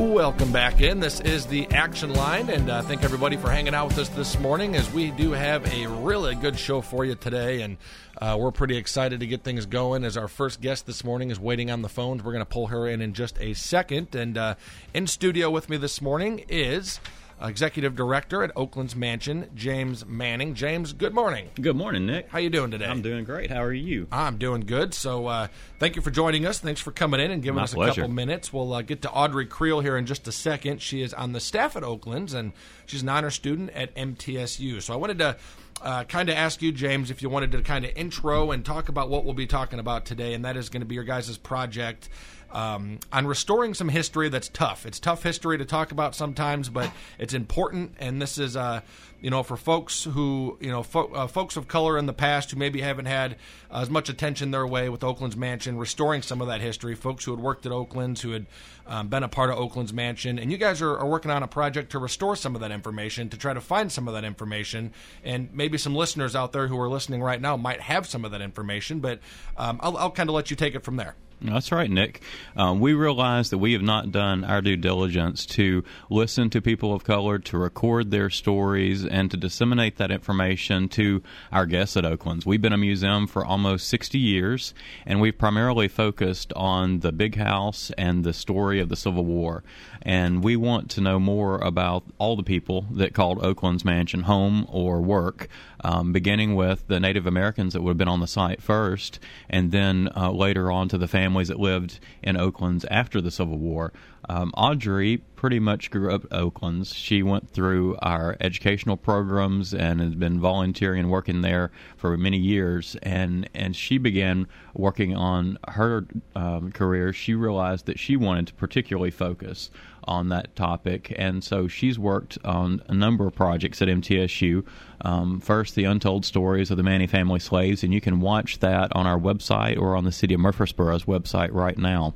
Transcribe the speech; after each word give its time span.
Welcome 0.00 0.50
back 0.50 0.80
in. 0.80 0.98
This 0.98 1.20
is 1.20 1.44
the 1.44 1.68
Action 1.72 2.14
Line, 2.14 2.48
and 2.48 2.70
uh, 2.70 2.80
thank 2.80 3.04
everybody 3.04 3.36
for 3.36 3.50
hanging 3.50 3.74
out 3.74 3.88
with 3.88 3.98
us 3.98 4.08
this 4.08 4.38
morning 4.38 4.74
as 4.74 4.90
we 4.90 5.10
do 5.10 5.32
have 5.32 5.70
a 5.74 5.86
really 5.88 6.34
good 6.34 6.58
show 6.58 6.80
for 6.80 7.04
you 7.04 7.14
today, 7.14 7.60
and 7.60 7.76
uh, 8.18 8.34
we're 8.40 8.50
pretty 8.50 8.78
excited 8.78 9.20
to 9.20 9.26
get 9.26 9.42
things 9.44 9.66
going. 9.66 10.04
As 10.04 10.16
our 10.16 10.26
first 10.26 10.62
guest 10.62 10.86
this 10.86 11.04
morning 11.04 11.30
is 11.30 11.38
waiting 11.38 11.70
on 11.70 11.82
the 11.82 11.88
phones, 11.90 12.22
we're 12.22 12.32
going 12.32 12.40
to 12.40 12.50
pull 12.50 12.68
her 12.68 12.88
in 12.88 13.02
in 13.02 13.12
just 13.12 13.38
a 13.42 13.52
second. 13.52 14.14
And 14.14 14.38
uh, 14.38 14.54
in 14.94 15.06
studio 15.06 15.50
with 15.50 15.68
me 15.68 15.76
this 15.76 16.00
morning 16.00 16.46
is 16.48 16.98
Executive 17.40 17.96
Director 17.96 18.42
at 18.42 18.52
Oakland's 18.56 18.94
Mansion, 18.94 19.50
James 19.54 20.04
Manning. 20.06 20.54
James, 20.54 20.92
good 20.92 21.14
morning. 21.14 21.48
Good 21.60 21.76
morning, 21.76 22.06
Nick. 22.06 22.28
How 22.28 22.38
you 22.38 22.50
doing 22.50 22.70
today? 22.70 22.86
I'm 22.86 23.02
doing 23.02 23.24
great. 23.24 23.50
How 23.50 23.62
are 23.62 23.72
you? 23.72 24.06
I'm 24.12 24.36
doing 24.36 24.62
good. 24.62 24.92
So, 24.94 25.26
uh, 25.26 25.48
thank 25.78 25.96
you 25.96 26.02
for 26.02 26.10
joining 26.10 26.46
us. 26.46 26.58
Thanks 26.58 26.80
for 26.80 26.92
coming 26.92 27.20
in 27.20 27.30
and 27.30 27.42
giving 27.42 27.56
My 27.56 27.62
us 27.62 27.72
a 27.72 27.76
couple 27.76 28.08
minutes. 28.08 28.52
We'll 28.52 28.72
uh, 28.72 28.82
get 28.82 29.02
to 29.02 29.10
Audrey 29.10 29.46
Creel 29.46 29.80
here 29.80 29.96
in 29.96 30.06
just 30.06 30.28
a 30.28 30.32
second. 30.32 30.82
She 30.82 31.02
is 31.02 31.14
on 31.14 31.32
the 31.32 31.40
staff 31.40 31.76
at 31.76 31.82
Oakland's, 31.82 32.34
and 32.34 32.52
she's 32.86 33.02
an 33.02 33.08
honor 33.08 33.30
student 33.30 33.70
at 33.70 33.94
MTSU. 33.94 34.82
So, 34.82 34.92
I 34.92 34.96
wanted 34.96 35.18
to 35.18 35.36
uh, 35.82 36.04
kind 36.04 36.28
of 36.28 36.36
ask 36.36 36.60
you, 36.60 36.72
James, 36.72 37.10
if 37.10 37.22
you 37.22 37.30
wanted 37.30 37.52
to 37.52 37.62
kind 37.62 37.84
of 37.84 37.92
intro 37.96 38.50
and 38.50 38.64
talk 38.64 38.88
about 38.88 39.08
what 39.08 39.24
we'll 39.24 39.34
be 39.34 39.46
talking 39.46 39.78
about 39.78 40.04
today, 40.04 40.34
and 40.34 40.44
that 40.44 40.56
is 40.56 40.68
going 40.68 40.82
to 40.82 40.86
be 40.86 40.94
your 40.94 41.04
guys' 41.04 41.38
project 41.38 42.08
um, 42.52 42.98
on 43.12 43.26
restoring 43.26 43.74
some 43.74 43.88
history 43.88 44.28
that's 44.28 44.48
tough. 44.48 44.86
It's 44.86 44.98
tough 44.98 45.22
history 45.22 45.58
to 45.58 45.64
talk 45.64 45.92
about 45.92 46.14
sometimes, 46.14 46.68
but 46.68 46.90
it's 47.18 47.34
important. 47.34 47.94
And 47.98 48.20
this 48.20 48.38
is, 48.38 48.56
uh, 48.56 48.80
you 49.20 49.30
know, 49.30 49.42
for 49.42 49.56
folks 49.56 50.04
who, 50.04 50.58
you 50.60 50.70
know, 50.70 50.82
fo- 50.82 51.12
uh, 51.12 51.26
folks 51.26 51.56
of 51.56 51.68
color 51.68 51.96
in 51.98 52.06
the 52.06 52.12
past 52.12 52.50
who 52.50 52.56
maybe 52.56 52.80
haven't 52.80 53.06
had 53.06 53.36
as 53.70 53.88
much 53.88 54.08
attention 54.08 54.50
their 54.50 54.66
way 54.66 54.88
with 54.88 55.04
Oakland's 55.04 55.36
Mansion, 55.36 55.78
restoring 55.78 56.22
some 56.22 56.40
of 56.40 56.48
that 56.48 56.60
history. 56.60 56.94
Folks 56.94 57.24
who 57.24 57.30
had 57.30 57.40
worked 57.40 57.66
at 57.66 57.72
Oakland's, 57.72 58.22
who 58.22 58.30
had 58.32 58.46
um, 58.86 59.08
been 59.08 59.22
a 59.22 59.28
part 59.28 59.50
of 59.50 59.58
Oakland's 59.58 59.92
Mansion, 59.92 60.38
and 60.38 60.50
you 60.50 60.58
guys 60.58 60.82
are, 60.82 60.98
are 60.98 61.06
working 61.06 61.30
on 61.30 61.42
a 61.44 61.48
project 61.48 61.92
to 61.92 61.98
restore 61.98 62.34
some 62.34 62.56
of 62.56 62.60
that 62.62 62.72
information, 62.72 63.28
to 63.28 63.36
try 63.36 63.54
to 63.54 63.60
find 63.60 63.92
some 63.92 64.08
of 64.08 64.14
that 64.14 64.24
information, 64.24 64.92
and 65.22 65.50
maybe 65.52 65.78
some 65.78 65.94
listeners 65.94 66.34
out 66.34 66.52
there 66.52 66.66
who 66.66 66.78
are 66.80 66.88
listening 66.88 67.22
right 67.22 67.40
now 67.40 67.56
might 67.56 67.80
have 67.80 68.06
some 68.06 68.24
of 68.24 68.32
that 68.32 68.40
information. 68.40 68.98
But 68.98 69.20
um, 69.56 69.78
I'll, 69.82 69.96
I'll 69.96 70.10
kind 70.10 70.28
of 70.28 70.34
let 70.34 70.50
you 70.50 70.56
take 70.56 70.74
it 70.74 70.82
from 70.82 70.96
there. 70.96 71.14
That's 71.42 71.72
right, 71.72 71.90
Nick. 71.90 72.20
Um, 72.54 72.80
we 72.80 72.92
realize 72.92 73.48
that 73.48 73.56
we 73.56 73.72
have 73.72 73.80
not 73.80 74.12
done 74.12 74.44
our 74.44 74.60
due 74.60 74.76
diligence 74.76 75.46
to 75.46 75.82
listen 76.10 76.50
to 76.50 76.60
people 76.60 76.92
of 76.92 77.02
color, 77.02 77.38
to 77.38 77.56
record 77.56 78.10
their 78.10 78.28
stories, 78.28 79.06
and 79.06 79.30
to 79.30 79.38
disseminate 79.38 79.96
that 79.96 80.10
information 80.10 80.86
to 80.90 81.22
our 81.50 81.64
guests 81.64 81.96
at 81.96 82.04
Oakland's. 82.04 82.44
We've 82.44 82.60
been 82.60 82.74
a 82.74 82.78
museum 82.78 83.26
for 83.26 83.42
almost 83.42 83.88
60 83.88 84.18
years, 84.18 84.74
and 85.06 85.18
we've 85.18 85.36
primarily 85.36 85.88
focused 85.88 86.52
on 86.52 87.00
the 87.00 87.10
big 87.10 87.36
house 87.36 87.90
and 87.96 88.22
the 88.22 88.34
story 88.34 88.78
of 88.78 88.90
the 88.90 88.96
Civil 88.96 89.24
War. 89.24 89.64
And 90.02 90.44
we 90.44 90.56
want 90.56 90.90
to 90.90 91.00
know 91.00 91.18
more 91.18 91.58
about 91.58 92.04
all 92.18 92.36
the 92.36 92.42
people 92.42 92.84
that 92.90 93.14
called 93.14 93.42
Oakland's 93.42 93.84
mansion 93.84 94.22
home 94.22 94.66
or 94.68 95.00
work, 95.00 95.48
um, 95.82 96.12
beginning 96.12 96.54
with 96.54 96.86
the 96.86 97.00
Native 97.00 97.26
Americans 97.26 97.72
that 97.72 97.82
would 97.82 97.92
have 97.92 97.98
been 97.98 98.08
on 98.08 98.20
the 98.20 98.26
site 98.26 98.62
first, 98.62 99.18
and 99.48 99.72
then 99.72 100.10
uh, 100.14 100.30
later 100.30 100.70
on 100.70 100.88
to 100.88 100.98
the 100.98 101.08
families 101.08 101.29
that 101.48 101.60
lived 101.60 102.00
in 102.22 102.36
Oakland's 102.36 102.84
after 102.86 103.20
the 103.20 103.30
Civil 103.30 103.58
War. 103.58 103.92
Um, 104.28 104.52
Audrey 104.56 105.18
pretty 105.34 105.58
much 105.58 105.90
grew 105.90 106.12
up 106.14 106.26
Oakland's. 106.30 106.94
She 106.94 107.22
went 107.22 107.48
through 107.50 107.96
our 108.02 108.36
educational 108.40 108.96
programs 108.96 109.72
and 109.72 110.00
has 110.00 110.14
been 110.14 110.38
volunteering 110.38 111.00
and 111.00 111.10
working 111.10 111.40
there 111.40 111.70
for 111.96 112.16
many 112.16 112.38
years. 112.38 112.96
And, 113.02 113.48
and 113.54 113.74
she 113.74 113.98
began 113.98 114.46
working 114.74 115.16
on 115.16 115.58
her 115.68 116.06
um, 116.36 116.70
career. 116.72 117.12
She 117.12 117.34
realized 117.34 117.86
that 117.86 117.98
she 117.98 118.16
wanted 118.16 118.48
to 118.48 118.54
particularly 118.54 119.10
focus 119.10 119.70
on 120.04 120.28
that 120.30 120.54
topic. 120.56 121.14
And 121.16 121.42
so 121.42 121.68
she's 121.68 121.98
worked 121.98 122.38
on 122.44 122.82
a 122.88 122.94
number 122.94 123.26
of 123.26 123.34
projects 123.34 123.80
at 123.82 123.88
MTSU. 123.88 124.64
Um, 125.02 125.40
first, 125.40 125.74
the 125.74 125.84
untold 125.84 126.24
stories 126.24 126.70
of 126.70 126.76
the 126.76 126.82
Maney 126.82 127.06
family 127.06 127.40
slaves, 127.40 127.82
and 127.82 127.92
you 127.92 128.00
can 128.00 128.20
watch 128.20 128.58
that 128.60 128.94
on 128.94 129.06
our 129.06 129.18
website 129.18 129.78
or 129.78 129.96
on 129.96 130.04
the 130.04 130.12
city 130.12 130.34
of 130.34 130.40
Murfreesboro's 130.40 131.04
website 131.04 131.52
right 131.52 131.78
now. 131.78 132.14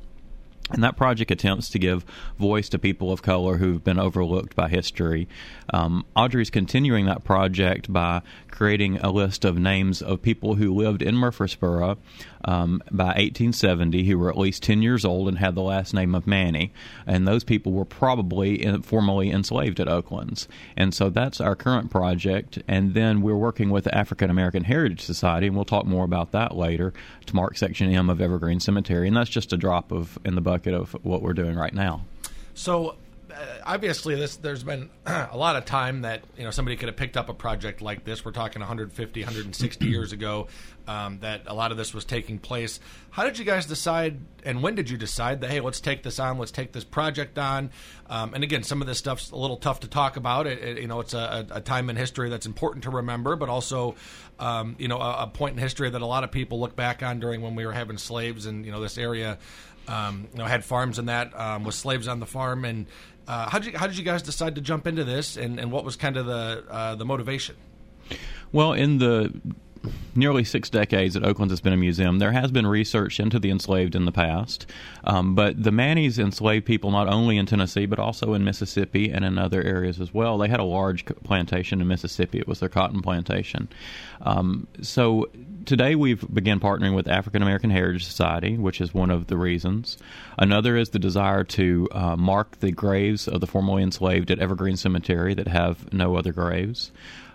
And 0.71 0.83
that 0.83 0.97
project 0.97 1.29
attempts 1.29 1.69
to 1.69 1.79
give 1.79 2.03
voice 2.39 2.69
to 2.69 2.79
people 2.79 3.11
of 3.11 3.21
color 3.21 3.57
who've 3.57 3.83
been 3.83 3.99
overlooked 3.99 4.55
by 4.55 4.67
history. 4.67 5.27
Um, 5.71 6.05
Audrey's 6.15 6.49
continuing 6.49 7.05
that 7.05 7.23
project 7.23 7.91
by 7.93 8.23
creating 8.49 8.97
a 8.97 9.11
list 9.11 9.45
of 9.45 9.59
names 9.59 10.01
of 10.01 10.23
people 10.23 10.55
who 10.55 10.73
lived 10.73 11.03
in 11.03 11.15
Murfreesboro 11.15 11.99
um, 12.45 12.81
by 12.91 13.05
1870 13.05 14.05
who 14.05 14.17
were 14.17 14.29
at 14.29 14.37
least 14.37 14.63
10 14.63 14.81
years 14.81 15.03
old 15.03 15.27
and 15.27 15.37
had 15.37 15.55
the 15.55 15.61
last 15.61 15.93
name 15.93 16.15
of 16.15 16.25
Maney. 16.25 16.71
And 17.05 17.27
those 17.27 17.43
people 17.43 17.71
were 17.71 17.85
probably 17.85 18.63
in, 18.63 18.81
formerly 18.81 19.31
enslaved 19.31 19.79
at 19.79 19.87
Oakland's. 19.87 20.47
And 20.77 20.93
so 20.93 21.09
that's 21.09 21.41
our 21.41 21.55
current 21.55 21.91
project. 21.91 22.59
And 22.67 22.93
then 22.93 23.21
we're 23.21 23.35
working 23.35 23.69
with 23.69 23.85
the 23.85 23.97
African 23.97 24.29
American 24.29 24.63
Heritage 24.63 25.01
Society, 25.01 25.47
and 25.47 25.55
we'll 25.55 25.65
talk 25.65 25.85
more 25.85 26.05
about 26.05 26.31
that 26.31 26.55
later, 26.55 26.93
to 27.25 27.35
mark 27.35 27.57
Section 27.57 27.93
M 27.93 28.09
of 28.09 28.21
Evergreen 28.21 28.59
Cemetery. 28.59 29.07
And 29.07 29.17
that's 29.17 29.29
just 29.29 29.51
a 29.53 29.57
drop 29.57 29.91
of 29.91 30.17
in 30.23 30.35
the 30.35 30.41
bucket 30.41 30.73
of 30.73 30.93
what 31.03 31.21
we're 31.21 31.33
doing 31.33 31.55
right 31.55 31.73
now. 31.73 32.05
So 32.53 32.95
obviously 33.65 34.15
this 34.15 34.37
there's 34.37 34.63
been 34.63 34.89
a 35.05 35.35
lot 35.35 35.55
of 35.55 35.65
time 35.65 36.01
that 36.01 36.23
you 36.37 36.43
know 36.43 36.51
somebody 36.51 36.75
could 36.77 36.87
have 36.87 36.95
picked 36.95 37.17
up 37.17 37.29
a 37.29 37.33
project 37.33 37.81
like 37.81 38.03
this. 38.03 38.23
We're 38.23 38.31
talking 38.31 38.59
150 38.59 39.21
160 39.21 39.85
years 39.85 40.11
ago 40.11 40.47
um, 40.87 41.19
that 41.19 41.41
a 41.47 41.53
lot 41.53 41.71
of 41.71 41.77
this 41.77 41.93
was 41.93 42.05
taking 42.05 42.39
place. 42.39 42.79
How 43.11 43.23
did 43.23 43.37
you 43.37 43.45
guys 43.45 43.65
decide 43.65 44.19
and 44.43 44.61
when 44.61 44.75
did 44.75 44.89
you 44.89 44.97
decide 44.97 45.41
that 45.41 45.49
hey 45.49 45.59
let's 45.59 45.79
take 45.79 46.03
this 46.03 46.19
on 46.19 46.37
let's 46.37 46.51
take 46.51 46.71
this 46.71 46.83
project 46.83 47.37
on? 47.37 47.71
Um, 48.09 48.33
and 48.33 48.43
again 48.43 48.63
some 48.63 48.81
of 48.81 48.87
this 48.87 48.97
stuff's 48.97 49.31
a 49.31 49.37
little 49.37 49.57
tough 49.57 49.81
to 49.81 49.87
talk 49.87 50.17
about. 50.17 50.47
It, 50.47 50.63
it 50.63 50.81
you 50.81 50.87
know 50.87 50.99
it's 50.99 51.13
a, 51.13 51.47
a, 51.51 51.61
time 51.61 51.89
in 51.89 51.95
history 51.95 52.29
that's 52.29 52.45
important 52.45 52.83
to 52.83 52.91
remember 52.91 53.35
but 53.35 53.49
also 53.49 53.95
um, 54.39 54.75
you 54.79 54.87
know 54.87 54.99
a, 54.99 55.23
a 55.23 55.27
point 55.27 55.53
in 55.53 55.59
history 55.59 55.89
that 55.89 56.01
a 56.01 56.05
lot 56.05 56.23
of 56.23 56.31
people 56.31 56.59
look 56.59 56.75
back 56.75 57.01
on 57.03 57.19
during 57.19 57.41
when 57.41 57.55
we 57.55 57.65
were 57.65 57.73
having 57.73 57.97
slaves 57.97 58.45
and 58.45 58.65
you 58.65 58.71
know 58.71 58.79
this 58.79 58.97
area 58.97 59.37
um, 59.87 60.27
you 60.31 60.39
know, 60.39 60.45
had 60.45 60.63
farms 60.63 60.99
and 60.99 61.09
that 61.09 61.37
um, 61.39 61.63
with 61.63 61.75
slaves 61.75 62.07
on 62.07 62.19
the 62.19 62.25
farm. 62.25 62.65
And 62.65 62.85
uh, 63.27 63.49
how 63.49 63.59
did 63.59 63.73
you 63.73 63.77
how 63.77 63.87
did 63.87 63.97
you 63.97 64.03
guys 64.03 64.21
decide 64.21 64.55
to 64.55 64.61
jump 64.61 64.87
into 64.87 65.03
this? 65.03 65.37
And, 65.37 65.59
and 65.59 65.71
what 65.71 65.83
was 65.83 65.95
kind 65.95 66.17
of 66.17 66.25
the 66.25 66.63
uh, 66.69 66.95
the 66.95 67.05
motivation? 67.05 67.55
Well, 68.51 68.73
in 68.73 68.99
the 68.99 69.33
nearly 70.15 70.43
six 70.43 70.69
decades 70.69 71.13
that 71.13 71.23
Oakland 71.23 71.51
has 71.51 71.61
been 71.61 71.73
a 71.73 71.77
museum, 71.77 72.19
there 72.19 72.31
has 72.31 72.51
been 72.51 72.65
research 72.67 73.19
into 73.19 73.39
the 73.39 73.49
enslaved 73.49 73.95
in 73.95 74.05
the 74.05 74.11
past. 74.11 74.65
Um, 75.03 75.35
but 75.35 75.61
the 75.61 75.71
Maneys 75.71 76.17
enslaved 76.17 76.65
people 76.65 76.91
not 76.91 77.07
only 77.07 77.37
in 77.37 77.45
Tennessee, 77.45 77.85
but 77.85 77.99
also 77.99 78.33
in 78.33 78.43
Mississippi 78.43 79.11
and 79.11 79.25
in 79.25 79.37
other 79.37 79.61
areas 79.61 79.99
as 79.99 80.13
well. 80.13 80.37
They 80.37 80.47
had 80.47 80.59
a 80.59 80.63
large 80.63 81.05
plantation 81.23 81.81
in 81.81 81.87
Mississippi, 81.87 82.39
it 82.39 82.47
was 82.47 82.59
their 82.59 82.69
cotton 82.69 83.01
plantation. 83.01 83.69
Um, 84.21 84.67
so 84.81 85.29
today 85.65 85.95
we've 85.95 86.25
begun 86.33 86.59
partnering 86.59 86.95
with 86.95 87.07
African 87.07 87.41
American 87.41 87.69
Heritage 87.69 88.05
Society, 88.05 88.57
which 88.57 88.79
is 88.79 88.93
one 88.93 89.09
of 89.09 89.27
the 89.27 89.37
reasons. 89.37 89.97
Another 90.37 90.77
is 90.77 90.89
the 90.89 90.99
desire 90.99 91.43
to 91.43 91.87
uh, 91.91 92.15
mark 92.15 92.59
the 92.59 92.71
graves 92.71 93.27
of 93.27 93.41
the 93.41 93.47
formerly 93.47 93.83
enslaved 93.83 94.31
at 94.31 94.39
Evergreen 94.39 94.77
Cemetery 94.77 95.33
that 95.33 95.47
have 95.47 95.91
no 95.91 96.15
other 96.15 96.31
graves. 96.31 96.91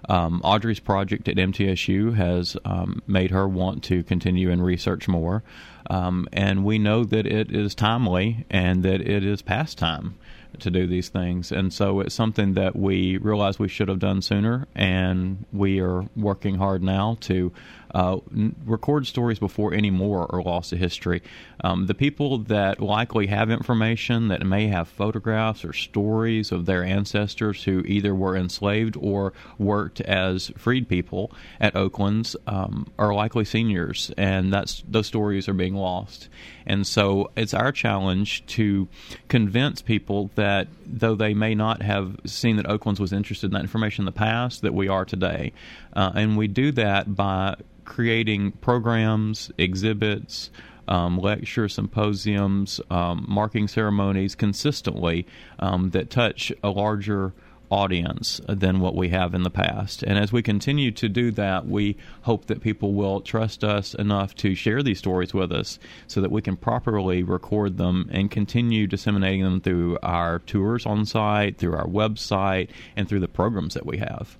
Um, 0.08 0.40
Audrey's 0.42 0.80
project 0.80 1.28
at 1.28 1.36
MTSU 1.36 2.14
has 2.14 2.56
um, 2.64 3.02
made 3.06 3.30
her 3.30 3.46
want 3.46 3.84
to 3.84 4.02
continue 4.02 4.50
and 4.50 4.64
research 4.64 5.08
more. 5.08 5.42
Um, 5.88 6.28
and 6.32 6.64
we 6.64 6.78
know 6.78 7.04
that 7.04 7.26
it 7.26 7.50
is 7.54 7.74
timely 7.74 8.46
and 8.48 8.82
that 8.84 9.00
it 9.00 9.24
is 9.24 9.42
past 9.42 9.76
time 9.76 10.14
to 10.58 10.70
do 10.70 10.86
these 10.86 11.08
things. 11.08 11.52
And 11.52 11.72
so 11.72 12.00
it's 12.00 12.14
something 12.14 12.54
that 12.54 12.76
we 12.76 13.18
realize 13.18 13.58
we 13.58 13.68
should 13.68 13.88
have 13.88 13.98
done 13.98 14.22
sooner, 14.22 14.66
and 14.74 15.44
we 15.52 15.80
are 15.80 16.04
working 16.16 16.56
hard 16.56 16.82
now 16.82 17.16
to 17.22 17.52
uh, 17.94 18.18
record 18.64 19.06
stories 19.06 19.38
before 19.38 19.74
any 19.74 19.90
more 19.90 20.32
are 20.34 20.42
lost 20.42 20.70
to 20.70 20.76
history. 20.76 21.22
Um, 21.62 21.86
the 21.86 21.94
people 21.94 22.38
that 22.38 22.80
likely 22.80 23.26
have 23.26 23.50
information 23.50 24.28
that 24.28 24.44
may 24.44 24.68
have 24.68 24.88
photographs 24.88 25.64
or 25.64 25.72
stories 25.72 26.52
of 26.52 26.66
their 26.66 26.84
ancestors 26.84 27.64
who 27.64 27.80
either 27.86 28.14
were 28.14 28.36
enslaved 28.36 28.96
or 28.98 29.32
worked 29.58 30.00
as 30.02 30.52
freed 30.56 30.88
people 30.88 31.32
at 31.60 31.76
Oakland's 31.76 32.36
um, 32.46 32.90
are 32.98 33.12
likely 33.14 33.44
seniors, 33.44 34.10
and 34.16 34.52
that's 34.52 34.82
those 34.88 35.06
stories 35.06 35.48
are 35.48 35.54
being 35.54 35.74
lost. 35.74 36.28
And 36.66 36.86
so 36.86 37.30
it's 37.36 37.54
our 37.54 37.72
challenge 37.72 38.44
to 38.46 38.88
convince 39.28 39.82
people 39.82 40.30
that 40.36 40.68
though 40.86 41.14
they 41.14 41.34
may 41.34 41.54
not 41.54 41.82
have 41.82 42.16
seen 42.26 42.56
that 42.56 42.68
Oakland's 42.68 43.00
was 43.00 43.12
interested 43.12 43.46
in 43.46 43.52
that 43.52 43.62
information 43.62 44.02
in 44.02 44.06
the 44.06 44.12
past, 44.12 44.62
that 44.62 44.74
we 44.74 44.88
are 44.88 45.04
today. 45.04 45.52
Uh, 45.92 46.12
and 46.14 46.36
we 46.36 46.48
do 46.48 46.72
that 46.72 47.14
by 47.14 47.56
creating 47.90 48.52
programs, 48.52 49.50
exhibits, 49.58 50.50
um, 50.86 51.18
lecture 51.18 51.68
symposiums, 51.68 52.80
um, 52.88 53.26
marking 53.28 53.66
ceremonies 53.66 54.36
consistently 54.36 55.26
um, 55.58 55.90
that 55.90 56.08
touch 56.08 56.52
a 56.62 56.70
larger 56.70 57.32
audience 57.68 58.40
than 58.48 58.78
what 58.78 58.94
we 58.94 59.08
have 59.08 59.34
in 59.34 59.42
the 59.42 59.50
past. 59.50 60.04
And 60.04 60.16
as 60.16 60.32
we 60.32 60.40
continue 60.40 60.92
to 60.92 61.08
do 61.08 61.32
that, 61.32 61.66
we 61.66 61.96
hope 62.22 62.46
that 62.46 62.60
people 62.60 62.94
will 62.94 63.20
trust 63.20 63.64
us 63.64 63.92
enough 63.94 64.36
to 64.36 64.54
share 64.54 64.84
these 64.84 64.98
stories 64.98 65.34
with 65.34 65.50
us 65.50 65.80
so 66.06 66.20
that 66.20 66.30
we 66.30 66.42
can 66.42 66.56
properly 66.56 67.24
record 67.24 67.76
them 67.76 68.08
and 68.12 68.30
continue 68.30 68.86
disseminating 68.86 69.42
them 69.42 69.60
through 69.60 69.98
our 70.02 70.38
tours 70.38 70.86
on 70.86 71.04
site, 71.04 71.58
through 71.58 71.74
our 71.74 71.86
website, 71.88 72.68
and 72.94 73.08
through 73.08 73.20
the 73.20 73.28
programs 73.28 73.74
that 73.74 73.86
we 73.86 73.98
have. 73.98 74.38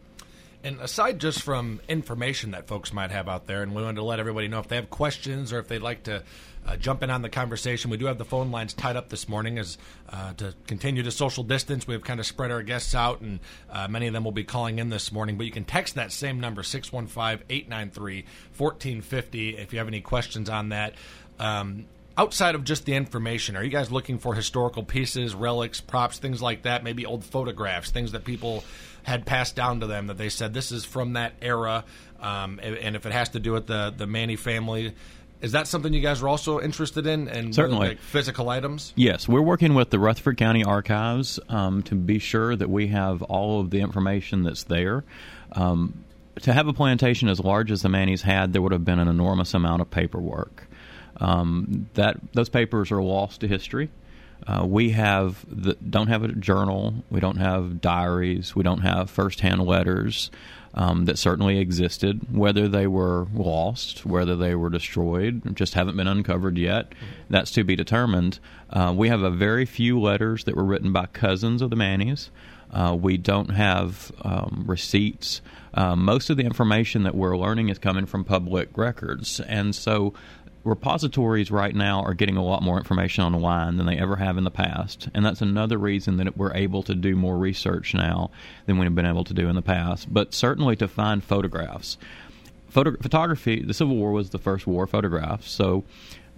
And 0.63 0.79
aside 0.81 1.19
just 1.19 1.43
from 1.43 1.81
information 1.89 2.51
that 2.51 2.67
folks 2.67 2.93
might 2.93 3.11
have 3.11 3.29
out 3.29 3.47
there, 3.47 3.63
and 3.63 3.75
we 3.75 3.83
wanted 3.83 3.97
to 3.97 4.05
let 4.05 4.21
everybody 4.21 4.47
know 4.47 4.59
if 4.59 4.69
they 4.69 4.77
have 4.77 4.91
questions 4.91 5.53
or 5.53 5.59
if 5.59 5.69
they'd 5.69 5.81
like 5.81 6.03
to 6.03 6.23
uh, 6.67 6.77
jump 6.77 7.03
in 7.03 7.09
on 7.09 7.23
the 7.23 7.31
conversation, 7.31 7.91
we 7.91 7.97
do 7.97 8.05
have 8.07 8.19
the 8.19 8.25
phone 8.27 8.51
lines 8.51 8.75
tied 8.75 8.95
up 8.95 9.09
this 9.09 9.27
morning 9.27 9.59
as 9.59 9.79
uh, 10.11 10.35
to 10.35 10.55
continue 10.67 11.03
to 11.03 11.11
social 11.11 11.43
distance. 11.43 11.87
We've 11.87 12.05
kind 12.05 12.21
of 12.21 12.27
spread 12.27 12.51
our 12.51 12.63
guests 12.63 12.95
out, 12.95 13.23
and 13.23 13.41
uh, 13.71 13.89
many 13.89 14.07
of 14.07 14.13
them 14.13 14.23
will 14.23 14.33
be 14.33 14.45
calling 14.45 14.79
in 14.79 14.91
this 14.91 15.11
morning. 15.11 15.39
But 15.39 15.47
you 15.47 15.53
can 15.53 15.65
text 15.65 15.95
that 15.95 16.13
same 16.13 16.41
number, 16.41 16.63
615 16.63 17.47
893 17.49 18.25
1450, 18.57 19.57
if 19.57 19.73
you 19.73 19.79
have 19.79 19.89
any 19.89 20.03
questions 20.03 20.51
on 20.51 20.69
that. 20.69 20.95
Um, 21.39 21.87
outside 22.19 22.55
of 22.55 22.65
just 22.65 22.85
the 22.85 22.95
information, 22.95 23.57
are 23.57 23.65
you 23.65 23.71
guys 23.71 23.91
looking 23.91 24.19
for 24.19 24.35
historical 24.35 24.83
pieces, 24.83 25.35
relics, 25.35 25.81
props, 25.81 26.19
things 26.19 26.43
like 26.43 26.63
that? 26.63 26.85
Maybe 26.85 27.07
old 27.07 27.25
photographs, 27.25 27.91
things 27.91 28.13
that 28.13 28.25
people 28.25 28.63
had 29.11 29.27
passed 29.27 29.57
down 29.57 29.81
to 29.81 29.87
them 29.87 30.07
that 30.07 30.17
they 30.17 30.29
said 30.29 30.55
this 30.55 30.73
is 30.73 30.85
from 30.85 31.15
that 31.15 31.35
era, 31.43 31.85
um, 32.21 32.61
and 32.63 32.97
if 32.97 33.05
it 33.05 33.13
has 33.13 33.31
to 33.31 33.41
do 33.41 33.53
with 33.53 33.67
the 33.67 33.93
the 33.95 34.07
Maney 34.07 34.37
family. 34.37 34.95
Is 35.43 35.53
that 35.53 35.67
something 35.67 35.95
you 35.95 36.03
guys 36.03 36.23
are 36.23 36.29
also 36.29 36.61
interested 36.61 37.07
in? 37.07 37.27
And 37.27 37.55
certainly 37.55 37.89
like 37.89 37.99
physical 37.99 38.51
items. 38.51 38.93
Yes, 38.95 39.27
we're 39.27 39.41
working 39.41 39.73
with 39.75 39.89
the 39.89 39.99
Rutherford 39.99 40.37
County 40.37 40.63
Archives 40.63 41.41
um, 41.49 41.83
to 41.85 41.95
be 41.95 42.19
sure 42.19 42.55
that 42.55 42.69
we 42.69 42.89
have 42.89 43.23
all 43.23 43.61
of 43.61 43.71
the 43.71 43.81
information 43.81 44.43
that's 44.43 44.65
there. 44.65 45.03
Um, 45.53 46.05
to 46.43 46.53
have 46.53 46.69
a 46.69 46.75
plantation 46.75 47.29
as 47.29 47.41
large 47.41 47.71
as 47.71 47.81
the 47.81 47.89
Maney's 47.89 48.21
had, 48.21 48.53
there 48.53 48.61
would 48.61 48.73
have 48.73 48.85
been 48.85 48.99
an 48.99 49.09
enormous 49.09 49.55
amount 49.55 49.81
of 49.81 49.91
paperwork. 49.91 50.67
Um, 51.17 51.89
that 51.95 52.17
those 52.35 52.51
papers 52.51 52.93
are 52.93 53.03
lost 53.03 53.41
to 53.41 53.49
history. 53.49 53.91
Uh, 54.47 54.65
we 54.67 54.91
have 54.91 55.45
the, 55.49 55.75
don't 55.75 56.09
have 56.09 56.23
a 56.23 56.29
journal. 56.29 56.95
We 57.11 57.21
don't 57.21 57.37
have 57.37 57.81
diaries. 57.81 58.55
We 58.55 58.63
don't 58.63 58.81
have 58.81 59.11
firsthand 59.11 59.65
letters 59.65 60.31
um, 60.75 61.05
that 61.07 61.19
certainly 61.19 61.59
existed. 61.59 62.35
Whether 62.35 62.69
they 62.69 62.87
were 62.87 63.27
lost, 63.35 64.07
whether 64.07 64.37
they 64.37 64.55
were 64.55 64.71
destroyed, 64.71 65.57
just 65.57 65.75
haven't 65.75 65.97
been 65.97 66.07
uncovered 66.07 66.59
yet. 66.59 66.93
That's 67.29 67.51
to 67.53 67.65
be 67.65 67.77
determined. 67.77 68.39
Uh, 68.71 68.95
we 68.97 69.09
have 69.09 69.23
a 69.23 69.31
very 69.31 69.67
few 69.67 70.01
letters 70.01 70.45
that 70.45 70.57
were 70.57 70.65
written 70.65 70.93
by 70.93 71.07
cousins 71.07 71.63
of 71.63 71.71
the 71.71 71.77
Maneys. 71.77 72.31
Uh, 72.73 72.97
we 73.01 73.17
don't 73.17 73.51
have 73.51 74.13
um, 74.23 74.65
receipts. 74.67 75.41
Uh, 75.75 75.97
most 75.97 76.31
of 76.31 76.37
the 76.37 76.45
information 76.45 77.03
that 77.03 77.15
we're 77.15 77.37
learning 77.37 77.69
is 77.69 77.79
coming 77.79 78.07
from 78.07 78.25
public 78.25 78.77
records, 78.77 79.41
and 79.41 79.75
so 79.75 80.15
repositories 80.65 81.51
right 81.51 81.75
now 81.75 82.03
are 82.03 82.15
getting 82.15 82.37
a 82.37 82.45
lot 82.45 82.63
more 82.63 82.79
information 82.79 83.25
online 83.25 83.77
than 83.77 83.87
they 83.87 83.99
ever 83.99 84.17
have 84.17 84.37
in 84.37 84.45
the 84.45 84.51
past, 84.51 85.09
and 85.15 85.25
that's 85.25 85.41
another 85.41 85.79
reason 85.79 86.19
that 86.19 86.37
we're 86.37 86.55
able 86.55 86.83
to 86.83 86.95
do 86.95 87.17
more 87.17 87.39
research 87.39 87.95
now 87.95 88.31
than 88.67 88.79
we've 88.79 88.95
been 88.95 89.07
able 89.07 89.25
to 89.25 89.35
do 89.35 89.49
in 89.49 89.57
the 89.57 89.63
past. 89.63 90.13
But 90.13 90.35
certainly 90.35 90.77
to 90.77 90.89
find 90.89 91.25
photographs. 91.25 91.97
Photo- 92.69 92.97
photography, 93.01 93.63
the 93.63 93.75
Civil 93.75 93.97
War 93.97 94.13
was 94.13 94.31
the 94.31 94.39
first 94.39 94.67
war 94.67 94.85
of 94.85 94.91
photographs, 94.91 95.51
so 95.51 95.85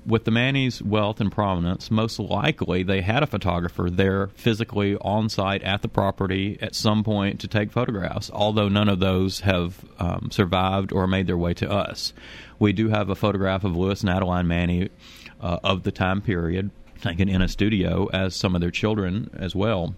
with 0.07 0.25
the 0.25 0.31
Maney's 0.31 0.83
wealth 0.83 1.21
and 1.21 1.31
prominence, 1.31 1.91
most 1.91 2.19
likely 2.19 2.83
they 2.83 3.01
had 3.01 3.23
a 3.23 3.27
photographer 3.27 3.89
there 3.91 4.29
physically 4.35 4.97
on 4.97 5.29
site 5.29 5.63
at 5.63 5.83
the 5.83 5.89
property 5.89 6.59
at 6.61 6.75
some 6.75 7.05
point 7.05 7.41
to 7.41 7.49
take 7.49 7.71
photographs, 7.71 8.31
although 8.33 8.69
none 8.69 8.89
of 8.89 9.01
those 9.01 9.41
have 9.41 9.85
um, 9.99 10.31
survived 10.31 10.93
or 10.93 11.07
made 11.07 11.27
their 11.27 11.37
way 11.37 11.55
to 11.55 11.71
us. 11.71 12.13
We 12.59 12.73
do 12.73 12.89
have 12.89 13.09
a 13.09 13.15
photograph 13.15 13.65
of 13.65 13.77
Lewis 13.77 14.01
and 14.01 14.11
Adeline 14.11 14.49
Maney 14.49 14.91
uh, 15.41 15.59
of 15.63 15.83
the 15.83 15.93
time 15.93 16.21
period 16.21 16.71
taken 17.01 17.29
in 17.29 17.43
a 17.43 17.49
studio 17.49 18.09
as 18.13 18.37
some 18.37 18.55
of 18.55 18.61
their 18.61 18.71
children 18.71 19.31
as 19.35 19.55
well 19.55 19.95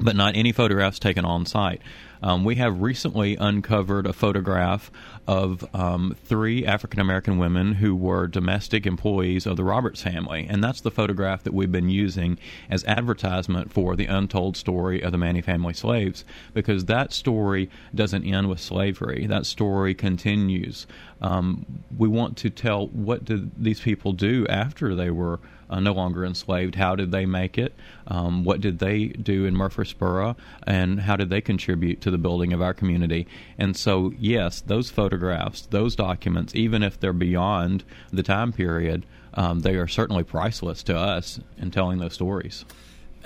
but 0.00 0.16
not 0.16 0.36
any 0.36 0.52
photographs 0.52 0.98
taken 0.98 1.24
on 1.24 1.46
site. 1.46 1.82
Um, 2.22 2.44
we 2.44 2.56
have 2.56 2.80
recently 2.80 3.36
uncovered 3.36 4.06
a 4.06 4.12
photograph 4.12 4.90
of 5.26 5.64
um, 5.74 6.16
three 6.24 6.64
African 6.64 7.00
American 7.00 7.38
women 7.38 7.74
who 7.74 7.94
were 7.94 8.26
domestic 8.26 8.86
employees 8.86 9.46
of 9.46 9.56
the 9.56 9.64
Roberts 9.64 10.02
family, 10.02 10.46
and 10.48 10.62
that's 10.64 10.80
the 10.80 10.90
photograph 10.90 11.42
that 11.44 11.54
we've 11.54 11.70
been 11.70 11.90
using 11.90 12.38
as 12.70 12.84
advertisement 12.84 13.72
for 13.72 13.94
the 13.94 14.06
untold 14.06 14.56
story 14.56 15.02
of 15.02 15.12
the 15.12 15.18
Maney 15.18 15.42
family 15.42 15.74
slaves, 15.74 16.24
because 16.54 16.86
that 16.86 17.12
story 17.12 17.70
doesn't 17.94 18.24
end 18.24 18.48
with 18.48 18.60
slavery. 18.60 19.26
That 19.26 19.46
story 19.46 19.94
continues. 19.94 20.86
Um, 21.20 21.66
we 21.96 22.08
want 22.08 22.36
to 22.38 22.50
tell 22.50 22.86
what 22.88 23.24
did 23.24 23.62
these 23.62 23.80
people 23.80 24.12
do 24.12 24.46
after 24.48 24.94
they 24.94 25.10
were 25.10 25.40
uh, 25.70 25.80
no 25.80 25.92
longer 25.92 26.24
enslaved. 26.24 26.74
How 26.74 26.94
did 26.94 27.12
they 27.12 27.26
make 27.26 27.58
it? 27.58 27.74
Um, 28.06 28.44
what 28.44 28.60
did 28.60 28.78
they 28.78 29.08
do 29.08 29.44
in 29.44 29.56
Murfreesboro? 29.56 30.36
And 30.66 31.00
how 31.00 31.16
did 31.16 31.30
they 31.30 31.40
contribute 31.40 32.00
to 32.02 32.10
the 32.10 32.18
building 32.18 32.52
of 32.52 32.62
our 32.62 32.74
community? 32.74 33.26
And 33.58 33.76
so, 33.76 34.12
yes, 34.18 34.60
those 34.60 34.90
photographs, 34.90 35.62
those 35.66 35.96
documents, 35.96 36.54
even 36.54 36.82
if 36.82 36.98
they're 36.98 37.12
beyond 37.12 37.84
the 38.12 38.22
time 38.22 38.52
period, 38.52 39.04
um, 39.34 39.60
they 39.60 39.76
are 39.76 39.88
certainly 39.88 40.24
priceless 40.24 40.82
to 40.84 40.96
us 40.96 41.40
in 41.58 41.70
telling 41.70 41.98
those 41.98 42.14
stories 42.14 42.64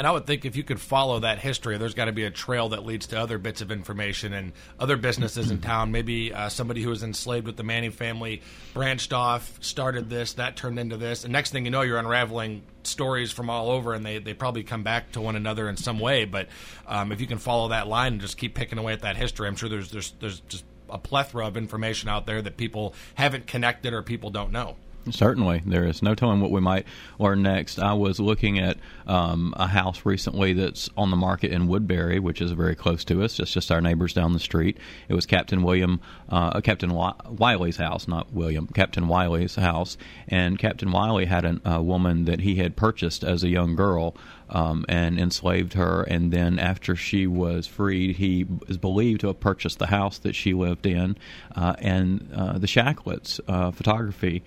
and 0.03 0.09
I 0.09 0.11
would 0.11 0.27
think 0.27 0.45
if 0.45 0.57
you 0.57 0.65
could 0.65 0.81
follow 0.81 1.21
that 1.21 1.39
history, 1.39 1.79
there's 1.79 1.95
got 1.95 2.07
to 2.07 2.13
be 2.13 2.25
a 2.25 2.31
trail 2.33 2.71
that 2.71 2.85
leads 2.85 3.07
to 3.07 3.21
other 3.21 3.39
bits 3.39 3.61
of 3.61 3.71
information 3.71 4.33
and 4.33 4.53
other 4.81 4.97
businesses 4.97 5.53
in 5.53 5.61
town. 5.61 5.93
Maybe 5.93 6.35
uh, 6.35 6.49
somebody 6.49 6.83
who 6.83 6.91
was 6.91 7.05
enslaved 7.05 7.47
with 7.47 7.57
the 7.57 7.63
Manning 7.63 7.93
family 7.93 8.43
branched 8.75 9.13
off, 9.13 9.57
started 9.61 10.11
this, 10.11 10.33
that 10.33 10.57
turned 10.57 10.81
into 10.81 10.97
this, 10.97 11.23
and 11.23 11.33
next 11.33 11.53
thing 11.53 11.67
you 11.67 11.71
know, 11.71 11.83
you're 11.83 12.01
unraveling 12.01 12.65
stories 12.83 13.31
from 13.31 13.49
all 13.49 13.71
over, 13.71 13.95
and 13.95 14.05
they, 14.05 14.19
they 14.19 14.35
probably 14.35 14.65
come 14.65 14.83
back 14.83 15.13
to 15.13 15.21
one 15.21 15.37
another 15.37 15.69
in 15.69 15.77
some 15.77 16.01
way. 16.01 16.25
But 16.25 16.49
um, 16.89 17.13
if 17.13 17.21
you 17.21 17.29
can 17.29 17.39
follow 17.39 17.69
that 17.69 17.87
line 17.87 18.15
and 18.15 18.21
just 18.21 18.37
keep 18.37 18.57
picking 18.57 18.79
away 18.79 18.95
at 18.95 19.03
that 19.03 19.17
history, 19.17 19.47
I'm 19.47 19.55
sure 19.55 19.69
there's 19.69 19.93
there's 19.93 20.15
there's 20.19 20.41
just 20.41 20.65
a 20.91 20.99
plethora 20.99 21.47
of 21.47 21.57
information 21.57 22.09
out 22.09 22.27
there 22.27 22.43
that 22.43 22.57
people 22.57 22.93
haven't 23.15 23.47
connected 23.47 23.93
or 23.93 24.03
people 24.03 24.31
don't 24.31 24.51
know. 24.51 24.75
Certainly, 25.11 25.63
there 25.67 25.85
is 25.85 26.03
no 26.03 26.15
telling 26.15 26.41
what 26.41 26.53
we 26.53 26.61
might 26.61 26.87
learn 27.19 27.43
next. 27.43 27.81
I 27.81 27.93
was 27.95 28.21
looking 28.21 28.59
at 28.59 28.77
um, 29.07 29.53
a 29.57 29.67
house 29.67 30.05
recently 30.05 30.53
that's 30.53 30.89
on 30.97 31.11
the 31.11 31.17
market 31.17 31.51
in 31.51 31.67
Woodbury, 31.67 32.21
which 32.21 32.41
is 32.41 32.53
very 32.53 32.77
close 32.77 33.05
to 33.07 33.23
us. 33.23 33.41
It's 33.41 33.53
just 33.53 33.73
our 33.73 33.81
neighbors 33.81 34.15
down 34.15 34.33
the 34.33 34.39
street. 34.39 34.79
It 35.09 35.15
was 35.15 35.27
Captain 35.27 35.63
William, 35.63 36.01
uh, 36.29 36.61
Captain 36.61 36.93
Wiley's 36.93 37.79
house, 37.79 38.07
not 38.07 38.33
William, 38.33 38.69
Captain 38.69 39.09
Wiley's 39.09 39.57
house. 39.57 39.97
And 40.29 40.59
Captain 40.59 40.93
Wiley 40.93 41.25
had 41.25 41.45
an, 41.45 41.61
a 41.65 41.83
woman 41.83 42.27
that 42.27 42.41
he 42.41 42.57
had 42.57 42.77
purchased 42.77 43.25
as 43.25 43.43
a 43.43 43.49
young 43.49 43.75
girl 43.75 44.15
um, 44.53 44.85
and 44.89 45.19
enslaved 45.19 45.73
her. 45.73 46.03
And 46.03 46.33
then 46.33 46.59
after 46.59 46.95
she 46.95 47.27
was 47.27 47.67
freed, 47.67 48.17
he 48.17 48.47
is 48.69 48.77
believed 48.77 49.23
to 49.23 49.27
have 49.29 49.41
purchased 49.41 49.79
the 49.79 49.87
house 49.87 50.19
that 50.19 50.35
she 50.35 50.55
lived 50.55 50.87
in 50.87 51.17
uh, 51.57 51.75
and 51.79 52.31
uh, 52.35 52.59
the 52.59 52.67
Shacklets 52.67 53.41
uh, 53.49 53.71
photography 53.73 54.45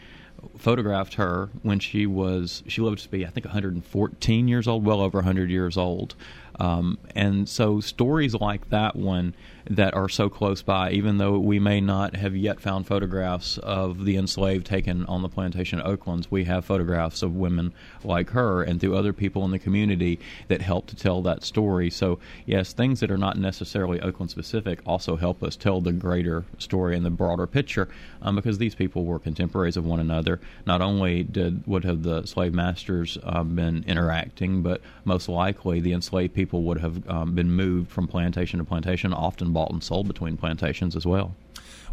photographed 0.58 1.16
her 1.16 1.50
when 1.64 1.80
she 1.80 2.06
was 2.06 2.64
she 2.68 2.82
lived 2.82 3.00
to 3.00 3.10
be 3.10 3.26
I 3.26 3.30
think 3.30 3.46
114 3.46 4.48
years 4.48 4.68
old, 4.68 4.86
well 4.86 5.02
over 5.02 5.18
100 5.18 5.50
years 5.50 5.78
old. 5.78 6.16
Um, 6.60 6.98
and 7.14 7.48
so 7.48 7.80
stories 7.80 8.34
like 8.36 8.70
that 8.70 8.96
one 8.96 9.34
that 9.70 9.94
are 9.96 10.10
so 10.10 10.30
close 10.30 10.62
by, 10.62 10.92
even 10.92 11.18
though 11.18 11.40
we 11.40 11.60
may 11.60 11.82
not 11.82 12.16
have 12.16 12.36
yet 12.36 12.60
found 12.60 12.86
photographs 12.86 13.58
of 13.60 14.06
the 14.06 14.16
enslaved 14.16 14.66
taken 14.66 15.06
on 15.08 15.22
the 15.22 15.30
plantation 15.30 15.80
at 15.80 15.86
Oaklands, 15.86 16.30
we 16.30 16.44
have 16.44 16.64
photographs 16.66 17.24
of 17.24 17.36
women 17.36 17.74
like 18.04 18.30
her 18.32 18.62
and 18.62 18.80
through 18.80 18.96
other 18.96 19.14
people 19.14 19.44
in 19.44 19.52
the 19.52 19.60
community 19.60 20.20
that 20.50 20.62
help 20.62 20.86
to 20.88 20.96
tell 20.96 21.22
that 21.24 21.44
story. 21.44 21.90
So, 21.90 22.20
yes, 22.46 22.74
things 22.74 23.00
that 23.00 23.10
are 23.10 23.18
not 23.18 23.38
necessarily 23.38 24.00
Oakland 24.02 24.30
specific 24.30 24.82
also 24.86 25.16
help 25.16 25.42
us 25.42 25.56
tell 25.56 25.82
the 25.82 25.92
greater 25.92 26.46
story 26.60 26.96
and 26.96 27.06
the 27.06 27.10
broader 27.10 27.48
picture 27.48 27.90
um, 28.22 28.36
because 28.36 28.60
these 28.60 28.76
people 28.76 29.04
were 29.06 29.20
contemporaries 29.20 29.78
of 29.78 29.86
one 29.86 30.00
another. 30.00 30.40
Not 30.68 30.82
only 30.82 31.24
did 31.24 31.66
would 31.66 31.86
have 31.86 32.04
the 32.04 32.26
slave 32.26 32.54
masters 32.54 33.18
uh, 33.24 33.44
been 33.44 33.84
interacting, 33.88 34.62
but 34.62 34.82
most 35.06 35.28
likely 35.28 35.80
the 35.80 35.94
enslaved 35.94 36.36
people 36.36 36.45
would 36.54 36.80
have 36.80 37.10
um, 37.10 37.36
been 37.36 37.52
moved 37.52 37.92
from 37.92 38.08
plantation 38.08 38.60
to 38.60 38.66
plantation, 38.66 39.14
often 39.14 39.54
bought 39.54 39.72
and 39.72 39.84
sold 39.84 40.08
between 40.08 40.38
plantations 40.38 40.96
as 40.96 41.06
well. 41.06 41.36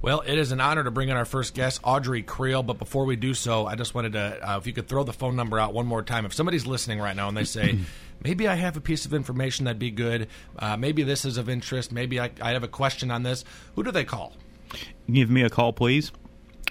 Well, 0.03 0.25
it 0.27 0.37
is 0.37 0.51
an 0.51 0.61
honor 0.61 0.83
to 0.83 0.91
bring 0.91 1.11
in 1.11 1.17
our 1.17 1.25
first 1.25 1.55
guest, 1.55 1.81
Audrey 1.85 2.23
Creel. 2.23 2.65
But 2.65 2.79
before 2.79 3.05
we 3.05 3.15
do 3.15 3.35
so, 3.35 3.67
I 3.67 3.77
just 3.77 3.95
wanted 3.95 4.15
to, 4.15 4.51
uh, 4.51 4.59
if 4.59 4.67
you 4.67 4.73
could 4.73 4.89
throw 4.89 5.05
the 5.05 5.13
phone 5.13 5.37
number 5.37 5.61
out 5.61 5.73
one 5.73 5.87
more 5.87 6.03
time. 6.03 6.27
If 6.27 6.35
somebody's 6.35 6.67
listening 6.67 6.99
right 6.99 7.15
now 7.15 7.29
and 7.29 7.37
they 7.37 7.45
say, 7.45 7.79
maybe 8.25 8.49
I 8.49 8.57
have 8.57 8.77
a 8.77 8.81
piece 8.81 9.07
of 9.07 9.15
information 9.15 9.65
that'd 9.65 9.79
be 9.79 9.93
good, 9.93 10.27
uh, 10.59 10.77
maybe 10.77 11.05
this 11.05 11.25
is 11.25 11.37
of 11.37 11.49
interest, 11.49 11.93
maybe 11.93 12.19
I, 12.19 12.31
I 12.41 12.51
have 12.51 12.65
a 12.65 12.69
question 12.69 13.13
on 13.13 13.23
this, 13.23 13.45
who 13.77 13.85
do 13.85 13.93
they 13.93 14.05
call? 14.05 14.33
Give 15.11 15.31
me 15.31 15.43
a 15.43 15.51
call, 15.51 15.73
please. 15.73 16.11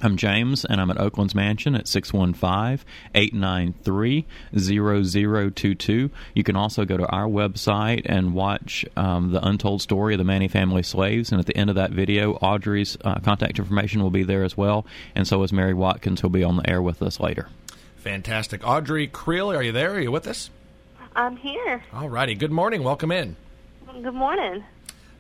I'm 0.04 0.18
James, 0.18 0.66
and 0.66 0.82
I'm 0.82 0.90
at 0.90 1.00
Oakland's 1.00 1.36
Mansion 1.36 1.76
at 1.76 1.88
615 1.88 2.84
893 3.14 4.26
0022. 4.58 6.10
You 6.34 6.44
can 6.44 6.56
also 6.56 6.86
go 6.86 6.98
to 6.98 7.06
our 7.08 7.28
website 7.28 8.02
and 8.06 8.34
watch 8.34 8.84
um, 8.98 9.32
the 9.32 9.46
untold 9.46 9.82
story 9.84 10.16
of 10.16 10.18
the 10.18 10.24
Maney 10.24 10.48
family 10.48 10.82
slaves. 10.82 11.32
And 11.32 11.40
at 11.40 11.46
the 11.46 11.56
end 11.56 11.70
of 11.70 11.76
that 11.76 11.92
video, 11.92 12.34
Audrey's 12.34 12.98
uh, 13.04 13.20
contact 13.20 13.60
information 13.60 14.02
will 14.02 14.10
be 14.10 14.24
there 14.24 14.44
as 14.44 14.58
well. 14.58 14.88
And 15.14 15.28
so 15.28 15.44
is 15.44 15.54
Mary 15.54 15.76
Watkins, 15.76 16.22
who'll 16.22 16.32
be 16.32 16.44
on 16.44 16.58
the 16.58 16.68
air 16.68 16.82
with 16.82 17.04
us 17.04 17.20
later. 17.20 17.50
Fantastic. 17.98 18.68
Audrey 18.68 19.06
Creel, 19.06 19.52
are 19.52 19.62
you 19.62 19.72
there? 19.72 19.92
Are 19.94 20.00
you 20.00 20.12
with 20.12 20.26
us? 20.26 20.50
I'm 21.16 21.38
here. 21.38 21.84
All 21.94 22.10
righty. 22.10 22.34
Good 22.34 22.52
morning. 22.52 22.82
Welcome 22.82 23.12
in. 23.12 23.36
Good 24.02 24.16
morning. 24.16 24.64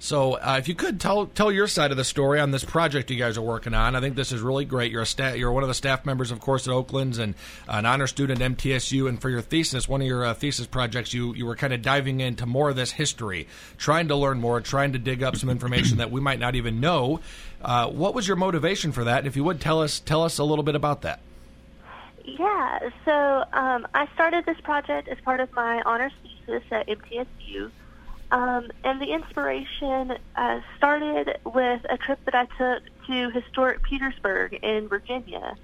So, 0.01 0.33
uh, 0.33 0.55
if 0.57 0.67
you 0.67 0.73
could 0.73 0.99
tell 0.99 1.27
tell 1.27 1.51
your 1.51 1.67
side 1.67 1.91
of 1.91 1.97
the 1.97 2.03
story 2.03 2.39
on 2.39 2.49
this 2.49 2.65
project 2.65 3.11
you 3.11 3.17
guys 3.17 3.37
are 3.37 3.43
working 3.43 3.75
on, 3.75 3.95
I 3.95 3.99
think 3.99 4.15
this 4.15 4.31
is 4.31 4.41
really 4.41 4.65
great. 4.65 4.91
You're 4.91 5.03
a 5.03 5.05
staff, 5.05 5.35
you're 5.35 5.51
one 5.51 5.61
of 5.61 5.69
the 5.69 5.75
staff 5.75 6.07
members, 6.07 6.31
of 6.31 6.39
course, 6.39 6.67
at 6.67 6.73
Oakland's 6.73 7.19
and 7.19 7.35
an 7.67 7.85
honor 7.85 8.07
student 8.07 8.41
at 8.41 8.57
MTSU. 8.57 9.07
And 9.07 9.21
for 9.21 9.29
your 9.29 9.41
thesis, 9.41 9.87
one 9.87 10.01
of 10.01 10.07
your 10.07 10.25
uh, 10.25 10.33
thesis 10.33 10.65
projects, 10.65 11.13
you 11.13 11.35
you 11.35 11.45
were 11.45 11.55
kind 11.55 11.71
of 11.71 11.83
diving 11.83 12.19
into 12.19 12.47
more 12.47 12.71
of 12.71 12.75
this 12.75 12.93
history, 12.93 13.47
trying 13.77 14.07
to 14.07 14.15
learn 14.15 14.41
more, 14.41 14.59
trying 14.59 14.93
to 14.93 14.97
dig 14.97 15.21
up 15.21 15.35
some 15.35 15.51
information 15.51 15.99
that 15.99 16.09
we 16.09 16.19
might 16.19 16.39
not 16.39 16.55
even 16.55 16.79
know. 16.79 17.19
Uh, 17.61 17.87
what 17.87 18.15
was 18.15 18.27
your 18.27 18.37
motivation 18.37 18.91
for 18.91 19.03
that? 19.03 19.19
And 19.19 19.27
if 19.27 19.35
you 19.35 19.43
would 19.43 19.61
tell 19.61 19.83
us 19.83 19.99
tell 19.99 20.23
us 20.23 20.39
a 20.39 20.43
little 20.43 20.63
bit 20.63 20.73
about 20.73 21.03
that. 21.03 21.19
Yeah, 22.25 22.89
so 23.05 23.43
um, 23.53 23.85
I 23.93 24.07
started 24.15 24.47
this 24.47 24.59
project 24.61 25.09
as 25.09 25.19
part 25.19 25.39
of 25.39 25.53
my 25.53 25.83
honors 25.85 26.13
thesis 26.23 26.63
at 26.71 26.87
MTSU. 26.87 27.69
Um, 28.31 28.71
and 28.85 29.01
the 29.01 29.13
inspiration 29.13 30.13
uh, 30.37 30.61
started 30.77 31.37
with 31.45 31.81
a 31.89 31.97
trip 31.97 32.19
that 32.25 32.33
I 32.33 32.45
took 32.57 32.83
to 33.07 33.29
historic 33.31 33.83
Petersburg 33.83 34.53
in 34.53 34.87
Virginia, 34.87 35.55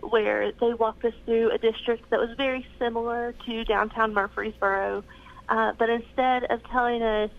where 0.00 0.52
they 0.52 0.72
walked 0.72 1.04
us 1.04 1.12
through 1.26 1.50
a 1.50 1.58
district 1.58 2.08
that 2.10 2.18
was 2.18 2.30
very 2.36 2.66
similar 2.78 3.34
to 3.44 3.64
downtown 3.64 4.14
Murfreesboro. 4.14 5.04
Uh, 5.50 5.72
but 5.78 5.90
instead 5.90 6.44
of 6.44 6.64
telling 6.70 7.02
us 7.02 7.30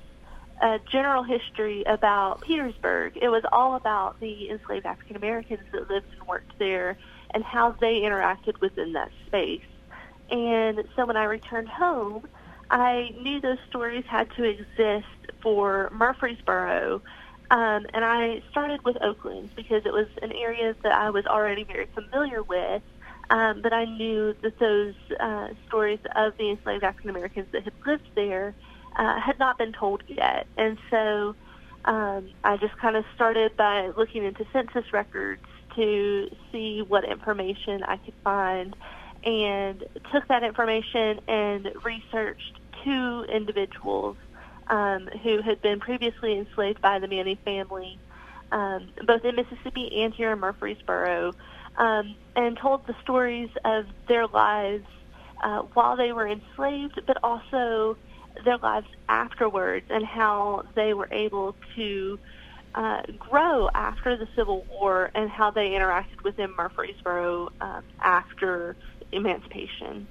a 0.61 0.79
general 0.91 1.23
history 1.23 1.83
about 1.87 2.41
Petersburg, 2.41 3.17
it 3.19 3.29
was 3.29 3.43
all 3.51 3.75
about 3.75 4.19
the 4.19 4.51
enslaved 4.51 4.85
African 4.85 5.15
Americans 5.15 5.61
that 5.71 5.89
lived 5.89 6.05
and 6.17 6.27
worked 6.27 6.57
there 6.59 6.95
and 7.33 7.43
how 7.43 7.71
they 7.71 8.01
interacted 8.01 8.61
within 8.61 8.93
that 8.93 9.09
space. 9.25 9.65
And 10.29 10.83
so 10.95 11.05
when 11.07 11.17
I 11.17 11.23
returned 11.23 11.69
home, 11.69 12.27
I 12.69 13.09
knew 13.21 13.41
those 13.41 13.57
stories 13.67 14.03
had 14.09 14.27
to 14.37 14.43
exist 14.43 15.05
for 15.41 15.89
Murfreesboro. 15.93 17.01
Um, 17.51 17.85
and 17.93 18.03
I 18.03 18.41
started 18.49 18.79
with 18.83 18.97
Oakland 19.01 19.51
because 19.55 19.83
it 19.85 19.93
was 19.93 20.07
an 20.21 20.31
area 20.31 20.75
that 20.83 20.93
I 20.93 21.09
was 21.11 21.25
already 21.25 21.63
very 21.63 21.87
familiar 21.93 22.41
with. 22.43 22.81
Um, 23.29 23.61
but 23.61 23.73
I 23.73 23.85
knew 23.85 24.35
that 24.43 24.59
those 24.59 24.95
uh, 25.19 25.47
stories 25.67 25.99
of 26.15 26.33
the 26.37 26.51
enslaved 26.51 26.83
African 26.83 27.09
Americans 27.09 27.47
that 27.53 27.63
had 27.63 27.73
lived 27.85 28.07
there 28.15 28.55
uh, 28.97 29.19
had 29.19 29.39
not 29.39 29.57
been 29.57 29.73
told 29.73 30.03
yet. 30.07 30.47
And 30.57 30.77
so 30.89 31.35
um, 31.85 32.29
I 32.43 32.57
just 32.57 32.77
kind 32.77 32.95
of 32.95 33.05
started 33.15 33.55
by 33.57 33.91
looking 33.97 34.23
into 34.25 34.45
census 34.51 34.91
records 34.93 35.41
to 35.75 36.27
see 36.51 36.83
what 36.87 37.03
information 37.03 37.83
I 37.83 37.97
could 37.97 38.13
find 38.23 38.75
and 39.25 39.83
took 40.11 40.27
that 40.27 40.43
information 40.43 41.19
and 41.27 41.71
researched 41.83 42.59
two 42.83 43.25
individuals 43.31 44.17
um, 44.67 45.07
who 45.23 45.41
had 45.41 45.61
been 45.61 45.79
previously 45.79 46.37
enslaved 46.37 46.81
by 46.81 46.99
the 46.99 47.07
Maney 47.07 47.39
family, 47.43 47.97
um, 48.51 48.89
both 49.05 49.25
in 49.25 49.35
Mississippi 49.35 50.03
and 50.03 50.13
here 50.13 50.31
in 50.31 50.39
Murfreesboro, 50.39 51.33
um, 51.77 52.15
and 52.35 52.57
told 52.57 52.85
the 52.87 52.95
stories 53.01 53.49
of 53.63 53.85
their 54.07 54.27
lives 54.27 54.85
uh, 55.43 55.61
while 55.73 55.97
they 55.97 56.11
were 56.11 56.27
enslaved, 56.27 57.01
but 57.05 57.17
also 57.23 57.97
their 58.43 58.57
lives 58.57 58.87
afterwards 59.09 59.85
and 59.89 60.05
how 60.05 60.63
they 60.75 60.93
were 60.93 61.07
able 61.11 61.55
to 61.75 62.19
uh, 62.75 63.01
grow 63.17 63.69
after 63.73 64.17
the 64.17 64.27
Civil 64.35 64.65
War 64.69 65.09
and 65.15 65.29
how 65.29 65.51
they 65.51 65.69
interacted 65.69 66.23
within 66.23 66.53
Murfreesboro 66.57 67.49
um, 67.61 67.83
after 68.01 68.75
emancipation. 69.11 70.07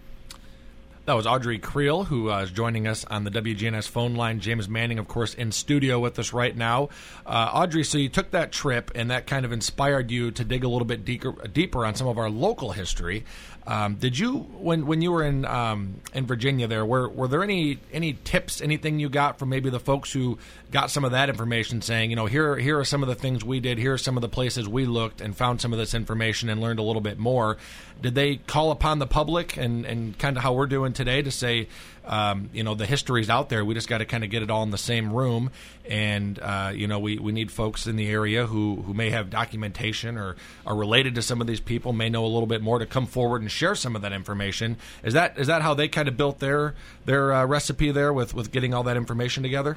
That 1.06 1.16
was 1.16 1.26
Audrey 1.26 1.58
Creel, 1.58 2.04
who 2.04 2.30
uh, 2.30 2.44
is 2.44 2.50
joining 2.50 2.86
us 2.86 3.04
on 3.04 3.24
the 3.24 3.30
WGNS 3.30 3.86
phone 3.86 4.14
line. 4.14 4.40
James 4.40 4.70
Manning, 4.70 4.98
of 4.98 5.06
course, 5.06 5.34
in 5.34 5.52
studio 5.52 6.00
with 6.00 6.18
us 6.18 6.32
right 6.32 6.56
now. 6.56 6.88
Uh, 7.26 7.50
Audrey, 7.52 7.84
so 7.84 7.98
you 7.98 8.08
took 8.08 8.30
that 8.30 8.52
trip, 8.52 8.90
and 8.94 9.10
that 9.10 9.26
kind 9.26 9.44
of 9.44 9.52
inspired 9.52 10.10
you 10.10 10.30
to 10.30 10.44
dig 10.44 10.64
a 10.64 10.68
little 10.68 10.86
bit 10.86 11.04
deeper, 11.04 11.32
deeper 11.48 11.84
on 11.84 11.94
some 11.94 12.06
of 12.06 12.16
our 12.16 12.30
local 12.30 12.72
history. 12.72 13.24
Um, 13.66 13.94
did 13.94 14.18
you, 14.18 14.40
when 14.58 14.86
when 14.86 15.00
you 15.00 15.10
were 15.10 15.24
in 15.24 15.46
um, 15.46 15.94
in 16.12 16.26
Virginia, 16.26 16.66
there 16.66 16.84
were 16.84 17.08
were 17.08 17.28
there 17.28 17.42
any 17.42 17.78
any 17.92 18.12
tips, 18.12 18.60
anything 18.60 18.98
you 18.98 19.08
got 19.08 19.38
from 19.38 19.48
maybe 19.48 19.70
the 19.70 19.80
folks 19.80 20.12
who 20.12 20.38
got 20.70 20.90
some 20.90 21.04
of 21.04 21.12
that 21.12 21.30
information, 21.30 21.80
saying, 21.80 22.10
you 22.10 22.16
know, 22.16 22.26
here 22.26 22.56
here 22.56 22.78
are 22.78 22.84
some 22.84 23.02
of 23.02 23.08
the 23.08 23.14
things 23.14 23.42
we 23.42 23.60
did, 23.60 23.78
here 23.78 23.94
are 23.94 23.98
some 23.98 24.18
of 24.18 24.20
the 24.20 24.28
places 24.28 24.68
we 24.68 24.84
looked 24.84 25.22
and 25.22 25.34
found 25.34 25.62
some 25.62 25.72
of 25.72 25.78
this 25.78 25.94
information 25.94 26.50
and 26.50 26.60
learned 26.60 26.78
a 26.78 26.82
little 26.82 27.00
bit 27.00 27.18
more. 27.18 27.56
Did 28.02 28.14
they 28.14 28.36
call 28.36 28.70
upon 28.70 28.98
the 28.98 29.06
public 29.06 29.56
and 29.56 29.86
and 29.86 30.18
kind 30.18 30.36
of 30.36 30.42
how 30.42 30.52
we're 30.52 30.66
doing 30.66 30.92
today 30.94 31.22
to 31.22 31.30
say, 31.30 31.68
um, 32.04 32.50
you 32.52 32.62
know, 32.62 32.74
the 32.74 32.86
history's 32.86 33.30
out 33.30 33.48
there. 33.48 33.64
We 33.64 33.74
just 33.74 33.88
got 33.88 33.98
to 33.98 34.04
kind 34.04 34.24
of 34.24 34.30
get 34.30 34.42
it 34.42 34.50
all 34.50 34.62
in 34.62 34.70
the 34.70 34.78
same 34.78 35.12
room. 35.12 35.50
And, 35.88 36.38
uh, 36.38 36.72
you 36.74 36.86
know, 36.86 36.98
we, 36.98 37.18
we 37.18 37.32
need 37.32 37.50
folks 37.50 37.86
in 37.86 37.96
the 37.96 38.08
area 38.08 38.46
who, 38.46 38.82
who 38.82 38.94
may 38.94 39.10
have 39.10 39.30
documentation 39.30 40.16
or 40.16 40.36
are 40.66 40.76
related 40.76 41.14
to 41.16 41.22
some 41.22 41.40
of 41.40 41.46
these 41.46 41.60
people, 41.60 41.92
may 41.92 42.08
know 42.08 42.24
a 42.24 42.28
little 42.28 42.46
bit 42.46 42.62
more 42.62 42.78
to 42.78 42.86
come 42.86 43.06
forward 43.06 43.42
and 43.42 43.50
share 43.50 43.74
some 43.74 43.96
of 43.96 44.02
that 44.02 44.12
information. 44.12 44.76
Is 45.02 45.14
that 45.14 45.38
is 45.38 45.46
that 45.46 45.62
how 45.62 45.74
they 45.74 45.88
kind 45.88 46.08
of 46.08 46.16
built 46.16 46.38
their 46.38 46.74
their 47.04 47.32
uh, 47.32 47.46
recipe 47.46 47.90
there 47.90 48.12
with, 48.12 48.34
with 48.34 48.52
getting 48.52 48.74
all 48.74 48.82
that 48.84 48.96
information 48.96 49.42
together? 49.42 49.76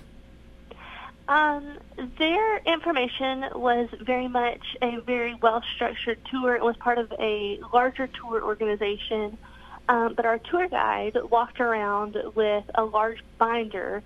Um, 1.27 1.77
their 2.17 2.57
information 2.59 3.45
was 3.55 3.89
very 4.01 4.29
much 4.29 4.62
a 4.81 5.01
very 5.01 5.36
well 5.41 5.62
structured 5.75 6.19
tour. 6.31 6.55
It 6.55 6.63
was 6.63 6.77
part 6.77 6.97
of 6.97 7.12
a 7.19 7.59
larger 7.74 8.07
tour 8.07 8.41
organization 8.41 9.38
um, 9.89 10.13
but 10.15 10.25
our 10.25 10.38
tour 10.38 10.67
guide 10.67 11.17
walked 11.29 11.60
around 11.60 12.17
with 12.36 12.63
a 12.75 12.84
large 12.84 13.24
binder 13.38 14.03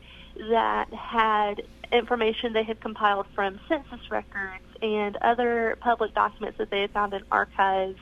that 0.50 0.94
had 0.94 1.62
information 1.92 2.54
they 2.54 2.64
had 2.64 2.80
compiled 2.80 3.26
from 3.36 3.60
census 3.68 4.10
records 4.10 4.64
and 4.82 5.18
other 5.18 5.78
public 5.82 6.14
documents 6.14 6.58
that 6.58 6.70
they 6.70 6.82
had 6.82 6.92
found 6.92 7.14
in 7.14 7.22
archives 7.32 8.00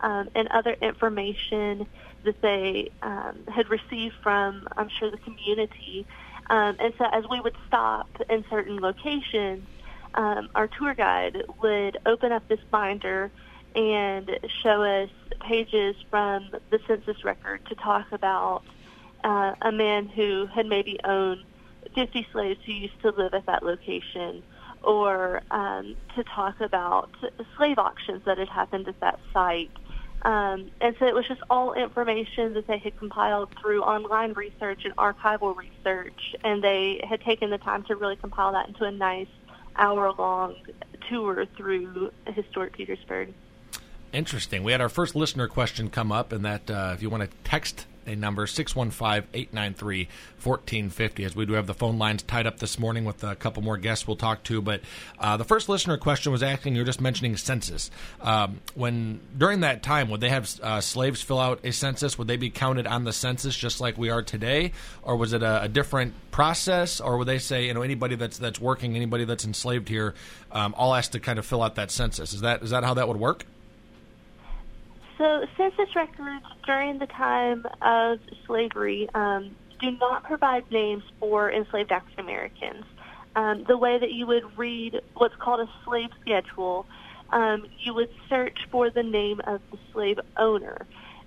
um, 0.00 0.28
and 0.34 0.48
other 0.48 0.76
information 0.82 1.86
that 2.24 2.40
they 2.40 2.90
um, 3.02 3.38
had 3.48 3.68
received 3.70 4.14
from, 4.22 4.66
I'm 4.76 4.88
sure, 4.88 5.10
the 5.10 5.18
community. 5.18 6.06
Um, 6.50 6.76
and 6.80 6.92
so 6.98 7.04
as 7.12 7.24
we 7.30 7.40
would 7.40 7.56
stop 7.66 8.08
in 8.28 8.44
certain 8.50 8.78
locations, 8.78 9.66
um, 10.14 10.48
our 10.54 10.66
tour 10.66 10.94
guide 10.94 11.44
would 11.62 11.98
open 12.06 12.32
up 12.32 12.46
this 12.48 12.60
binder 12.70 13.30
and 13.74 14.38
show 14.62 14.82
us 14.82 15.10
pages 15.40 15.96
from 16.10 16.50
the 16.70 16.80
census 16.86 17.24
record 17.24 17.64
to 17.66 17.74
talk 17.74 18.10
about 18.12 18.62
uh, 19.24 19.54
a 19.62 19.72
man 19.72 20.06
who 20.08 20.46
had 20.46 20.66
maybe 20.66 20.98
owned 21.04 21.42
50 21.94 22.26
slaves 22.32 22.60
who 22.64 22.72
used 22.72 23.00
to 23.02 23.10
live 23.10 23.34
at 23.34 23.46
that 23.46 23.62
location, 23.62 24.42
or 24.82 25.42
um, 25.50 25.96
to 26.14 26.24
talk 26.24 26.60
about 26.60 27.10
slave 27.56 27.78
auctions 27.78 28.22
that 28.24 28.38
had 28.38 28.48
happened 28.48 28.88
at 28.88 28.98
that 29.00 29.18
site. 29.32 29.70
Um, 30.22 30.70
and 30.80 30.96
so 30.98 31.06
it 31.06 31.14
was 31.14 31.26
just 31.26 31.40
all 31.48 31.74
information 31.74 32.54
that 32.54 32.66
they 32.66 32.78
had 32.78 32.96
compiled 32.98 33.54
through 33.60 33.82
online 33.82 34.32
research 34.32 34.84
and 34.84 34.94
archival 34.96 35.56
research, 35.56 36.34
and 36.42 36.62
they 36.62 37.00
had 37.08 37.20
taken 37.20 37.50
the 37.50 37.58
time 37.58 37.84
to 37.84 37.96
really 37.96 38.16
compile 38.16 38.52
that 38.52 38.68
into 38.68 38.84
a 38.84 38.90
nice 38.90 39.28
hour-long 39.76 40.56
tour 41.08 41.46
through 41.56 42.10
historic 42.26 42.72
Petersburg. 42.72 43.32
Interesting. 44.12 44.64
We 44.64 44.72
had 44.72 44.80
our 44.80 44.88
first 44.88 45.14
listener 45.14 45.48
question 45.48 45.90
come 45.90 46.10
up, 46.10 46.32
and 46.32 46.46
that 46.46 46.70
uh, 46.70 46.92
if 46.94 47.02
you 47.02 47.10
want 47.10 47.24
to 47.24 47.28
text 47.44 47.84
a 48.08 48.16
number 48.16 48.46
615-893-1450 48.46 51.26
as 51.26 51.36
we 51.36 51.44
do 51.44 51.52
have 51.52 51.66
the 51.66 51.74
phone 51.74 51.98
lines 51.98 52.22
tied 52.22 52.46
up 52.46 52.58
this 52.58 52.78
morning 52.78 53.04
with 53.04 53.22
a 53.22 53.36
couple 53.36 53.62
more 53.62 53.76
guests 53.76 54.06
we'll 54.06 54.16
talk 54.16 54.42
to 54.44 54.62
but 54.62 54.80
uh, 55.18 55.36
the 55.36 55.44
first 55.44 55.68
listener 55.68 55.98
question 55.98 56.32
was 56.32 56.42
asking 56.42 56.74
you 56.74 56.80
were 56.80 56.86
just 56.86 57.02
mentioning 57.02 57.36
census. 57.36 57.90
Um, 58.22 58.60
when 58.74 59.20
during 59.36 59.60
that 59.60 59.82
time 59.82 60.08
would 60.08 60.22
they 60.22 60.30
have 60.30 60.50
uh, 60.62 60.80
slaves 60.80 61.20
fill 61.20 61.38
out 61.38 61.60
a 61.64 61.70
census? 61.70 62.16
Would 62.16 62.28
they 62.28 62.38
be 62.38 62.48
counted 62.48 62.86
on 62.86 63.04
the 63.04 63.12
census 63.12 63.54
just 63.54 63.78
like 63.78 63.98
we 63.98 64.08
are 64.08 64.22
today? 64.22 64.72
Or 65.02 65.16
was 65.16 65.34
it 65.34 65.42
a, 65.42 65.64
a 65.64 65.68
different 65.68 66.14
process? 66.30 66.98
Or 67.00 67.18
would 67.18 67.28
they 67.28 67.38
say 67.38 67.66
you 67.66 67.74
know 67.74 67.82
anybody 67.82 68.16
that's 68.16 68.38
that's 68.38 68.58
working 68.58 68.96
anybody 68.96 69.26
that's 69.26 69.44
enslaved 69.44 69.90
here 69.90 70.14
um, 70.50 70.74
all 70.78 70.94
has 70.94 71.08
to 71.08 71.20
kind 71.20 71.38
of 71.38 71.44
fill 71.44 71.62
out 71.62 71.74
that 71.74 71.90
census. 71.90 72.32
Is 72.32 72.40
that 72.40 72.62
is 72.62 72.70
that 72.70 72.84
how 72.84 72.94
that 72.94 73.06
would 73.06 73.18
work 73.18 73.44
so, 75.18 75.44
census 75.56 75.94
records 75.96 76.46
during 76.64 76.98
the 76.98 77.06
time 77.06 77.66
of 77.82 78.20
slavery 78.46 79.08
um, 79.14 79.54
do 79.80 79.90
not 79.90 80.24
provide 80.24 80.70
names 80.70 81.02
for 81.18 81.50
enslaved 81.50 81.92
African 81.92 82.20
Americans. 82.20 82.84
Um, 83.36 83.64
the 83.68 83.76
way 83.76 83.98
that 83.98 84.12
you 84.12 84.26
would 84.26 84.56
read 84.56 85.00
what's 85.14 85.34
called 85.36 85.60
a 85.60 85.70
slave 85.84 86.10
schedule 86.20 86.86
um, 87.30 87.66
you 87.80 87.94
would 87.94 88.10
search 88.28 88.58
for 88.70 88.90
the 88.90 89.02
name 89.02 89.40
of 89.46 89.60
the 89.70 89.78
slave 89.92 90.18
owner, 90.36 90.86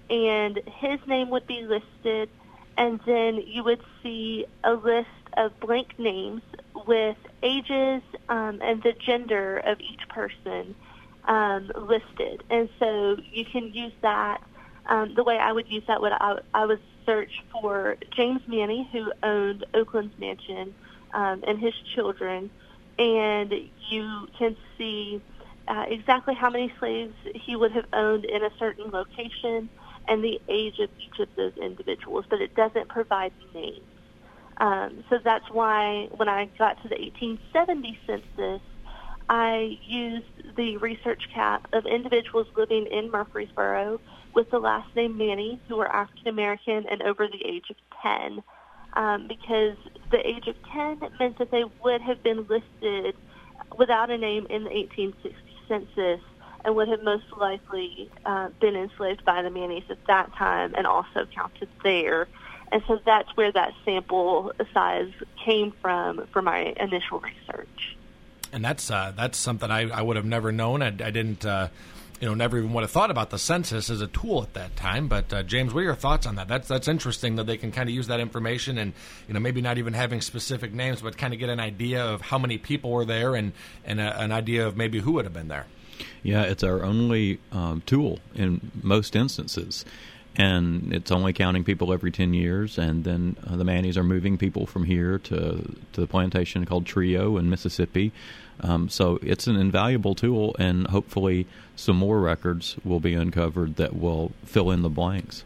and 0.09 0.59
his 0.79 0.99
name 1.05 1.29
would 1.29 1.45
be 1.45 1.61
listed, 1.61 2.29
and 2.77 2.99
then 3.05 3.35
you 3.45 3.63
would 3.63 3.81
see 4.01 4.45
a 4.63 4.73
list 4.73 5.09
of 5.37 5.57
blank 5.59 5.99
names 5.99 6.41
with 6.87 7.17
ages 7.43 8.01
um, 8.29 8.59
and 8.61 8.81
the 8.81 8.93
gender 8.93 9.57
of 9.57 9.79
each 9.79 10.07
person 10.09 10.75
um, 11.25 11.71
listed. 11.75 12.43
And 12.49 12.69
so 12.79 13.17
you 13.31 13.45
can 13.45 13.73
use 13.73 13.93
that. 14.01 14.41
Um, 14.87 15.13
the 15.15 15.23
way 15.23 15.37
I 15.37 15.51
would 15.51 15.69
use 15.69 15.83
that 15.87 16.01
would 16.01 16.11
I, 16.11 16.39
I 16.53 16.65
would 16.65 16.81
search 17.05 17.31
for 17.51 17.97
James 18.15 18.41
Maney, 18.47 18.89
who 18.91 19.11
owned 19.23 19.65
Oakland's 19.73 20.17
mansion, 20.19 20.73
um, 21.13 21.43
and 21.47 21.59
his 21.59 21.73
children, 21.95 22.49
and 22.97 23.53
you 23.89 24.27
can 24.37 24.55
see 24.77 25.21
uh, 25.67 25.85
exactly 25.87 26.33
how 26.33 26.49
many 26.49 26.73
slaves 26.79 27.13
he 27.33 27.55
would 27.55 27.71
have 27.71 27.85
owned 27.93 28.25
in 28.25 28.43
a 28.43 28.49
certain 28.57 28.89
location 28.91 29.69
and 30.07 30.23
the 30.23 30.41
age 30.49 30.79
of 30.79 30.89
each 30.99 31.19
of 31.19 31.27
those 31.35 31.55
individuals, 31.57 32.25
but 32.29 32.41
it 32.41 32.55
doesn't 32.55 32.89
provide 32.89 33.31
names. 33.53 33.81
Um, 34.57 35.03
so 35.09 35.19
that's 35.23 35.49
why 35.51 36.07
when 36.11 36.27
I 36.29 36.45
got 36.57 36.81
to 36.83 36.89
the 36.89 36.95
1870 36.95 37.99
census, 38.05 38.61
I 39.31 39.77
used 39.87 40.57
the 40.57 40.75
research 40.75 41.21
cap 41.33 41.65
of 41.71 41.85
individuals 41.85 42.47
living 42.57 42.85
in 42.91 43.09
Murfreesboro 43.09 44.01
with 44.35 44.49
the 44.51 44.59
last 44.59 44.93
name 44.93 45.17
Maney 45.17 45.61
who 45.69 45.77
were 45.77 45.87
African 45.87 46.27
American 46.27 46.85
and 46.91 47.01
over 47.01 47.29
the 47.29 47.41
age 47.45 47.69
of 47.69 47.77
10 48.03 48.43
um, 48.97 49.29
because 49.29 49.77
the 50.11 50.19
age 50.27 50.47
of 50.47 50.55
10 50.73 50.99
meant 51.17 51.37
that 51.37 51.49
they 51.49 51.63
would 51.81 52.01
have 52.01 52.21
been 52.23 52.45
listed 52.49 53.15
without 53.77 54.11
a 54.11 54.17
name 54.17 54.47
in 54.49 54.65
the 54.65 54.69
1860 54.69 55.33
census 55.65 56.19
and 56.65 56.75
would 56.75 56.89
have 56.89 57.01
most 57.01 57.23
likely 57.39 58.11
uh, 58.25 58.49
been 58.59 58.75
enslaved 58.75 59.23
by 59.23 59.41
the 59.41 59.49
Maneys 59.49 59.89
at 59.89 59.99
that 60.09 60.35
time 60.35 60.73
and 60.75 60.85
also 60.85 61.25
counted 61.33 61.69
there. 61.85 62.27
And 62.73 62.83
so 62.85 62.99
that's 63.05 63.29
where 63.35 63.53
that 63.53 63.71
sample 63.85 64.51
size 64.73 65.13
came 65.45 65.71
from 65.81 66.27
for 66.33 66.41
my 66.41 66.73
initial 66.77 67.21
research. 67.21 67.97
And 68.53 68.63
that's 68.63 68.91
uh, 68.91 69.13
that's 69.15 69.37
something 69.37 69.71
I, 69.71 69.89
I 69.89 70.01
would 70.01 70.15
have 70.17 70.25
never 70.25 70.51
known. 70.51 70.81
I, 70.81 70.87
I 70.87 71.11
didn't, 71.11 71.45
uh, 71.45 71.69
you 72.19 72.27
know, 72.27 72.33
never 72.33 72.57
even 72.57 72.73
would 72.73 72.81
have 72.81 72.91
thought 72.91 73.09
about 73.09 73.29
the 73.29 73.39
census 73.39 73.89
as 73.89 74.01
a 74.01 74.07
tool 74.07 74.43
at 74.43 74.53
that 74.53 74.75
time. 74.75 75.07
But 75.07 75.33
uh, 75.33 75.43
James, 75.43 75.73
what 75.73 75.81
are 75.81 75.83
your 75.83 75.95
thoughts 75.95 76.27
on 76.27 76.35
that? 76.35 76.47
That's 76.47 76.67
that's 76.67 76.87
interesting 76.87 77.35
that 77.37 77.45
they 77.45 77.57
can 77.57 77.71
kind 77.71 77.87
of 77.87 77.95
use 77.95 78.07
that 78.07 78.19
information 78.19 78.77
and 78.77 78.93
you 79.27 79.33
know 79.33 79.39
maybe 79.39 79.61
not 79.61 79.77
even 79.77 79.93
having 79.93 80.21
specific 80.21 80.73
names, 80.73 81.01
but 81.01 81.17
kind 81.17 81.33
of 81.33 81.39
get 81.39 81.49
an 81.49 81.59
idea 81.59 82.03
of 82.03 82.21
how 82.21 82.37
many 82.37 82.57
people 82.57 82.91
were 82.91 83.05
there 83.05 83.35
and 83.35 83.53
and 83.85 83.99
a, 83.99 84.19
an 84.19 84.31
idea 84.31 84.67
of 84.67 84.75
maybe 84.75 84.99
who 84.99 85.13
would 85.13 85.25
have 85.25 85.33
been 85.33 85.47
there. 85.47 85.65
Yeah, 86.23 86.43
it's 86.43 86.63
our 86.63 86.83
only 86.83 87.39
um, 87.51 87.81
tool 87.85 88.19
in 88.35 88.71
most 88.81 89.15
instances. 89.15 89.85
And 90.37 90.93
it's 90.93 91.11
only 91.11 91.33
counting 91.33 91.63
people 91.63 91.91
every 91.91 92.11
10 92.11 92.33
years. 92.33 92.77
And 92.77 93.03
then 93.03 93.35
uh, 93.45 93.57
the 93.57 93.65
Maneys 93.65 93.97
are 93.97 94.03
moving 94.03 94.37
people 94.37 94.65
from 94.65 94.85
here 94.85 95.19
to, 95.19 95.75
to 95.93 96.01
the 96.01 96.07
plantation 96.07 96.65
called 96.65 96.85
Trio 96.85 97.37
in 97.37 97.49
Mississippi. 97.49 98.13
Um, 98.61 98.89
so 98.89 99.19
it's 99.21 99.47
an 99.47 99.55
invaluable 99.55 100.13
tool, 100.13 100.55
and 100.59 100.87
hopefully, 100.87 101.47
some 101.75 101.95
more 101.95 102.19
records 102.19 102.77
will 102.83 102.99
be 102.99 103.13
uncovered 103.15 103.77
that 103.77 103.95
will 103.95 104.31
fill 104.45 104.69
in 104.69 104.83
the 104.83 104.89
blanks. 104.89 105.43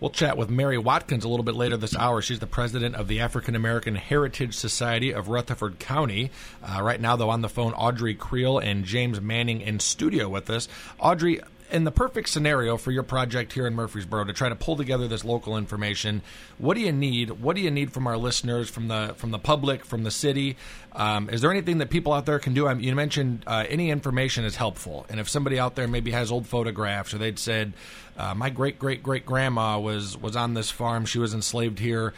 We'll 0.00 0.10
chat 0.10 0.36
with 0.36 0.48
Mary 0.48 0.78
Watkins 0.78 1.24
a 1.24 1.28
little 1.28 1.44
bit 1.44 1.56
later 1.56 1.76
this 1.76 1.96
hour. 1.96 2.22
She's 2.22 2.38
the 2.38 2.46
president 2.46 2.94
of 2.94 3.08
the 3.08 3.20
African 3.20 3.56
American 3.56 3.96
Heritage 3.96 4.54
Society 4.54 5.12
of 5.12 5.28
Rutherford 5.28 5.80
County. 5.80 6.30
Uh, 6.62 6.80
right 6.82 7.00
now, 7.00 7.16
though, 7.16 7.30
on 7.30 7.42
the 7.42 7.48
phone, 7.48 7.72
Audrey 7.72 8.14
Creel 8.14 8.58
and 8.58 8.84
James 8.84 9.20
Manning 9.20 9.60
in 9.60 9.80
studio 9.80 10.28
with 10.28 10.48
us. 10.50 10.68
Audrey, 11.00 11.40
in 11.70 11.84
the 11.84 11.90
perfect 11.90 12.28
scenario 12.28 12.76
for 12.76 12.90
your 12.90 13.02
project 13.02 13.52
here 13.52 13.66
in 13.66 13.74
Murfreesboro 13.74 14.24
to 14.24 14.32
try 14.32 14.48
to 14.48 14.54
pull 14.54 14.76
together 14.76 15.06
this 15.06 15.24
local 15.24 15.56
information, 15.56 16.22
what 16.58 16.74
do 16.74 16.80
you 16.80 16.92
need? 16.92 17.30
What 17.30 17.56
do 17.56 17.62
you 17.62 17.70
need 17.70 17.92
from 17.92 18.06
our 18.06 18.16
listeners, 18.16 18.70
from 18.70 18.88
the 18.88 19.14
from 19.16 19.30
the 19.30 19.38
public, 19.38 19.84
from 19.84 20.04
the 20.04 20.10
city? 20.10 20.56
Um, 20.92 21.28
is 21.30 21.40
there 21.40 21.50
anything 21.50 21.78
that 21.78 21.90
people 21.90 22.12
out 22.12 22.26
there 22.26 22.38
can 22.38 22.54
do? 22.54 22.66
I 22.66 22.74
mean, 22.74 22.84
you 22.84 22.94
mentioned 22.94 23.44
uh, 23.46 23.64
any 23.68 23.90
information 23.90 24.44
is 24.44 24.56
helpful, 24.56 25.06
and 25.08 25.20
if 25.20 25.28
somebody 25.28 25.58
out 25.58 25.74
there 25.74 25.88
maybe 25.88 26.10
has 26.12 26.32
old 26.32 26.46
photographs, 26.46 27.12
or 27.12 27.18
they'd 27.18 27.38
said, 27.38 27.72
uh, 28.16 28.34
"My 28.34 28.50
great 28.50 28.78
great 28.78 29.02
great 29.02 29.26
grandma 29.26 29.78
was 29.78 30.16
was 30.16 30.36
on 30.36 30.54
this 30.54 30.70
farm; 30.70 31.04
she 31.04 31.18
was 31.18 31.34
enslaved 31.34 31.78
here." 31.78 32.14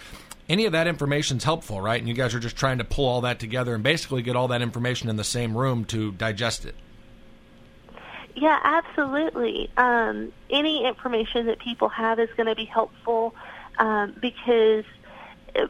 Any 0.48 0.66
of 0.66 0.72
that 0.72 0.88
information 0.88 1.36
is 1.36 1.44
helpful, 1.44 1.80
right? 1.80 2.00
And 2.00 2.08
you 2.08 2.14
guys 2.14 2.34
are 2.34 2.40
just 2.40 2.56
trying 2.56 2.78
to 2.78 2.84
pull 2.84 3.06
all 3.06 3.20
that 3.20 3.38
together 3.38 3.72
and 3.72 3.84
basically 3.84 4.20
get 4.20 4.34
all 4.34 4.48
that 4.48 4.62
information 4.62 5.08
in 5.08 5.14
the 5.14 5.22
same 5.22 5.56
room 5.56 5.84
to 5.86 6.10
digest 6.10 6.64
it. 6.64 6.74
Yeah, 8.36 8.58
absolutely. 8.62 9.70
Um, 9.76 10.32
any 10.50 10.86
information 10.86 11.46
that 11.46 11.58
people 11.58 11.88
have 11.88 12.18
is 12.18 12.28
going 12.36 12.46
to 12.48 12.54
be 12.54 12.64
helpful 12.64 13.34
um, 13.78 14.14
because 14.20 14.84
uh, 15.56 15.66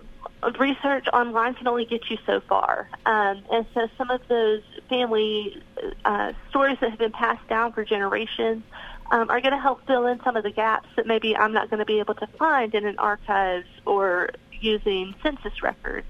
research 0.58 1.06
online 1.12 1.54
can 1.54 1.66
only 1.68 1.86
get 1.86 2.02
you 2.10 2.18
so 2.26 2.40
far. 2.48 2.88
Um, 3.06 3.42
and 3.50 3.66
so 3.74 3.88
some 3.96 4.10
of 4.10 4.20
those 4.28 4.62
family 4.88 5.62
uh, 6.04 6.32
stories 6.50 6.76
that 6.80 6.90
have 6.90 6.98
been 6.98 7.12
passed 7.12 7.46
down 7.48 7.72
for 7.72 7.84
generations 7.84 8.62
um, 9.10 9.30
are 9.30 9.40
going 9.40 9.54
to 9.54 9.60
help 9.60 9.80
fill 9.86 10.06
in 10.06 10.20
some 10.22 10.36
of 10.36 10.44
the 10.44 10.52
gaps 10.52 10.88
that 10.96 11.06
maybe 11.06 11.36
I'm 11.36 11.52
not 11.52 11.70
going 11.70 11.80
to 11.80 11.86
be 11.86 11.98
able 11.98 12.14
to 12.14 12.26
find 12.38 12.74
in 12.74 12.86
an 12.86 12.96
archives 12.98 13.66
or 13.86 14.30
using 14.60 15.14
census 15.22 15.62
records. 15.62 16.06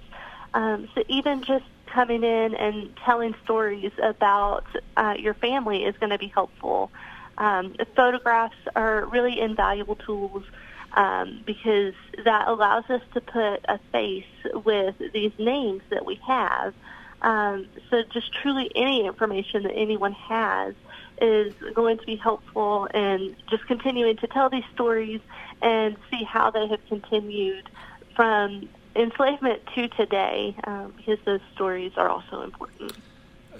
Um, 0.52 0.88
so 0.94 1.02
even 1.08 1.44
just 1.44 1.64
coming 1.92 2.22
in 2.22 2.54
and 2.54 2.96
telling 3.04 3.34
stories 3.44 3.92
about 4.02 4.64
uh, 4.96 5.14
your 5.18 5.34
family 5.34 5.84
is 5.84 5.96
going 5.98 6.10
to 6.10 6.18
be 6.18 6.28
helpful. 6.28 6.90
Um, 7.38 7.74
photographs 7.96 8.56
are 8.76 9.06
really 9.06 9.40
invaluable 9.40 9.96
tools 9.96 10.44
um, 10.92 11.42
because 11.46 11.94
that 12.24 12.48
allows 12.48 12.84
us 12.90 13.02
to 13.14 13.20
put 13.20 13.64
a 13.68 13.78
face 13.92 14.24
with 14.64 14.96
these 15.12 15.32
names 15.38 15.82
that 15.90 16.04
we 16.04 16.20
have. 16.26 16.74
Um, 17.22 17.66
so 17.90 18.02
just 18.12 18.32
truly 18.42 18.70
any 18.74 19.06
information 19.06 19.62
that 19.64 19.72
anyone 19.74 20.12
has 20.12 20.74
is 21.20 21.52
going 21.74 21.98
to 21.98 22.06
be 22.06 22.16
helpful 22.16 22.86
in 22.86 23.36
just 23.50 23.66
continuing 23.66 24.16
to 24.18 24.26
tell 24.26 24.48
these 24.48 24.64
stories 24.74 25.20
and 25.60 25.96
see 26.10 26.24
how 26.24 26.50
they 26.50 26.66
have 26.66 26.80
continued 26.88 27.68
from 28.16 28.68
enslavement 29.02 29.62
to 29.74 29.88
today, 29.88 30.54
um, 30.64 30.92
because 30.96 31.18
those 31.24 31.40
stories 31.54 31.92
are 31.96 32.08
also 32.08 32.42
important. 32.42 32.92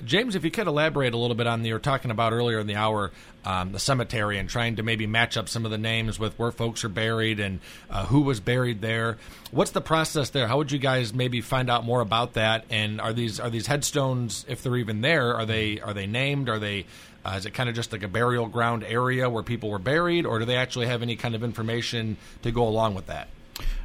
James, 0.04 0.34
if 0.34 0.44
you 0.44 0.50
could 0.50 0.66
elaborate 0.66 1.12
a 1.12 1.16
little 1.16 1.36
bit 1.36 1.46
on 1.46 1.62
the 1.62 1.68
you 1.68 1.74
were 1.74 1.80
talking 1.80 2.10
about 2.10 2.32
earlier 2.32 2.58
in 2.58 2.66
the 2.66 2.76
hour, 2.76 3.10
um, 3.44 3.72
the 3.72 3.78
cemetery, 3.78 4.38
and 4.38 4.48
trying 4.48 4.76
to 4.76 4.82
maybe 4.82 5.06
match 5.06 5.36
up 5.36 5.48
some 5.48 5.64
of 5.64 5.70
the 5.70 5.78
names 5.78 6.18
with 6.18 6.38
where 6.38 6.50
folks 6.50 6.84
are 6.84 6.88
buried 6.88 7.38
and 7.40 7.60
uh, 7.90 8.06
who 8.06 8.22
was 8.22 8.40
buried 8.40 8.80
there. 8.80 9.18
What's 9.50 9.72
the 9.72 9.80
process 9.80 10.30
there? 10.30 10.46
How 10.48 10.56
would 10.58 10.72
you 10.72 10.78
guys 10.78 11.12
maybe 11.12 11.40
find 11.40 11.68
out 11.68 11.84
more 11.84 12.00
about 12.00 12.34
that? 12.34 12.64
And 12.70 13.00
are 13.00 13.12
these 13.12 13.40
are 13.40 13.50
these 13.50 13.66
headstones, 13.66 14.44
if 14.48 14.62
they're 14.62 14.76
even 14.76 15.00
there, 15.00 15.34
are 15.34 15.46
they 15.46 15.80
are 15.80 15.92
they 15.92 16.06
named? 16.06 16.48
Are 16.48 16.58
they 16.58 16.86
uh, 17.24 17.34
is 17.36 17.46
it 17.46 17.52
kind 17.52 17.68
of 17.68 17.74
just 17.74 17.92
like 17.92 18.02
a 18.02 18.08
burial 18.08 18.46
ground 18.46 18.84
area 18.84 19.28
where 19.28 19.42
people 19.42 19.70
were 19.70 19.78
buried, 19.78 20.24
or 20.24 20.38
do 20.38 20.44
they 20.44 20.56
actually 20.56 20.86
have 20.86 21.02
any 21.02 21.16
kind 21.16 21.34
of 21.34 21.44
information 21.44 22.16
to 22.42 22.50
go 22.50 22.66
along 22.66 22.94
with 22.94 23.06
that? 23.06 23.28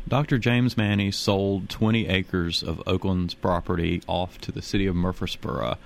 Dr. 0.07 0.37
James 0.37 0.77
Maney 0.77 1.09
sold 1.09 1.67
20 1.69 2.07
acres 2.07 2.61
of 2.61 2.81
Oakland's 2.85 3.33
property 3.33 4.03
off 4.07 4.37
to 4.41 4.51
the 4.51 4.61
city 4.61 4.85
of 4.85 4.95
Murfreesboro. 4.95 5.77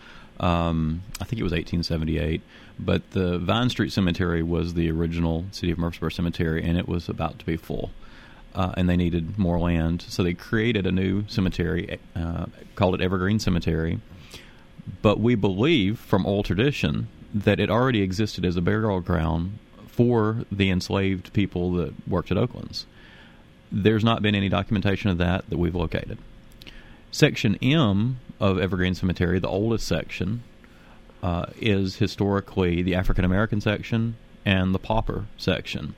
Um, 0.41 1.03
I 1.21 1.23
think 1.23 1.39
it 1.39 1.43
was 1.43 1.53
1878, 1.53 2.41
but 2.77 3.11
the 3.11 3.39
Vine 3.39 3.69
Street 3.69 3.93
Cemetery 3.93 4.43
was 4.43 4.73
the 4.73 4.91
original 4.91 5.45
city 5.51 5.71
of 5.71 5.77
Murfreesboro 5.77 6.09
cemetery, 6.09 6.63
and 6.63 6.77
it 6.77 6.87
was 6.87 7.07
about 7.07 7.39
to 7.39 7.45
be 7.45 7.55
full. 7.55 7.91
Uh, 8.53 8.73
and 8.75 8.89
they 8.89 8.97
needed 8.97 9.37
more 9.37 9.59
land, 9.59 10.01
so 10.09 10.21
they 10.21 10.33
created 10.33 10.85
a 10.85 10.91
new 10.91 11.23
cemetery, 11.27 11.97
uh, 12.15 12.47
called 12.75 12.95
it 12.95 13.01
Evergreen 13.01 13.39
Cemetery. 13.39 13.99
But 15.01 15.19
we 15.19 15.35
believe, 15.35 15.99
from 15.99 16.25
old 16.25 16.45
tradition, 16.45 17.07
that 17.33 17.59
it 17.59 17.69
already 17.69 18.01
existed 18.01 18.43
as 18.43 18.57
a 18.57 18.61
burial 18.61 18.99
ground 18.99 19.59
for 19.87 20.45
the 20.51 20.69
enslaved 20.69 21.31
people 21.31 21.71
that 21.73 21.93
worked 22.07 22.31
at 22.31 22.37
Oakland's. 22.37 22.85
There's 23.71 24.03
not 24.03 24.21
been 24.21 24.35
any 24.35 24.49
documentation 24.49 25.09
of 25.09 25.17
that 25.19 25.49
that 25.49 25.57
we've 25.57 25.75
located. 25.75 26.17
Section 27.11 27.55
M 27.61 28.19
of 28.39 28.59
Evergreen 28.59 28.95
Cemetery, 28.95 29.39
the 29.39 29.47
oldest 29.47 29.87
section, 29.87 30.43
uh, 31.21 31.47
is 31.59 31.97
historically 31.97 32.81
the 32.81 32.95
African 32.95 33.25
American 33.25 33.61
section 33.61 34.15
and 34.45 34.73
the 34.73 34.79
pauper 34.79 35.25
section. 35.37 35.95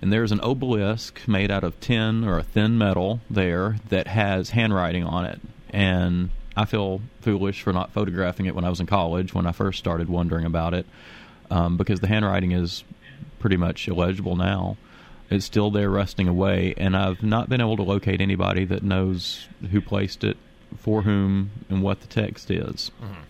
And 0.00 0.12
there's 0.12 0.32
an 0.32 0.40
obelisk 0.40 1.26
made 1.26 1.50
out 1.50 1.64
of 1.64 1.78
tin 1.80 2.24
or 2.24 2.38
a 2.38 2.42
thin 2.42 2.78
metal 2.78 3.20
there 3.28 3.76
that 3.88 4.06
has 4.06 4.50
handwriting 4.50 5.04
on 5.04 5.24
it. 5.24 5.40
And 5.70 6.30
I 6.56 6.64
feel 6.64 7.00
foolish 7.20 7.62
for 7.62 7.72
not 7.72 7.92
photographing 7.92 8.46
it 8.46 8.54
when 8.54 8.64
I 8.64 8.70
was 8.70 8.80
in 8.80 8.86
college 8.86 9.34
when 9.34 9.46
I 9.46 9.52
first 9.52 9.78
started 9.78 10.08
wondering 10.08 10.44
about 10.44 10.74
it 10.74 10.86
um, 11.50 11.76
because 11.76 12.00
the 12.00 12.06
handwriting 12.06 12.52
is 12.52 12.84
pretty 13.38 13.56
much 13.56 13.88
illegible 13.88 14.36
now. 14.36 14.76
It's 15.30 15.44
still 15.44 15.70
there 15.70 15.90
rusting 15.90 16.26
away, 16.26 16.74
and 16.76 16.96
I've 16.96 17.22
not 17.22 17.48
been 17.48 17.60
able 17.60 17.76
to 17.76 17.82
locate 17.82 18.20
anybody 18.20 18.64
that 18.64 18.82
knows 18.82 19.46
who 19.70 19.80
placed 19.80 20.24
it, 20.24 20.36
for 20.76 21.02
whom, 21.02 21.50
and 21.68 21.82
what 21.82 22.00
the 22.00 22.06
text 22.06 22.50
is. 22.50 22.90
Mm-hmm. 23.02 23.22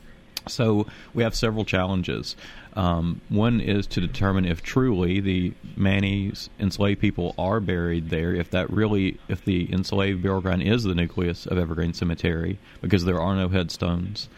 So 0.47 0.87
we 1.13 1.23
have 1.23 1.35
several 1.35 1.65
challenges. 1.65 2.37
Um, 2.75 3.21
one 3.29 3.61
is 3.61 3.87
to 3.89 4.01
determine 4.01 4.45
if 4.45 4.63
truly 4.63 5.21
the 5.21 5.53
Maney's 5.77 6.49
enslaved 6.61 7.01
people 7.01 7.35
are 7.37 7.61
buried 7.61 8.11
there, 8.11 8.33
if 8.35 8.51
that 8.51 8.71
really, 8.71 9.19
if 9.29 9.45
the 9.45 9.71
enslaved 9.73 10.23
burial 10.23 10.41
ground 10.41 10.63
is 10.63 10.85
the 10.85 10.95
nucleus 10.95 11.47
of 11.47 11.59
Evergreen 11.59 11.93
Cemetery, 11.93 12.59
because 12.81 13.05
there 13.05 13.21
are 13.21 13.35
no 13.35 13.49
headstones. 13.49 14.29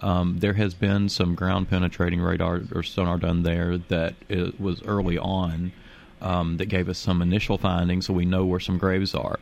Um, 0.00 0.38
there 0.38 0.54
has 0.54 0.74
been 0.74 1.08
some 1.08 1.34
ground 1.34 1.68
penetrating 1.68 2.20
radar 2.20 2.62
or 2.72 2.84
sonar 2.84 3.18
done 3.18 3.42
there 3.42 3.78
that 3.78 4.14
was 4.60 4.80
early 4.84 5.18
on 5.18 5.72
um, 6.20 6.56
that 6.56 6.66
gave 6.66 6.88
us 6.88 6.98
some 6.98 7.22
initial 7.22 7.58
findings, 7.58 8.06
so 8.06 8.12
we 8.12 8.24
know 8.24 8.44
where 8.44 8.60
some 8.60 8.78
graves 8.78 9.14
are. 9.14 9.38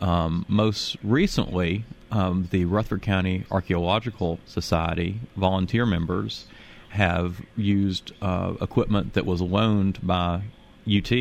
Um, 0.00 0.46
most 0.48 0.96
recently, 1.02 1.84
um, 2.10 2.48
the 2.50 2.64
Rutherford 2.64 3.02
County 3.02 3.44
Archaeological 3.50 4.40
Society 4.46 5.20
volunteer 5.36 5.84
members 5.86 6.46
have 6.90 7.42
used 7.56 8.12
uh, 8.20 8.54
equipment 8.60 9.12
that 9.14 9.26
was 9.26 9.40
loaned 9.40 9.98
by 10.02 10.42
UT, 10.90 11.12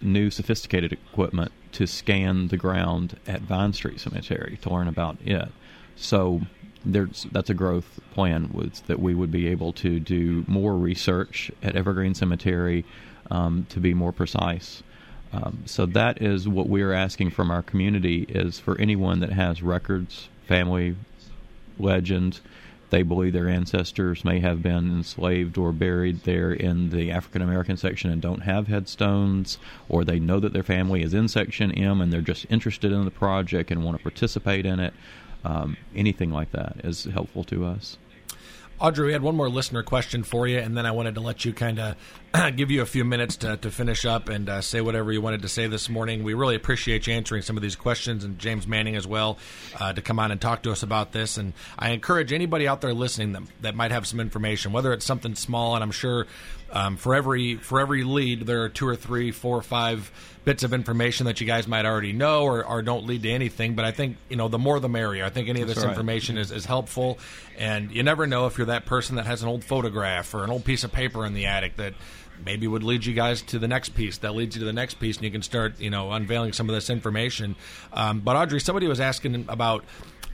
new 0.00 0.30
sophisticated 0.30 0.92
equipment, 0.92 1.50
to 1.72 1.86
scan 1.86 2.48
the 2.48 2.56
ground 2.56 3.18
at 3.26 3.40
Vine 3.40 3.72
Street 3.72 3.98
Cemetery 3.98 4.58
to 4.62 4.70
learn 4.70 4.88
about 4.88 5.16
it. 5.24 5.48
So 5.96 6.42
there's 6.84 7.26
that's 7.32 7.50
a 7.50 7.54
growth 7.54 8.00
plan 8.12 8.50
was 8.52 8.80
that 8.86 8.98
we 9.00 9.14
would 9.14 9.30
be 9.30 9.46
able 9.46 9.72
to 9.72 10.00
do 10.00 10.44
more 10.46 10.76
research 10.76 11.50
at 11.62 11.76
Evergreen 11.76 12.14
Cemetery 12.14 12.84
um, 13.30 13.66
to 13.70 13.80
be 13.80 13.94
more 13.94 14.12
precise. 14.12 14.82
Um, 15.32 15.62
so 15.64 15.86
that 15.86 16.20
is 16.20 16.46
what 16.46 16.68
we 16.68 16.82
are 16.82 16.92
asking 16.92 17.30
from 17.30 17.50
our 17.50 17.62
community 17.62 18.26
is 18.28 18.58
for 18.58 18.78
anyone 18.78 19.20
that 19.20 19.32
has 19.32 19.62
records, 19.62 20.28
family 20.46 20.96
legends, 21.78 22.42
they 22.92 23.02
believe 23.02 23.32
their 23.32 23.48
ancestors 23.48 24.22
may 24.22 24.40
have 24.40 24.62
been 24.62 24.98
enslaved 24.98 25.56
or 25.56 25.72
buried 25.72 26.24
there 26.24 26.52
in 26.52 26.90
the 26.90 27.10
African 27.10 27.40
American 27.40 27.78
section 27.78 28.10
and 28.10 28.20
don't 28.20 28.42
have 28.42 28.68
headstones, 28.68 29.56
or 29.88 30.04
they 30.04 30.20
know 30.20 30.38
that 30.38 30.52
their 30.52 30.62
family 30.62 31.02
is 31.02 31.14
in 31.14 31.26
Section 31.26 31.72
M 31.72 32.02
and 32.02 32.12
they're 32.12 32.20
just 32.20 32.44
interested 32.50 32.92
in 32.92 33.06
the 33.06 33.10
project 33.10 33.70
and 33.70 33.82
want 33.82 33.96
to 33.96 34.02
participate 34.02 34.66
in 34.66 34.78
it. 34.78 34.92
Um, 35.42 35.78
anything 35.96 36.32
like 36.32 36.52
that 36.52 36.76
is 36.84 37.04
helpful 37.04 37.44
to 37.44 37.64
us. 37.64 37.96
Audrey, 38.78 39.06
we 39.06 39.12
had 39.14 39.22
one 39.22 39.36
more 39.36 39.48
listener 39.48 39.82
question 39.82 40.22
for 40.22 40.46
you, 40.46 40.58
and 40.58 40.76
then 40.76 40.84
I 40.84 40.90
wanted 40.90 41.14
to 41.14 41.22
let 41.22 41.46
you 41.46 41.54
kind 41.54 41.78
of 41.78 41.96
give 42.56 42.70
you 42.70 42.80
a 42.80 42.86
few 42.86 43.04
minutes 43.04 43.36
to, 43.36 43.56
to 43.58 43.70
finish 43.70 44.06
up 44.06 44.28
and 44.28 44.48
uh, 44.48 44.60
say 44.60 44.80
whatever 44.80 45.12
you 45.12 45.20
wanted 45.20 45.42
to 45.42 45.48
say 45.48 45.66
this 45.66 45.88
morning. 45.88 46.22
We 46.22 46.34
really 46.34 46.54
appreciate 46.54 47.06
you 47.06 47.12
answering 47.12 47.42
some 47.42 47.56
of 47.56 47.62
these 47.62 47.76
questions, 47.76 48.24
and 48.24 48.38
James 48.38 48.66
Manning 48.66 48.96
as 48.96 49.06
well, 49.06 49.38
uh, 49.78 49.92
to 49.92 50.00
come 50.00 50.18
on 50.18 50.30
and 50.30 50.40
talk 50.40 50.62
to 50.62 50.72
us 50.72 50.82
about 50.82 51.12
this. 51.12 51.36
And 51.36 51.52
I 51.78 51.90
encourage 51.90 52.32
anybody 52.32 52.66
out 52.66 52.80
there 52.80 52.94
listening 52.94 53.32
that, 53.32 53.42
that 53.60 53.74
might 53.74 53.90
have 53.90 54.06
some 54.06 54.20
information, 54.20 54.72
whether 54.72 54.92
it's 54.92 55.04
something 55.04 55.34
small, 55.34 55.74
and 55.74 55.82
I'm 55.82 55.90
sure 55.90 56.26
um, 56.72 56.96
for 56.96 57.14
every 57.14 57.56
for 57.56 57.80
every 57.80 58.02
lead, 58.02 58.46
there 58.46 58.62
are 58.62 58.70
two 58.70 58.88
or 58.88 58.96
three, 58.96 59.30
four 59.30 59.58
or 59.58 59.62
five 59.62 60.10
bits 60.44 60.62
of 60.62 60.72
information 60.72 61.26
that 61.26 61.40
you 61.40 61.46
guys 61.46 61.68
might 61.68 61.84
already 61.84 62.12
know 62.12 62.44
or, 62.44 62.64
or 62.64 62.80
don't 62.80 63.06
lead 63.06 63.22
to 63.22 63.30
anything. 63.30 63.74
But 63.74 63.84
I 63.84 63.90
think 63.90 64.16
you 64.30 64.36
know 64.36 64.48
the 64.48 64.58
more 64.58 64.80
the 64.80 64.88
merrier. 64.88 65.24
I 65.24 65.28
think 65.28 65.50
any 65.50 65.60
of 65.60 65.68
this 65.68 65.78
right. 65.78 65.90
information 65.90 66.38
is, 66.38 66.50
is 66.50 66.64
helpful, 66.64 67.18
and 67.58 67.92
you 67.92 68.02
never 68.02 68.26
know 68.26 68.46
if 68.46 68.56
you're 68.56 68.68
that 68.68 68.86
person 68.86 69.16
that 69.16 69.26
has 69.26 69.42
an 69.42 69.48
old 69.48 69.64
photograph 69.64 70.32
or 70.32 70.44
an 70.44 70.50
old 70.50 70.64
piece 70.64 70.82
of 70.82 70.92
paper 70.92 71.26
in 71.26 71.34
the 71.34 71.44
attic 71.44 71.76
that 71.76 71.92
maybe 72.44 72.66
would 72.66 72.82
lead 72.82 73.04
you 73.04 73.14
guys 73.14 73.42
to 73.42 73.58
the 73.58 73.68
next 73.68 73.90
piece. 73.90 74.18
That 74.18 74.34
leads 74.34 74.56
you 74.56 74.60
to 74.60 74.66
the 74.66 74.72
next 74.72 74.94
piece 74.94 75.16
and 75.16 75.24
you 75.24 75.30
can 75.30 75.42
start 75.42 75.80
you 75.80 75.90
know 75.90 76.12
unveiling 76.12 76.52
some 76.52 76.68
of 76.68 76.74
this 76.74 76.90
information. 76.90 77.56
Um, 77.92 78.20
but 78.20 78.36
audrey 78.36 78.60
somebody 78.60 78.86
was 78.86 79.00
asking 79.00 79.46
about 79.48 79.84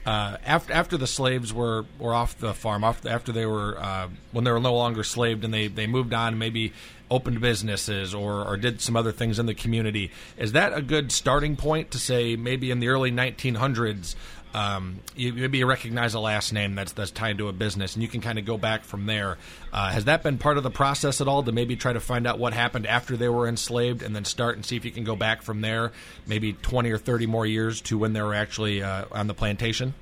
uh, 0.05 0.37
after 0.45 0.73
after 0.73 0.97
the 0.97 1.07
slaves 1.07 1.53
were, 1.53 1.85
were 1.99 2.13
off 2.13 2.37
the 2.37 2.53
farm, 2.53 2.83
after 2.83 3.31
they 3.31 3.45
were 3.45 3.77
uh, 3.79 4.07
when 4.31 4.43
they 4.43 4.51
were 4.51 4.59
no 4.59 4.73
longer 4.73 5.03
slaved, 5.03 5.43
and 5.43 5.53
they, 5.53 5.67
they 5.67 5.87
moved 5.87 6.13
on, 6.13 6.37
maybe 6.37 6.73
opened 7.11 7.41
businesses 7.41 8.13
or, 8.13 8.45
or 8.45 8.57
did 8.57 8.81
some 8.81 8.95
other 8.95 9.11
things 9.11 9.39
in 9.39 9.45
the 9.45 9.53
community. 9.53 10.11
Is 10.37 10.51
that 10.53 10.73
a 10.73 10.81
good 10.81 11.11
starting 11.11 11.55
point 11.55 11.91
to 11.91 11.97
say 11.97 12.35
maybe 12.35 12.71
in 12.71 12.79
the 12.79 12.89
early 12.89 13.11
1900s? 13.11 14.15
Um, 14.51 15.01
you, 15.15 15.31
maybe 15.33 15.59
you 15.59 15.67
recognize 15.67 16.15
a 16.15 16.19
last 16.19 16.53
name 16.53 16.73
that's 16.73 16.93
that's 16.93 17.11
tied 17.11 17.37
to 17.37 17.49
a 17.49 17.53
business, 17.53 17.93
and 17.93 18.01
you 18.01 18.09
can 18.09 18.19
kind 18.19 18.39
of 18.39 18.45
go 18.45 18.57
back 18.57 18.83
from 18.83 19.05
there. 19.05 19.37
Uh, 19.71 19.89
has 19.89 20.05
that 20.05 20.23
been 20.23 20.39
part 20.39 20.57
of 20.57 20.63
the 20.63 20.71
process 20.71 21.21
at 21.21 21.27
all 21.27 21.43
to 21.43 21.51
maybe 21.51 21.75
try 21.75 21.93
to 21.93 21.99
find 21.99 22.25
out 22.25 22.39
what 22.39 22.53
happened 22.53 22.87
after 22.87 23.15
they 23.15 23.29
were 23.29 23.47
enslaved, 23.47 24.01
and 24.01 24.15
then 24.15 24.25
start 24.25 24.55
and 24.55 24.65
see 24.65 24.75
if 24.75 24.85
you 24.85 24.91
can 24.91 25.03
go 25.03 25.15
back 25.15 25.43
from 25.43 25.61
there, 25.61 25.91
maybe 26.25 26.53
twenty 26.53 26.89
or 26.89 26.97
thirty 26.97 27.27
more 27.27 27.45
years 27.45 27.79
to 27.81 27.97
when 27.99 28.13
they 28.13 28.23
were 28.23 28.33
actually 28.33 28.81
uh, 28.81 29.05
on 29.11 29.27
the 29.27 29.35
plantation? 29.35 29.93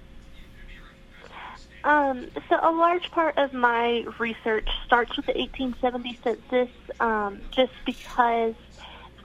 Um, 1.88 2.28
so 2.50 2.60
a 2.62 2.70
large 2.70 3.10
part 3.12 3.38
of 3.38 3.54
my 3.54 4.04
research 4.20 4.68
starts 4.86 5.16
with 5.16 5.26
the 5.26 5.32
1870 5.32 6.20
census, 6.22 6.76
um, 7.00 7.40
just 7.56 7.72
because 7.86 8.56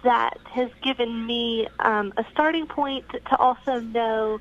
that 0.05 0.38
has 0.44 0.70
given 0.81 1.27
me 1.27 1.66
um, 1.81 2.12
a 2.16 2.25
starting 2.31 2.68
point 2.68 3.05
to 3.11 3.37
also 3.37 3.81
know 3.81 4.40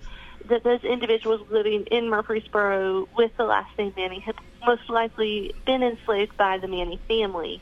that 0.50 0.64
those 0.64 0.84
individuals 0.84 1.42
living 1.50 1.86
in 1.90 2.12
Murfreesboro 2.12 3.10
with 3.18 3.32
the 3.38 3.44
last 3.44 3.76
name 3.80 3.92
Manning 3.98 4.22
had 4.22 4.36
most 4.68 4.88
likely 4.88 5.56
been 5.66 5.82
enslaved 5.82 6.38
by 6.38 6.60
the 6.60 6.68
Manning 6.68 7.00
family. 7.08 7.60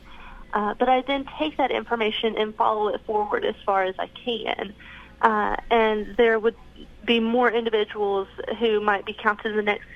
Uh, 0.52 0.74
but 0.78 0.90
I 0.90 1.00
then 1.06 1.24
take 1.38 1.56
that 1.56 1.70
information 1.70 2.36
and 2.36 2.54
follow 2.54 2.88
it 2.88 3.00
forward 3.06 3.46
as 3.46 3.54
far 3.64 3.84
as 3.84 3.94
I 3.98 4.10
can. 4.24 4.74
Uh, 5.22 5.56
and 5.70 6.16
there 6.18 6.38
would 6.38 6.56
be 7.06 7.18
more 7.18 7.50
individuals 7.50 8.28
who 8.58 8.80
might 8.82 9.06
be 9.06 9.14
counted 9.14 9.52
in 9.52 9.56
the 9.56 9.62
next 9.62 9.86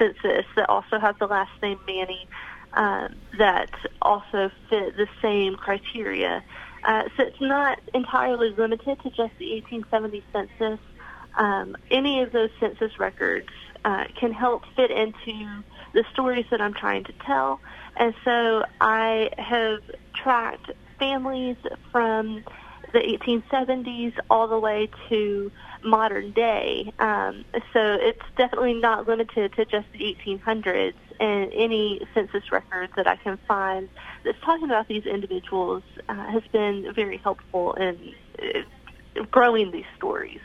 census 0.00 0.46
that 0.56 0.68
also 0.68 0.98
have 0.98 1.16
the 1.18 1.26
last 1.26 1.50
name 1.62 1.78
Manning 1.86 2.26
um, 2.72 3.08
that 3.38 3.70
also 4.00 4.50
fit 4.68 4.96
the 4.96 5.06
same 5.20 5.56
criteria. 5.56 6.42
Uh, 6.84 7.02
so 7.16 7.24
it's 7.24 7.40
not 7.40 7.78
entirely 7.92 8.50
limited 8.56 8.98
to 9.02 9.10
just 9.10 9.32
the 9.38 9.52
1870 9.52 10.24
census 10.32 10.80
um, 11.36 11.76
any 11.90 12.22
of 12.22 12.32
those 12.32 12.50
census 12.58 12.98
records 12.98 13.48
uh, 13.84 14.04
can 14.18 14.32
help 14.32 14.62
fit 14.76 14.90
into 14.90 15.62
the 15.94 16.04
stories 16.12 16.46
that 16.50 16.60
I'm 16.60 16.74
trying 16.74 17.04
to 17.04 17.12
tell. 17.24 17.60
And 17.96 18.14
so 18.24 18.64
I 18.80 19.30
have 19.38 19.80
tracked 20.14 20.70
families 20.98 21.56
from 21.92 22.44
the 22.92 22.98
1870s 23.00 24.12
all 24.28 24.48
the 24.48 24.58
way 24.58 24.88
to 25.08 25.50
modern 25.82 26.32
day. 26.32 26.92
Um, 26.98 27.44
so 27.72 27.80
it's 28.00 28.22
definitely 28.36 28.74
not 28.74 29.08
limited 29.08 29.52
to 29.54 29.64
just 29.64 29.86
the 29.92 30.16
1800s. 30.26 30.94
And 31.18 31.52
any 31.54 32.00
census 32.14 32.50
records 32.50 32.92
that 32.96 33.06
I 33.06 33.16
can 33.16 33.38
find 33.46 33.88
that's 34.24 34.38
talking 34.44 34.64
about 34.64 34.88
these 34.88 35.04
individuals 35.04 35.82
uh, 36.08 36.14
has 36.14 36.42
been 36.52 36.92
very 36.94 37.18
helpful 37.18 37.74
in 37.74 38.14
uh, 38.42 39.24
growing 39.30 39.70
these 39.70 39.84
stories. 39.96 40.40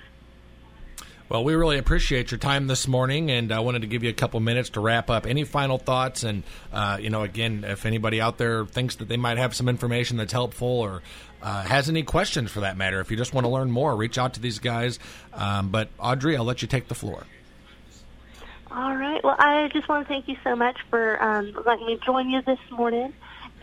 Well, 1.27 1.43
we 1.43 1.55
really 1.55 1.79
appreciate 1.79 2.29
your 2.29 2.37
time 2.37 2.67
this 2.67 2.87
morning, 2.87 3.31
and 3.31 3.51
I 3.51 3.59
wanted 3.59 3.81
to 3.81 3.87
give 3.87 4.03
you 4.03 4.11
a 4.11 4.13
couple 4.13 4.39
minutes 4.39 4.69
to 4.71 4.79
wrap 4.79 5.09
up. 5.09 5.25
Any 5.25 5.43
final 5.43 5.79
thoughts? 5.79 6.23
And 6.23 6.43
uh, 6.71 6.99
you 7.01 7.09
know, 7.09 7.23
again, 7.23 7.63
if 7.67 7.87
anybody 7.87 8.21
out 8.21 8.37
there 8.37 8.63
thinks 8.63 8.97
that 8.97 9.07
they 9.07 9.17
might 9.17 9.39
have 9.39 9.55
some 9.55 9.67
information 9.67 10.17
that's 10.17 10.33
helpful, 10.33 10.67
or 10.67 11.01
uh, 11.41 11.63
has 11.63 11.89
any 11.89 12.03
questions 12.03 12.51
for 12.51 12.59
that 12.59 12.77
matter, 12.77 12.99
if 12.99 13.09
you 13.09 13.17
just 13.17 13.33
want 13.33 13.45
to 13.45 13.49
learn 13.49 13.71
more, 13.71 13.95
reach 13.95 14.19
out 14.19 14.35
to 14.35 14.39
these 14.39 14.59
guys. 14.59 14.99
Um, 15.33 15.69
but 15.69 15.89
Audrey, 15.97 16.37
I'll 16.37 16.43
let 16.43 16.61
you 16.61 16.67
take 16.67 16.89
the 16.89 16.95
floor. 16.95 17.23
All 18.69 18.95
right. 18.95 19.23
Well, 19.23 19.35
I 19.39 19.69
just 19.73 19.89
want 19.89 20.05
to 20.05 20.07
thank 20.07 20.27
you 20.27 20.37
so 20.43 20.55
much 20.55 20.77
for 20.91 21.21
um, 21.23 21.57
letting 21.65 21.87
me 21.87 21.97
join 22.05 22.29
you 22.29 22.43
this 22.43 22.59
morning. 22.69 23.13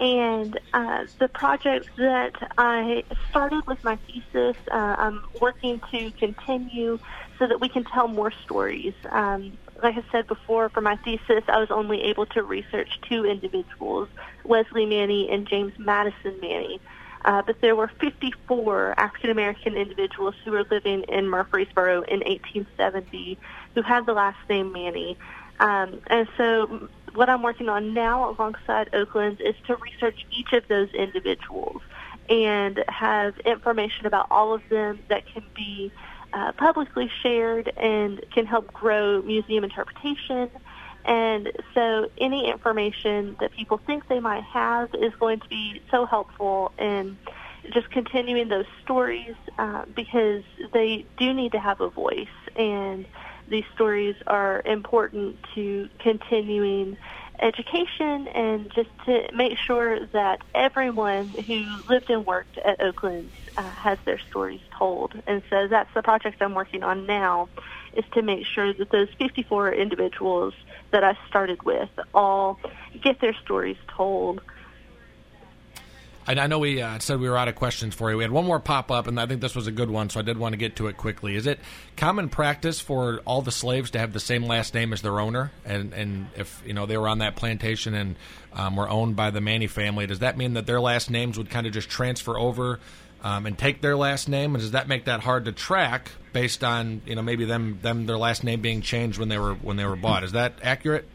And 0.00 0.58
uh, 0.72 1.04
the 1.20 1.28
project 1.28 1.90
that 1.96 2.32
I 2.58 3.04
started 3.30 3.64
with 3.68 3.84
my 3.84 3.96
thesis, 4.08 4.56
uh, 4.72 4.96
I'm 4.98 5.22
working 5.40 5.80
to 5.92 6.10
continue 6.12 6.98
so 7.42 7.48
that 7.48 7.60
we 7.60 7.68
can 7.68 7.82
tell 7.82 8.06
more 8.06 8.30
stories. 8.44 8.94
Um, 9.10 9.58
like 9.82 9.96
I 9.96 10.04
said 10.12 10.28
before, 10.28 10.68
for 10.68 10.80
my 10.80 10.94
thesis, 10.94 11.42
I 11.48 11.58
was 11.58 11.72
only 11.72 12.00
able 12.02 12.24
to 12.26 12.42
research 12.44 13.00
two 13.08 13.26
individuals, 13.26 14.08
Wesley 14.44 14.86
Maney 14.86 15.28
and 15.28 15.44
James 15.44 15.76
Madison 15.76 16.38
Maney. 16.40 16.80
Uh, 17.24 17.42
but 17.42 17.60
there 17.60 17.74
were 17.74 17.88
54 17.98 18.94
African 18.96 19.30
American 19.30 19.74
individuals 19.74 20.36
who 20.44 20.52
were 20.52 20.64
living 20.70 21.02
in 21.08 21.28
Murfreesboro 21.28 22.02
in 22.02 22.20
1870 22.20 23.36
who 23.74 23.82
had 23.82 24.06
the 24.06 24.12
last 24.12 24.38
name 24.48 24.70
Maney. 24.70 25.18
Um, 25.58 26.00
and 26.06 26.28
so 26.36 26.88
what 27.14 27.28
I'm 27.28 27.42
working 27.42 27.68
on 27.68 27.92
now 27.92 28.30
alongside 28.30 28.94
Oakland 28.94 29.40
is 29.40 29.56
to 29.66 29.74
research 29.74 30.26
each 30.30 30.52
of 30.52 30.68
those 30.68 30.90
individuals 30.94 31.82
and 32.28 32.84
have 32.86 33.36
information 33.40 34.06
about 34.06 34.28
all 34.30 34.54
of 34.54 34.62
them 34.68 35.00
that 35.08 35.26
can 35.26 35.42
be 35.56 35.90
uh, 36.32 36.52
publicly 36.52 37.10
shared 37.22 37.72
and 37.76 38.24
can 38.32 38.46
help 38.46 38.72
grow 38.72 39.22
museum 39.22 39.64
interpretation. 39.64 40.50
And 41.04 41.52
so 41.74 42.10
any 42.18 42.48
information 42.48 43.36
that 43.40 43.52
people 43.52 43.78
think 43.78 44.08
they 44.08 44.20
might 44.20 44.44
have 44.44 44.94
is 44.94 45.12
going 45.18 45.40
to 45.40 45.48
be 45.48 45.82
so 45.90 46.06
helpful 46.06 46.72
in 46.78 47.18
just 47.72 47.90
continuing 47.90 48.48
those 48.48 48.66
stories 48.82 49.34
uh, 49.58 49.84
because 49.94 50.42
they 50.72 51.04
do 51.18 51.32
need 51.32 51.52
to 51.52 51.60
have 51.60 51.80
a 51.80 51.88
voice 51.88 52.26
and 52.56 53.06
these 53.48 53.64
stories 53.74 54.16
are 54.26 54.62
important 54.64 55.36
to 55.54 55.88
continuing 55.98 56.96
education 57.42 58.28
and 58.28 58.72
just 58.74 58.88
to 59.06 59.28
make 59.34 59.58
sure 59.66 60.06
that 60.12 60.38
everyone 60.54 61.34
who 61.46 61.64
lived 61.88 62.08
and 62.08 62.24
worked 62.24 62.58
at 62.58 62.80
Oakland 62.80 63.30
uh, 63.56 63.70
has 63.70 63.98
their 64.06 64.20
stories 64.30 64.60
told. 64.78 65.12
And 65.26 65.42
so 65.50 65.68
that's 65.68 65.90
the 65.94 66.02
project 66.02 66.40
I'm 66.40 66.54
working 66.54 66.82
on 66.82 67.06
now, 67.06 67.48
is 67.94 68.04
to 68.14 68.22
make 68.22 68.46
sure 68.46 68.72
that 68.72 68.90
those 68.90 69.08
54 69.18 69.72
individuals 69.74 70.54
that 70.92 71.04
I 71.04 71.18
started 71.28 71.62
with 71.64 71.90
all 72.14 72.58
get 73.02 73.20
their 73.20 73.34
stories 73.44 73.76
told. 73.94 74.40
I 76.26 76.46
know 76.46 76.60
we 76.60 76.80
uh, 76.80 76.98
said 77.00 77.18
we 77.18 77.28
were 77.28 77.36
out 77.36 77.48
of 77.48 77.56
questions 77.56 77.94
for 77.94 78.10
you. 78.10 78.16
We 78.16 78.22
had 78.22 78.30
one 78.30 78.44
more 78.44 78.60
pop 78.60 78.90
up, 78.90 79.06
and 79.08 79.18
I 79.18 79.26
think 79.26 79.40
this 79.40 79.56
was 79.56 79.66
a 79.66 79.72
good 79.72 79.90
one, 79.90 80.08
so 80.08 80.20
I 80.20 80.22
did 80.22 80.38
want 80.38 80.52
to 80.52 80.56
get 80.56 80.76
to 80.76 80.86
it 80.86 80.96
quickly. 80.96 81.34
Is 81.34 81.46
it 81.46 81.58
common 81.96 82.28
practice 82.28 82.80
for 82.80 83.20
all 83.24 83.42
the 83.42 83.50
slaves 83.50 83.90
to 83.92 83.98
have 83.98 84.12
the 84.12 84.20
same 84.20 84.44
last 84.44 84.72
name 84.72 84.92
as 84.92 85.02
their 85.02 85.18
owner? 85.18 85.50
And 85.64 85.92
and 85.92 86.28
if 86.36 86.62
you 86.64 86.74
know 86.74 86.86
they 86.86 86.96
were 86.96 87.08
on 87.08 87.18
that 87.18 87.34
plantation 87.34 87.94
and 87.94 88.16
um, 88.52 88.76
were 88.76 88.88
owned 88.88 89.16
by 89.16 89.30
the 89.30 89.40
Maney 89.40 89.66
family, 89.66 90.06
does 90.06 90.20
that 90.20 90.36
mean 90.36 90.54
that 90.54 90.66
their 90.66 90.80
last 90.80 91.10
names 91.10 91.38
would 91.38 91.50
kind 91.50 91.66
of 91.66 91.72
just 91.72 91.88
transfer 91.88 92.38
over 92.38 92.78
um, 93.22 93.46
and 93.46 93.58
take 93.58 93.80
their 93.80 93.96
last 93.96 94.28
name? 94.28 94.54
And 94.54 94.62
does 94.62 94.72
that 94.72 94.86
make 94.86 95.06
that 95.06 95.20
hard 95.20 95.46
to 95.46 95.52
track 95.52 96.12
based 96.32 96.62
on 96.62 97.02
you 97.04 97.16
know 97.16 97.22
maybe 97.22 97.44
them 97.44 97.80
them 97.82 98.06
their 98.06 98.18
last 98.18 98.44
name 98.44 98.60
being 98.60 98.80
changed 98.80 99.18
when 99.18 99.28
they 99.28 99.38
were 99.38 99.54
when 99.54 99.76
they 99.76 99.84
were 99.84 99.96
bought? 99.96 100.22
Is 100.22 100.32
that 100.32 100.54
accurate? 100.62 101.08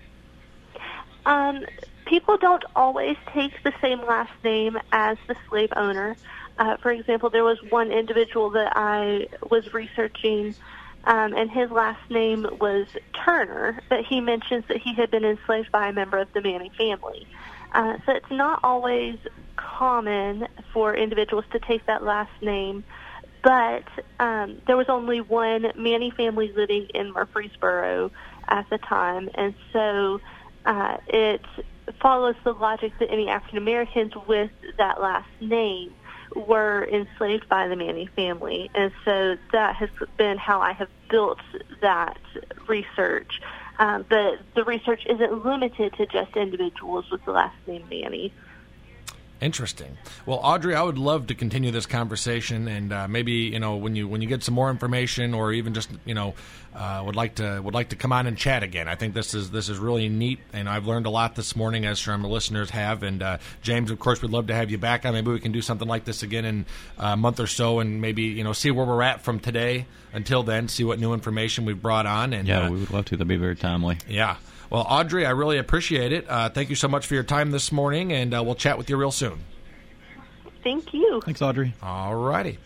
Um, 1.26 1.65
people 2.08 2.38
don't 2.38 2.63
always 2.76 3.17
take 3.34 3.52
the 3.63 3.74
same 3.82 4.00
last 4.08 4.32
name 4.43 4.78
as 4.91 5.17
the 5.28 5.36
slave 5.50 5.70
owner. 5.76 6.17
Uh, 6.58 6.78
for 6.82 6.91
example, 6.91 7.30
there 7.30 7.43
was 7.43 7.58
one 7.70 7.91
individual 7.91 8.50
that 8.52 8.74
I 8.76 9.28
was 9.50 9.63
researching, 9.74 10.56
um, 11.04 11.34
and 11.34 11.52
his 11.52 11.70
last 11.70 12.00
name 12.10 12.46
was 12.60 12.88
Turner, 13.26 13.80
but 13.89 14.00
he 14.06 14.22
mentions 14.22 14.63
that 14.67 14.78
he 14.78 14.93
had 14.96 15.12
been 15.12 15.26
enslaved 15.26 15.72
by 15.72 15.89
a 15.89 15.93
member 15.93 16.17
of 16.17 16.28
the 16.34 16.41
Maney 16.41 16.72
family. 16.78 17.28
Uh, 17.74 17.98
so 18.06 18.13
it's 18.13 18.32
not 18.32 18.60
always 18.63 19.17
common 19.56 20.48
for 20.74 20.96
individuals 20.96 21.46
to 21.52 21.60
take 21.60 21.86
that 21.86 22.04
last 22.04 22.32
name, 22.41 22.84
but 23.43 23.84
um, 24.20 24.62
there 24.65 24.78
was 24.78 24.88
only 24.89 25.22
one 25.22 25.67
Maney 25.76 26.12
family 26.12 26.52
living 26.56 26.88
in 26.93 27.12
Murfreesboro 27.12 28.12
at 28.48 28.65
the 28.70 28.78
time, 28.80 29.30
and 29.36 29.54
so 29.72 30.20
uh, 30.65 30.98
it 31.08 31.41
follows 32.02 32.36
the 32.43 32.54
logic 32.54 32.93
that 33.00 33.12
any 33.12 33.30
African 33.30 33.58
Americans 33.58 34.13
with 34.28 34.52
that 34.78 35.02
last 35.02 35.30
name 35.39 35.93
were 36.36 36.88
enslaved 36.91 37.47
by 37.50 37.67
the 37.67 37.76
Maney 37.76 38.08
family. 38.15 38.69
And 38.76 38.91
so 39.06 39.38
that 39.54 39.76
has 39.76 39.89
been 40.17 40.38
how 40.38 40.62
I 40.62 40.73
have 40.73 40.89
built 41.10 41.39
that 41.82 42.19
research. 42.67 43.41
Um, 43.80 44.06
but 44.10 44.39
the 44.56 44.63
research 44.63 45.06
isn't 45.08 45.45
limited 45.45 45.93
to 45.93 46.06
just 46.08 46.36
individuals 46.36 47.06
with 47.12 47.23
the 47.26 47.32
last 47.32 47.56
name 47.67 47.86
Maney. 47.89 48.34
Interesting. 49.39 49.97
Well, 50.26 50.39
Audrey, 50.41 50.73
I 50.73 50.82
would 50.82 50.97
love 50.97 51.28
to 51.28 51.36
continue 51.36 51.69
this 51.69 51.86
conversation, 51.86 52.67
and 52.67 52.91
uh, 52.91 53.08
maybe 53.08 53.34
you 53.34 53.60
know 53.60 53.76
when 53.76 53.95
you 53.95 54.08
when 54.08 54.21
you 54.21 54.28
get 54.28 54.43
some 54.43 54.56
more 54.56 54.71
information, 54.71 55.36
or 55.36 55.54
even 55.54 55.76
just 55.76 55.89
you 56.06 56.15
know 56.15 56.34
uh, 56.76 57.04
would 57.06 57.15
like 57.15 57.36
to 57.36 57.60
would 57.63 57.76
like 57.76 57.89
to 57.89 57.95
come 57.95 58.12
on 58.12 58.26
and 58.26 58.36
chat 58.36 58.63
again. 58.63 58.88
I 58.88 58.95
think 58.95 59.13
this 59.13 59.36
is 59.36 59.52
this 59.52 59.69
is 59.69 59.78
really 59.78 60.10
neat, 60.10 60.39
and 60.54 60.67
I've 60.67 60.88
learned 60.88 61.06
a 61.06 61.12
lot 61.12 61.36
this 61.36 61.56
morning, 61.56 61.86
as 61.86 62.00
some 62.00 62.15
of 62.15 62.21
the 62.21 62.34
listeners 62.34 62.71
have. 62.71 63.04
And 63.04 63.21
uh, 63.21 63.38
James, 63.62 63.91
of 63.91 64.00
course, 64.00 64.23
we'd 64.23 64.32
love 64.32 64.47
to 64.47 64.56
have 64.56 64.71
you 64.71 64.80
back 64.80 65.06
on. 65.06 65.13
Maybe 65.13 65.32
we 65.32 65.39
can 65.39 65.52
do 65.52 65.62
something 65.62 65.88
like 65.88 66.06
this 66.06 66.23
again 66.23 66.43
in 66.43 66.65
a 66.97 67.15
month 67.15 67.39
or 67.39 67.47
so, 67.47 67.80
and 67.80 68.02
maybe 68.02 68.23
you 68.23 68.43
know 68.43 68.54
see 68.54 68.71
where 68.71 68.88
we're 68.88 69.04
at 69.04 69.21
from 69.21 69.39
today 69.39 69.86
until 70.13 70.41
then, 70.41 70.67
see 70.67 70.84
what 70.84 71.00
new 71.00 71.13
information 71.13 71.65
we've 71.65 71.82
brought 71.82 72.08
on. 72.08 72.34
And 72.34 72.47
yeah, 72.47 72.62
uh, 72.62 72.71
we 72.71 72.80
would 72.80 72.89
love 72.91 73.06
to. 73.06 73.17
That'd 73.17 73.28
be 73.28 73.38
very 73.38 73.56
timely. 73.56 73.97
Yeah. 74.08 74.38
Well, 74.70 74.86
Audrey, 74.90 75.26
I 75.26 75.32
really 75.32 75.58
appreciate 75.58 76.12
it. 76.12 76.30
Uh, 76.30 76.50
thank 76.50 76.70
you 76.70 76.76
so 76.76 76.88
much 76.88 77.08
for 77.08 77.14
your 77.14 77.24
time 77.24 77.52
this 77.52 77.72
morning, 77.72 78.12
and 78.12 78.34
uh, 78.34 78.44
we'll 78.44 78.56
chat 78.56 78.78
with 78.78 78.90
you 78.90 78.98
real 78.98 79.12
soon. 79.12 79.40
Thank 80.64 80.94
you. 80.94 81.22
Thanks, 81.24 81.42
Audrey. 81.42 81.74
All 81.82 82.16
righty. 82.16 82.60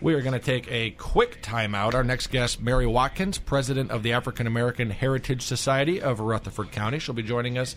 We 0.00 0.14
are 0.14 0.22
going 0.22 0.34
to 0.34 0.38
take 0.38 0.70
a 0.70 0.90
quick 0.92 1.42
timeout. 1.42 1.94
Our 1.94 2.04
next 2.04 2.28
guest, 2.28 2.62
Mary 2.62 2.86
Watkins, 2.86 3.38
president 3.38 3.90
of 3.90 4.04
the 4.04 4.12
African 4.12 4.46
American 4.46 4.90
Heritage 4.90 5.42
Society 5.42 6.00
of 6.00 6.20
Rutherford 6.20 6.70
County. 6.70 7.00
She'll 7.00 7.16
be 7.16 7.24
joining 7.24 7.58
us 7.58 7.74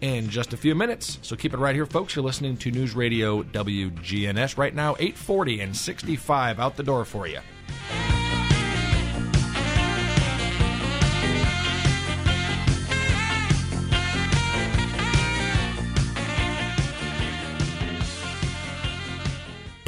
in 0.00 0.28
just 0.28 0.52
a 0.52 0.56
few 0.56 0.76
minutes. 0.76 1.18
So 1.22 1.34
keep 1.34 1.52
it 1.52 1.58
right 1.58 1.74
here, 1.74 1.86
folks. 1.86 2.14
You're 2.14 2.24
listening 2.24 2.56
to 2.58 2.70
News 2.70 2.94
Radio 2.94 3.42
WGNS 3.42 4.56
right 4.56 4.74
now, 4.74 4.92
840 5.00 5.60
and 5.60 5.76
65 5.76 6.60
out 6.60 6.76
the 6.76 6.84
door 6.84 7.04
for 7.04 7.26
you. 7.26 7.40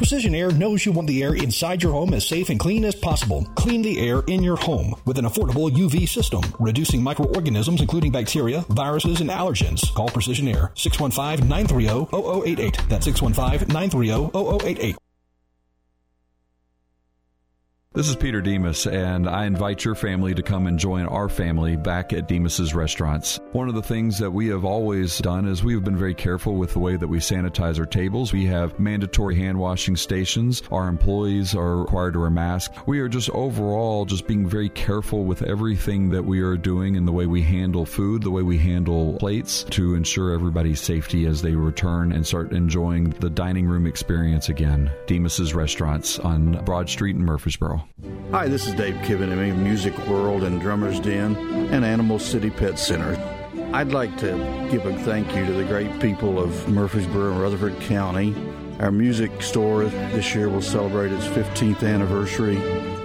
Precision 0.07 0.35
Air 0.35 0.51
knows 0.51 0.85
you 0.85 0.93
want 0.93 1.09
the 1.09 1.21
air 1.21 1.33
inside 1.35 1.83
your 1.83 1.91
home 1.91 2.13
as 2.13 2.25
safe 2.25 2.49
and 2.49 2.57
clean 2.57 2.85
as 2.85 2.95
possible. 2.95 3.43
Clean 3.55 3.81
the 3.81 3.99
air 3.99 4.23
in 4.27 4.41
your 4.41 4.55
home 4.55 4.95
with 5.03 5.17
an 5.17 5.25
affordable 5.25 5.69
UV 5.69 6.07
system, 6.07 6.39
reducing 6.61 7.03
microorganisms 7.03 7.81
including 7.81 8.13
bacteria, 8.13 8.63
viruses, 8.69 9.19
and 9.19 9.29
allergens. 9.29 9.93
Call 9.93 10.07
Precision 10.07 10.47
Air 10.47 10.71
615 10.75 11.49
930 11.49 12.07
0088. 12.09 12.79
That's 12.87 13.03
615 13.03 13.67
930 13.67 14.31
0088. 14.63 15.06
This 17.97 18.09
is 18.09 18.15
Peter 18.15 18.41
Demas, 18.41 18.85
and 18.85 19.27
I 19.27 19.47
invite 19.47 19.83
your 19.83 19.95
family 19.95 20.35
to 20.35 20.43
come 20.43 20.67
and 20.67 20.77
join 20.77 21.07
our 21.07 21.27
family 21.27 21.75
back 21.75 22.13
at 22.13 22.27
Demas's 22.27 22.75
restaurants. 22.75 23.39
One 23.53 23.69
of 23.69 23.73
the 23.73 23.81
things 23.81 24.19
that 24.19 24.29
we 24.29 24.49
have 24.49 24.65
always 24.65 25.17
done 25.17 25.47
is 25.47 25.63
we 25.63 25.73
have 25.73 25.83
been 25.83 25.97
very 25.97 26.13
careful 26.13 26.57
with 26.57 26.73
the 26.73 26.79
way 26.79 26.95
that 26.95 27.07
we 27.07 27.17
sanitize 27.17 27.79
our 27.79 27.87
tables. 27.87 28.31
We 28.31 28.45
have 28.45 28.79
mandatory 28.79 29.35
hand 29.35 29.57
washing 29.57 29.95
stations. 29.95 30.61
Our 30.69 30.87
employees 30.87 31.55
are 31.55 31.77
required 31.77 32.13
to 32.13 32.19
wear 32.19 32.29
masks. 32.29 32.77
We 32.85 32.99
are 32.99 33.09
just 33.09 33.31
overall 33.31 34.05
just 34.05 34.27
being 34.27 34.47
very 34.47 34.69
careful 34.69 35.23
with 35.23 35.41
everything 35.41 36.09
that 36.09 36.23
we 36.23 36.41
are 36.41 36.55
doing 36.55 36.97
and 36.97 37.07
the 37.07 37.11
way 37.11 37.25
we 37.25 37.41
handle 37.41 37.87
food, 37.87 38.21
the 38.21 38.29
way 38.29 38.43
we 38.43 38.59
handle 38.59 39.17
plates 39.17 39.63
to 39.71 39.95
ensure 39.95 40.33
everybody's 40.33 40.81
safety 40.81 41.25
as 41.25 41.41
they 41.41 41.55
return 41.55 42.11
and 42.11 42.27
start 42.27 42.51
enjoying 42.51 43.09
the 43.09 43.31
dining 43.31 43.65
room 43.65 43.87
experience 43.87 44.49
again. 44.49 44.91
Demas's 45.07 45.55
restaurants 45.55 46.19
on 46.19 46.63
Broad 46.63 46.89
Street 46.89 47.15
in 47.15 47.25
Murfreesboro. 47.25 47.86
Hi, 48.31 48.47
this 48.47 48.67
is 48.67 48.73
Dave 48.73 48.95
Kibbenamy 48.95 49.51
of 49.51 49.57
Music 49.57 49.97
World 50.07 50.43
and 50.43 50.61
Drummers 50.61 50.99
Den 50.99 51.35
and 51.71 51.83
Animal 51.85 52.19
City 52.19 52.49
Pet 52.49 52.77
Center. 52.77 53.17
I'd 53.73 53.91
like 53.91 54.17
to 54.17 54.67
give 54.69 54.85
a 54.85 54.97
thank 54.99 55.35
you 55.35 55.45
to 55.45 55.53
the 55.53 55.63
great 55.63 55.99
people 55.99 56.37
of 56.37 56.67
Murfreesboro 56.67 57.31
and 57.31 57.41
Rutherford 57.41 57.79
County. 57.81 58.35
Our 58.79 58.91
music 58.91 59.41
store 59.41 59.85
this 59.85 60.35
year 60.35 60.49
will 60.49 60.61
celebrate 60.61 61.11
its 61.11 61.25
15th 61.27 61.83
anniversary, 61.83 62.57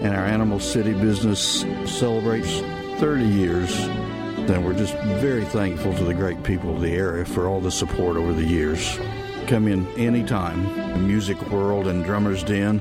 and 0.03 0.15
our 0.15 0.27
Animal 0.27 0.61
City 0.61 0.93
business 0.93 1.65
celebrates 1.87 2.61
30 3.01 3.25
years. 3.25 3.75
And 3.79 4.65
we're 4.65 4.77
just 4.77 4.95
very 5.21 5.45
thankful 5.45 5.95
to 5.95 6.05
the 6.05 6.15
great 6.15 6.43
people 6.43 6.75
of 6.75 6.81
the 6.81 6.93
area 6.93 7.25
for 7.25 7.47
all 7.47 7.61
the 7.61 7.71
support 7.71 8.17
over 8.17 8.33
the 8.33 8.45
years. 8.45 8.99
Come 9.47 9.69
in 9.69 9.87
anytime. 9.95 11.07
Music 11.07 11.41
World 11.51 11.87
and 11.87 12.05
Drummers 12.05 12.43
Den 12.43 12.81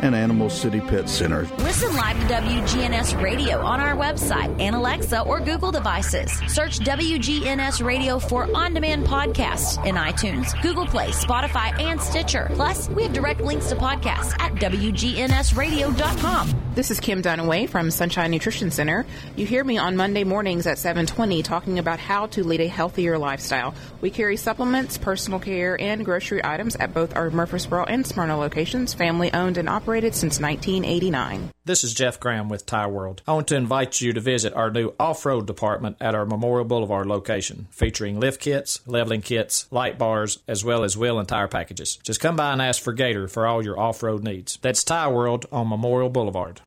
and 0.00 0.14
Animal 0.14 0.48
City 0.48 0.80
Pet 0.80 1.08
Center. 1.08 1.42
Listen 1.58 1.94
live 1.96 2.16
to 2.20 2.26
WGNS 2.34 3.20
Radio 3.22 3.58
on 3.58 3.80
our 3.80 3.96
website 3.96 4.54
and 4.60 4.76
Alexa 4.76 5.22
or 5.22 5.40
Google 5.40 5.72
devices. 5.72 6.30
Search 6.46 6.78
WGNS 6.78 7.84
Radio 7.84 8.18
for 8.18 8.48
on 8.56 8.74
demand 8.74 9.06
podcasts 9.06 9.84
in 9.84 9.96
iTunes, 9.96 10.60
Google 10.62 10.86
Play, 10.86 11.08
Spotify, 11.08 11.78
and 11.80 12.00
Stitcher. 12.00 12.48
Plus, 12.54 12.88
we 12.90 13.02
have 13.02 13.12
direct 13.12 13.40
links 13.40 13.68
to 13.70 13.76
podcasts 13.76 14.38
at 14.40 14.54
WGNSradio.com. 14.54 16.54
This 16.74 16.90
is 16.92 17.00
Kim 17.00 17.22
Dunaway 17.22 17.68
from 17.68 17.90
Sunshine 17.90 18.30
Nutrition 18.30 18.70
Center. 18.70 19.04
You 19.34 19.46
hear 19.46 19.64
me 19.64 19.78
on 19.78 19.96
Monday 19.96 20.22
mornings 20.22 20.68
at 20.68 20.78
720 20.78 21.42
talking 21.42 21.80
about 21.80 21.98
how 21.98 22.26
to 22.28 22.44
lead 22.44 22.60
a 22.60 22.68
healthier 22.68 23.18
lifestyle. 23.18 23.74
We 24.00 24.10
carry 24.10 24.36
supplements, 24.36 24.96
personal 24.96 25.40
care, 25.40 25.80
and 25.80 26.04
grocery 26.04 26.40
items 26.44 26.76
at 26.76 26.94
both 26.94 27.16
our 27.16 27.30
Murfreesboro 27.30 27.84
and 27.84 28.06
Smyrna 28.06 28.38
locations, 28.38 28.94
family 28.94 29.34
owned 29.34 29.58
and 29.58 29.68
operated 29.68 29.87
since 29.88 30.38
1989. 30.38 31.50
This 31.64 31.82
is 31.82 31.94
Jeff 31.94 32.20
Graham 32.20 32.50
with 32.50 32.66
Tire 32.66 32.90
World. 32.90 33.22
I 33.26 33.32
want 33.32 33.48
to 33.48 33.56
invite 33.56 34.02
you 34.02 34.12
to 34.12 34.20
visit 34.20 34.52
our 34.52 34.70
new 34.70 34.92
off-road 35.00 35.46
department 35.46 35.96
at 35.98 36.14
our 36.14 36.26
Memorial 36.26 36.66
Boulevard 36.66 37.06
location, 37.06 37.68
featuring 37.70 38.20
lift 38.20 38.38
kits, 38.38 38.80
leveling 38.86 39.22
kits, 39.22 39.66
light 39.70 39.98
bars, 39.98 40.40
as 40.46 40.62
well 40.62 40.84
as 40.84 40.98
wheel 40.98 41.18
and 41.18 41.26
tire 41.26 41.48
packages. 41.48 41.98
Just 42.02 42.20
come 42.20 42.36
by 42.36 42.52
and 42.52 42.60
ask 42.60 42.82
for 42.82 42.92
Gator 42.92 43.28
for 43.28 43.46
all 43.46 43.64
your 43.64 43.80
off-road 43.80 44.22
needs. 44.22 44.58
That's 44.60 44.84
Tire 44.84 45.10
World 45.10 45.46
on 45.50 45.70
Memorial 45.70 46.10
Boulevard. 46.10 46.60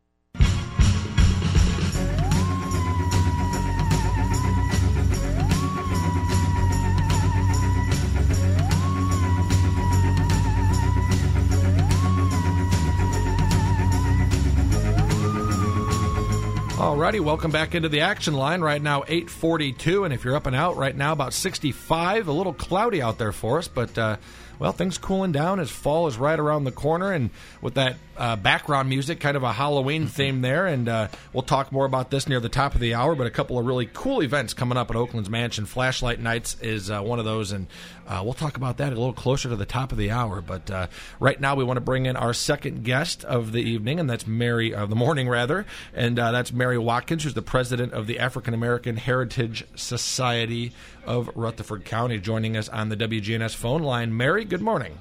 Alrighty, 16.82 17.20
welcome 17.20 17.52
back 17.52 17.76
into 17.76 17.89
the 17.89 18.02
action 18.02 18.34
line. 18.34 18.62
Right 18.62 18.82
now, 18.82 19.04
842, 19.04 20.04
and 20.04 20.12
if 20.12 20.24
you're 20.24 20.36
up 20.36 20.48
and 20.48 20.56
out 20.56 20.78
right 20.78 20.98
now, 20.98 21.12
about 21.12 21.32
65. 21.32 22.28
A 22.28 22.32
little 22.32 22.56
cloudy 22.56 23.04
out 23.04 23.20
there 23.20 23.32
for 23.32 23.60
us, 23.60 23.67
but 23.67 23.96
uh, 24.00 24.17
well, 24.62 24.71
things 24.71 25.00
cooling 25.00 25.32
down 25.32 25.60
as 25.60 25.71
fall 25.71 26.06
is 26.06 26.17
right 26.17 26.39
around 26.39 26.65
the 26.65 26.71
corner, 26.71 27.12
and 27.12 27.32
with 27.62 27.74
that 27.74 27.95
uh, 28.15 28.36
background 28.36 28.88
music, 28.88 29.19
kind 29.19 29.36
of 29.36 29.41
a 29.41 29.52
Halloween 29.52 30.06
theme 30.06 30.41
there. 30.41 30.67
And 30.67 30.88
uh, 30.88 31.08
we'll 31.34 31.41
talk 31.41 31.71
more 31.71 31.88
about 31.88 32.12
this 32.12 32.30
near 32.30 32.39
the 32.39 32.47
top 32.47 32.76
of 32.76 32.80
the 32.80 32.93
hour. 32.93 33.15
But 33.15 33.26
a 33.26 33.32
couple 33.32 33.58
of 33.58 33.65
really 33.65 33.89
cool 33.91 34.21
events 34.21 34.54
coming 34.54 34.78
up 34.78 34.91
at 34.91 34.95
Oakland's 34.95 35.32
Mansion. 35.32 35.65
Flashlight 35.65 36.19
Nights 36.19 36.58
is 36.62 36.91
uh, 36.91 37.02
one 37.02 37.17
of 37.17 37.26
those, 37.26 37.52
and 37.52 37.65
uh, 38.08 38.21
we'll 38.24 38.36
talk 38.36 38.56
about 38.56 38.78
that 38.78 38.93
a 38.93 38.95
little 38.95 39.13
closer 39.13 39.50
to 39.50 39.56
the 39.56 39.65
top 39.65 39.91
of 39.91 39.97
the 39.97 40.12
hour. 40.12 40.41
But 40.41 40.69
uh, 40.69 40.88
right 41.19 41.41
now, 41.41 41.56
we 41.56 41.63
want 41.63 41.78
to 41.78 41.82
bring 41.82 42.06
in 42.06 42.15
our 42.15 42.32
second 42.32 42.84
guest 42.84 43.24
of 43.24 43.54
the 43.54 43.63
evening, 43.63 44.00
and 44.00 44.08
that's 44.08 44.28
Mary, 44.28 44.76
of 44.76 44.91
the 44.91 44.95
morning 44.95 45.28
rather, 45.28 45.65
and 45.95 46.19
uh, 46.19 46.32
that's 46.32 46.54
Mary 46.54 46.78
Watkins, 46.78 47.24
who's 47.24 47.34
the 47.34 47.41
president 47.41 47.93
of 47.93 48.06
the 48.06 48.19
African 48.19 48.54
American 48.54 48.97
Heritage 48.97 49.65
Society 49.74 50.71
of 51.06 51.30
Rutherford 51.36 51.86
County, 51.86 52.20
joining 52.20 52.58
us 52.58 52.70
on 52.70 52.90
the 52.90 52.98
WGNS 52.98 53.56
phone 53.56 53.84
line. 53.84 54.16
Mary, 54.16 54.46
good 54.46 54.62
morning. 54.62 54.98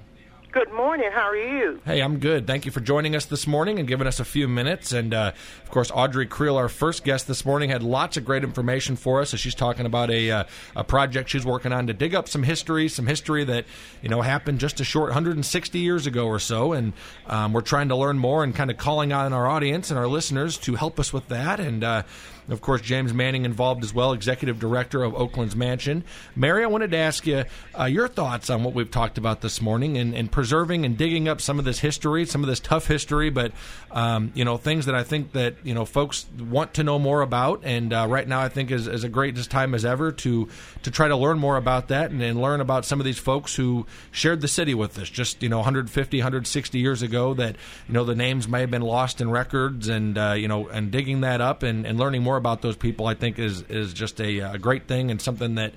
Good 0.52 0.72
morning. 0.72 1.10
How 1.12 1.28
are 1.28 1.36
you? 1.36 1.80
Hey, 1.84 2.00
I'm 2.00 2.18
good. 2.18 2.44
Thank 2.44 2.66
you 2.66 2.72
for 2.72 2.80
joining 2.80 3.14
us 3.14 3.24
this 3.24 3.46
morning 3.46 3.78
and 3.78 3.86
giving 3.86 4.08
us 4.08 4.18
a 4.18 4.24
few 4.24 4.48
minutes. 4.48 4.90
And 4.90 5.14
uh, 5.14 5.30
of 5.62 5.70
course, 5.70 5.92
Audrey 5.94 6.26
Creel, 6.26 6.56
our 6.56 6.68
first 6.68 7.04
guest 7.04 7.28
this 7.28 7.44
morning, 7.44 7.70
had 7.70 7.84
lots 7.84 8.16
of 8.16 8.24
great 8.24 8.42
information 8.42 8.96
for 8.96 9.20
us 9.20 9.32
as 9.32 9.38
she's 9.38 9.54
talking 9.54 9.86
about 9.86 10.10
a 10.10 10.28
uh, 10.28 10.44
a 10.74 10.82
project 10.82 11.28
she's 11.28 11.46
working 11.46 11.72
on 11.72 11.86
to 11.86 11.92
dig 11.92 12.16
up 12.16 12.28
some 12.28 12.42
history, 12.42 12.88
some 12.88 13.06
history 13.06 13.44
that 13.44 13.64
you 14.02 14.08
know 14.08 14.22
happened 14.22 14.58
just 14.58 14.80
a 14.80 14.84
short 14.84 15.10
160 15.10 15.78
years 15.78 16.08
ago 16.08 16.26
or 16.26 16.40
so. 16.40 16.72
And 16.72 16.94
um, 17.28 17.52
we're 17.52 17.60
trying 17.60 17.88
to 17.90 17.96
learn 17.96 18.18
more 18.18 18.42
and 18.42 18.52
kind 18.52 18.72
of 18.72 18.76
calling 18.76 19.12
on 19.12 19.32
our 19.32 19.46
audience 19.46 19.90
and 19.90 20.00
our 20.00 20.08
listeners 20.08 20.58
to 20.58 20.74
help 20.74 20.98
us 20.98 21.12
with 21.12 21.28
that. 21.28 21.60
And 21.60 21.84
uh, 21.84 22.02
of 22.50 22.60
course, 22.60 22.80
James 22.80 23.14
Manning 23.14 23.44
involved 23.44 23.84
as 23.84 23.94
well, 23.94 24.12
executive 24.12 24.58
director 24.58 25.04
of 25.04 25.14
Oaklands 25.14 25.54
Mansion. 25.54 26.04
Mary, 26.34 26.64
I 26.64 26.66
wanted 26.66 26.90
to 26.90 26.96
ask 26.96 27.26
you 27.26 27.44
uh, 27.78 27.84
your 27.84 28.08
thoughts 28.08 28.50
on 28.50 28.64
what 28.64 28.74
we've 28.74 28.90
talked 28.90 29.18
about 29.18 29.40
this 29.40 29.62
morning 29.62 29.96
and, 29.96 30.14
and, 30.14 30.30
preserving 30.40 30.86
and 30.86 30.96
digging 30.96 31.28
up 31.28 31.38
some 31.38 31.58
of 31.58 31.66
this 31.66 31.80
history, 31.80 32.24
some 32.24 32.42
of 32.42 32.48
this 32.48 32.60
tough 32.60 32.86
history, 32.86 33.28
but 33.28 33.52
um, 33.90 34.32
you 34.34 34.42
know 34.42 34.56
things 34.56 34.86
that 34.86 34.94
I 34.94 35.02
think 35.02 35.32
that 35.32 35.54
you 35.64 35.74
know 35.74 35.84
folks 35.84 36.24
want 36.38 36.72
to 36.74 36.82
know 36.82 36.98
more 36.98 37.20
about. 37.20 37.60
And 37.62 37.92
uh, 37.92 38.06
right 38.08 38.26
now, 38.26 38.40
I 38.40 38.48
think 38.48 38.70
is, 38.70 38.88
is 38.88 39.04
a 39.04 39.10
great 39.10 39.36
time 39.50 39.74
as 39.74 39.84
ever 39.84 40.10
to 40.12 40.48
to 40.82 40.90
try 40.90 41.08
to 41.08 41.16
learn 41.16 41.38
more 41.38 41.58
about 41.58 41.88
that 41.88 42.10
and, 42.10 42.22
and 42.22 42.40
learn 42.40 42.62
about 42.62 42.86
some 42.86 43.00
of 43.00 43.04
these 43.04 43.18
folks 43.18 43.54
who 43.54 43.84
shared 44.12 44.40
the 44.40 44.48
city 44.48 44.72
with 44.72 44.98
us 44.98 45.10
just 45.10 45.42
you 45.42 45.50
know 45.50 45.58
150, 45.58 46.16
160 46.16 46.78
years 46.78 47.02
ago. 47.02 47.34
That 47.34 47.56
you 47.86 47.92
know 47.92 48.04
the 48.04 48.14
names 48.14 48.48
may 48.48 48.62
have 48.62 48.70
been 48.70 48.80
lost 48.80 49.20
in 49.20 49.30
records, 49.30 49.88
and 49.88 50.16
uh, 50.16 50.32
you 50.38 50.48
know 50.48 50.68
and 50.68 50.90
digging 50.90 51.20
that 51.20 51.42
up 51.42 51.62
and, 51.62 51.84
and 51.84 51.98
learning 51.98 52.22
more 52.22 52.38
about 52.38 52.62
those 52.62 52.76
people, 52.76 53.06
I 53.06 53.12
think, 53.12 53.38
is 53.38 53.60
is 53.68 53.92
just 53.92 54.18
a, 54.22 54.38
a 54.38 54.58
great 54.58 54.88
thing 54.88 55.10
and 55.10 55.20
something 55.20 55.56
that. 55.56 55.74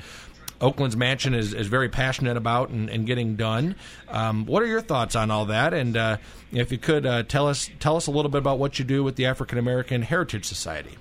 Oaklands 0.61 0.95
Mansion 0.95 1.33
is, 1.33 1.53
is 1.53 1.67
very 1.67 1.89
passionate 1.89 2.37
about 2.37 2.69
and, 2.69 2.89
and 2.89 3.05
getting 3.05 3.35
done. 3.35 3.75
Um, 4.09 4.45
what 4.45 4.63
are 4.63 4.67
your 4.67 4.81
thoughts 4.81 5.15
on 5.15 5.31
all 5.31 5.45
that? 5.45 5.73
And 5.73 5.97
uh, 5.97 6.17
if 6.51 6.71
you 6.71 6.77
could 6.77 7.05
uh, 7.05 7.23
tell 7.23 7.47
us 7.47 7.69
tell 7.79 7.95
us 7.95 8.07
a 8.07 8.11
little 8.11 8.31
bit 8.31 8.39
about 8.39 8.59
what 8.59 8.79
you 8.79 8.85
do 8.85 9.03
with 9.03 9.15
the 9.15 9.25
African 9.25 9.57
American 9.57 10.01
Heritage 10.01 10.45
Society. 10.45 10.97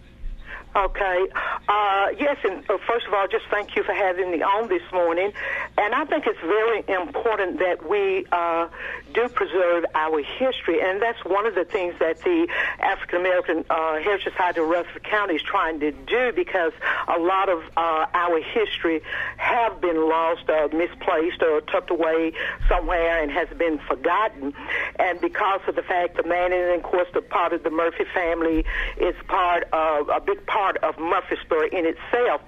Okay. 0.75 1.27
Uh, 1.69 2.07
yes, 2.19 2.39
and 2.45 2.59
uh, 2.71 2.79
first 2.87 3.07
of 3.07 3.13
all, 3.13 3.29
just 3.29 3.45
thank 3.51 3.77
you 3.77 3.83
for 3.83 3.93
having 3.93 4.31
me 4.31 4.41
on 4.43 4.69
this 4.69 4.83
morning. 4.91 5.31
And 5.77 5.95
I 5.95 6.07
think 6.07 6.27
it's 6.27 6.41
very 6.41 6.83
important 6.89 7.59
that 7.59 7.87
we 7.89 8.25
uh, 8.33 8.69
do 9.13 9.29
preserve 9.29 9.85
our 9.95 10.23
history, 10.23 10.81
and 10.81 11.01
that's 11.03 11.23
one 11.27 11.47
of 11.47 11.55
the 11.55 11.65
things 11.65 11.95
that 11.99 12.23
the 12.23 12.49
African 12.79 13.21
American 13.21 13.65
uh, 13.69 13.99
Heritage 13.99 14.33
Society 14.33 14.61
of 14.61 14.69
Rutherford 14.69 15.05
County 15.05 15.35
is 15.35 15.43
trying 15.43 15.81
to 15.81 15.93
do 15.93 16.33
because 16.35 16.73
a 17.07 17.19
lot 17.19 17.51
of 17.51 17.63
uh, 17.77 18.07
our 18.15 18.41
history 18.41 19.03
have 19.37 19.79
been 19.81 20.09
lost, 20.09 20.49
or 20.49 20.69
misplaced, 20.69 21.43
or 21.43 21.61
tucked 21.61 21.91
away 21.91 22.33
somewhere 22.67 23.23
and 23.23 23.31
has 23.31 23.49
been 23.59 23.79
forgotten. 23.79 24.55
And 24.99 25.21
because 25.21 25.61
of 25.69 25.75
the 25.77 25.83
fact 25.83 26.17
that 26.17 26.27
Maney, 26.27 26.57
and 26.57 26.77
of 26.77 26.83
course, 26.83 27.09
the 27.13 27.21
part 27.21 27.53
of 27.53 27.63
the 27.63 27.71
Murfree 27.71 28.11
family 28.15 28.65
is 28.97 29.15
part 29.29 29.65
of 29.73 30.09
a 30.09 30.21
big 30.21 30.47
part 30.47 30.62
part 30.63 30.77
of 30.85 30.97
Murfreesboro 30.97 31.67
in 31.79 31.85
itself. 31.87 32.41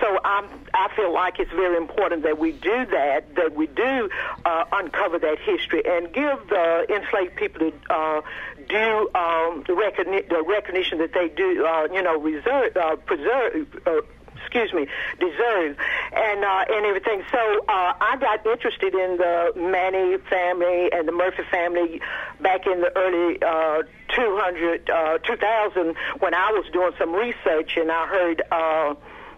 So 0.00 0.18
I'm, 0.24 0.46
I 0.74 0.88
feel 0.96 1.12
like 1.12 1.38
it's 1.38 1.52
very 1.52 1.76
important 1.76 2.24
that 2.24 2.36
we 2.38 2.50
do 2.50 2.78
that, 2.86 3.36
that 3.36 3.54
we 3.54 3.66
do 3.68 4.10
uh, 4.44 4.64
uncover 4.72 5.20
that 5.20 5.38
history 5.38 5.82
and 5.86 6.12
give 6.12 6.38
the 6.48 6.86
enslaved 6.96 7.36
people 7.36 7.70
the 7.70 7.94
uh, 7.94 8.22
due 8.68 9.10
um, 9.14 9.62
the, 9.68 9.74
recogni- 9.84 10.28
the 10.28 10.42
recognition 10.42 10.98
that 10.98 11.12
they 11.12 11.28
do, 11.28 11.64
uh, 11.64 11.86
you 11.92 12.02
know, 12.02 12.18
reserve, 12.18 12.76
uh, 12.76 12.96
preserve. 12.96 13.68
Uh, 13.86 14.00
excuse 14.40 14.72
me, 14.72 14.86
deserve, 15.18 15.76
and 16.12 16.44
uh, 16.44 16.64
and 16.68 16.86
everything. 16.86 17.22
So 17.30 17.38
uh, 17.68 17.92
I 18.00 18.16
got 18.20 18.46
interested 18.46 18.94
in 18.94 19.16
the 19.16 19.52
Maney 19.56 20.18
family 20.28 20.92
and 20.92 21.06
the 21.06 21.12
Murfree 21.12 21.48
family 21.50 22.00
back 22.40 22.66
in 22.66 22.80
the 22.80 22.96
early 22.96 23.42
uh, 23.42 23.82
200, 24.14 24.90
uh, 24.90 25.18
2000 25.18 25.94
when 26.18 26.34
I 26.34 26.50
was 26.52 26.64
doing 26.72 26.92
some 26.98 27.12
research 27.12 27.76
and 27.76 27.90
I 27.90 28.06
heard. 28.06 28.42
Uh, 28.50 28.94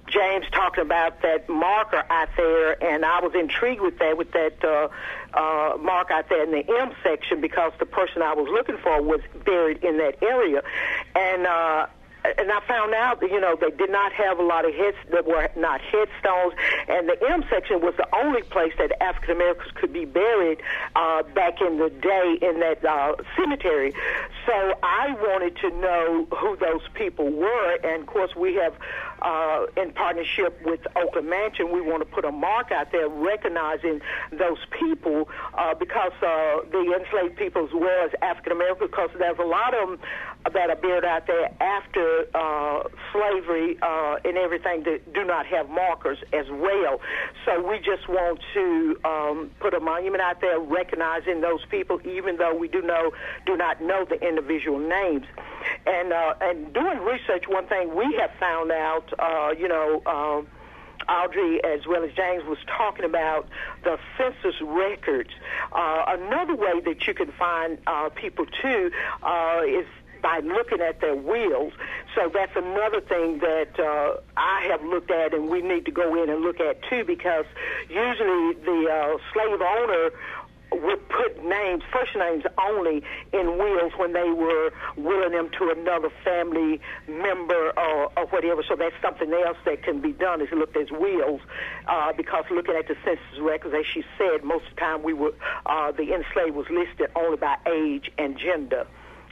James 0.08 0.44
talking 0.52 0.82
about 0.82 1.22
that 1.22 1.48
marker 1.48 2.04
out 2.10 2.28
there, 2.36 2.82
and 2.82 3.04
I 3.04 3.20
was 3.20 3.34
intrigued 3.34 3.80
with 3.80 3.98
that, 3.98 4.18
with 4.18 4.32
that 4.32 4.62
uh, 4.62 4.88
uh, 5.32 5.76
mark 5.78 6.10
out 6.10 6.28
there 6.28 6.42
in 6.42 6.50
the 6.50 6.64
M 6.80 6.92
section 7.02 7.40
because 7.40 7.72
the 7.78 7.86
person 7.86 8.20
I 8.20 8.34
was 8.34 8.48
looking 8.50 8.76
for 8.78 9.00
was 9.00 9.20
buried 9.44 9.82
in 9.82 9.98
that 9.98 10.22
area, 10.22 10.62
and 11.14 11.46
uh, 11.46 11.86
and 12.24 12.50
I 12.50 12.60
found 12.66 12.94
out 12.94 13.22
you 13.22 13.40
know, 13.40 13.56
they 13.60 13.70
did 13.70 13.90
not 13.90 14.12
have 14.12 14.38
a 14.38 14.42
lot 14.42 14.64
of 14.64 14.74
heads 14.74 14.96
that 15.10 15.26
were 15.26 15.48
not 15.56 15.80
headstones, 15.80 16.54
and 16.88 17.08
the 17.08 17.16
M 17.28 17.44
section 17.50 17.80
was 17.80 17.94
the 17.96 18.08
only 18.14 18.42
place 18.42 18.72
that 18.78 18.92
African 19.02 19.36
Americans 19.36 19.70
could 19.74 19.92
be 19.92 20.04
buried 20.04 20.58
uh, 20.96 21.22
back 21.34 21.60
in 21.60 21.78
the 21.78 21.90
day 21.90 22.38
in 22.40 22.60
that 22.60 22.84
uh, 22.84 23.14
cemetery. 23.36 23.92
So 24.46 24.78
I 24.82 25.12
wanted 25.12 25.56
to 25.58 25.70
know 25.70 26.26
who 26.36 26.56
those 26.56 26.82
people 26.94 27.30
were, 27.30 27.78
and 27.84 28.02
of 28.02 28.06
course 28.06 28.34
we 28.36 28.54
have, 28.54 28.74
uh, 29.22 29.66
in 29.76 29.92
partnership 29.92 30.60
with 30.64 30.80
Oakland 30.96 31.28
Mansion, 31.30 31.72
we 31.72 31.80
want 31.80 32.00
to 32.00 32.06
put 32.06 32.24
a 32.24 32.32
mark 32.32 32.72
out 32.72 32.92
there 32.92 33.08
recognizing 33.08 34.00
those 34.30 34.58
people 34.70 35.28
uh, 35.54 35.74
because 35.74 36.12
uh, 36.22 36.60
the 36.70 36.94
enslaved 36.98 37.36
people 37.36 37.64
as 37.64 37.72
well 37.72 38.04
as 38.04 38.10
African 38.22 38.52
Americans, 38.52 38.90
because 38.90 39.10
there's 39.18 39.38
a 39.38 39.44
lot 39.44 39.74
of 39.74 39.88
them 39.88 39.98
that 40.52 40.70
are 40.70 40.76
buried 40.76 41.04
out 41.04 41.26
there 41.26 41.50
after 41.60 42.26
uh, 42.34 42.82
slavery 43.12 43.78
uh, 43.80 44.16
and 44.24 44.36
everything 44.36 44.82
that 44.82 45.12
do 45.12 45.24
not 45.24 45.46
have 45.46 45.68
markers 45.70 46.18
as 46.32 46.46
well. 46.50 47.00
So 47.44 47.66
we 47.66 47.78
just 47.78 48.08
want 48.08 48.40
to 48.54 48.96
um, 49.04 49.50
put 49.60 49.74
a 49.74 49.80
monument 49.80 50.22
out 50.22 50.40
there 50.40 50.58
recognizing 50.58 51.40
those 51.40 51.64
people, 51.70 52.00
even 52.04 52.36
though 52.36 52.54
we 52.54 52.68
do 52.68 52.82
know 52.82 53.12
do 53.46 53.56
not 53.56 53.80
know 53.80 54.04
the 54.04 54.20
individual 54.26 54.78
names. 54.78 55.26
And 55.86 56.12
uh, 56.12 56.34
and 56.40 56.72
doing 56.72 56.98
research, 56.98 57.44
one 57.48 57.66
thing 57.66 57.94
we 57.94 58.16
have 58.20 58.32
found 58.40 58.72
out, 58.72 59.11
uh, 59.18 59.54
you 59.58 59.68
know. 59.68 60.02
Uh, 60.06 60.42
Audrey, 61.08 61.60
as 61.64 61.84
well 61.84 62.04
as 62.04 62.12
James, 62.12 62.44
was 62.44 62.58
talking 62.64 63.04
about 63.04 63.48
the 63.82 63.98
census 64.16 64.54
records. 64.60 65.30
Uh, 65.72 66.04
another 66.06 66.54
way 66.54 66.80
that 66.80 67.04
you 67.08 67.12
can 67.12 67.32
find 67.32 67.78
uh, 67.88 68.08
people 68.10 68.46
too 68.62 68.92
uh, 69.20 69.62
is 69.66 69.84
by 70.22 70.38
looking 70.38 70.80
at 70.80 71.00
their 71.00 71.16
wills. 71.16 71.72
So 72.14 72.30
that's 72.32 72.54
another 72.54 73.00
thing 73.00 73.40
that 73.40 73.78
uh, 73.78 74.20
I 74.36 74.68
have 74.70 74.84
looked 74.84 75.10
at, 75.10 75.34
and 75.34 75.48
we 75.48 75.60
need 75.60 75.84
to 75.86 75.90
go 75.90 76.22
in 76.22 76.30
and 76.30 76.40
look 76.42 76.60
at 76.60 76.82
too, 76.88 77.04
because 77.04 77.44
usually 77.88 78.54
the 78.54 78.88
uh, 78.88 79.18
slave 79.32 79.60
owner 79.60 80.10
would 80.80 81.08
put 81.08 81.44
names, 81.44 81.82
first 81.92 82.14
names 82.16 82.44
only, 82.58 83.02
in 83.32 83.58
wills 83.58 83.92
when 83.96 84.12
they 84.12 84.30
were 84.30 84.72
willing 84.96 85.32
them 85.32 85.50
to 85.58 85.70
another 85.70 86.10
family 86.24 86.80
member 87.08 87.72
or, 87.76 88.12
or 88.16 88.26
whatever. 88.30 88.62
So 88.66 88.76
that's 88.76 88.94
something 89.02 89.32
else 89.32 89.58
that 89.64 89.82
can 89.82 90.00
be 90.00 90.12
done 90.12 90.40
is 90.40 90.48
look 90.52 90.76
at 90.76 90.90
wills, 90.90 91.40
uh, 91.86 92.12
because 92.12 92.44
looking 92.50 92.74
at 92.74 92.88
the 92.88 92.96
census 93.04 93.40
records, 93.40 93.74
as 93.74 93.86
she 93.86 94.04
said, 94.18 94.44
most 94.44 94.64
of 94.66 94.74
the 94.74 94.80
time 94.80 95.02
we 95.02 95.12
were 95.12 95.34
uh, 95.66 95.92
the 95.92 96.12
enslaved 96.14 96.56
was 96.56 96.66
listed 96.70 97.10
only 97.16 97.36
by 97.36 97.56
age 97.66 98.10
and 98.18 98.38
gender 98.38 98.86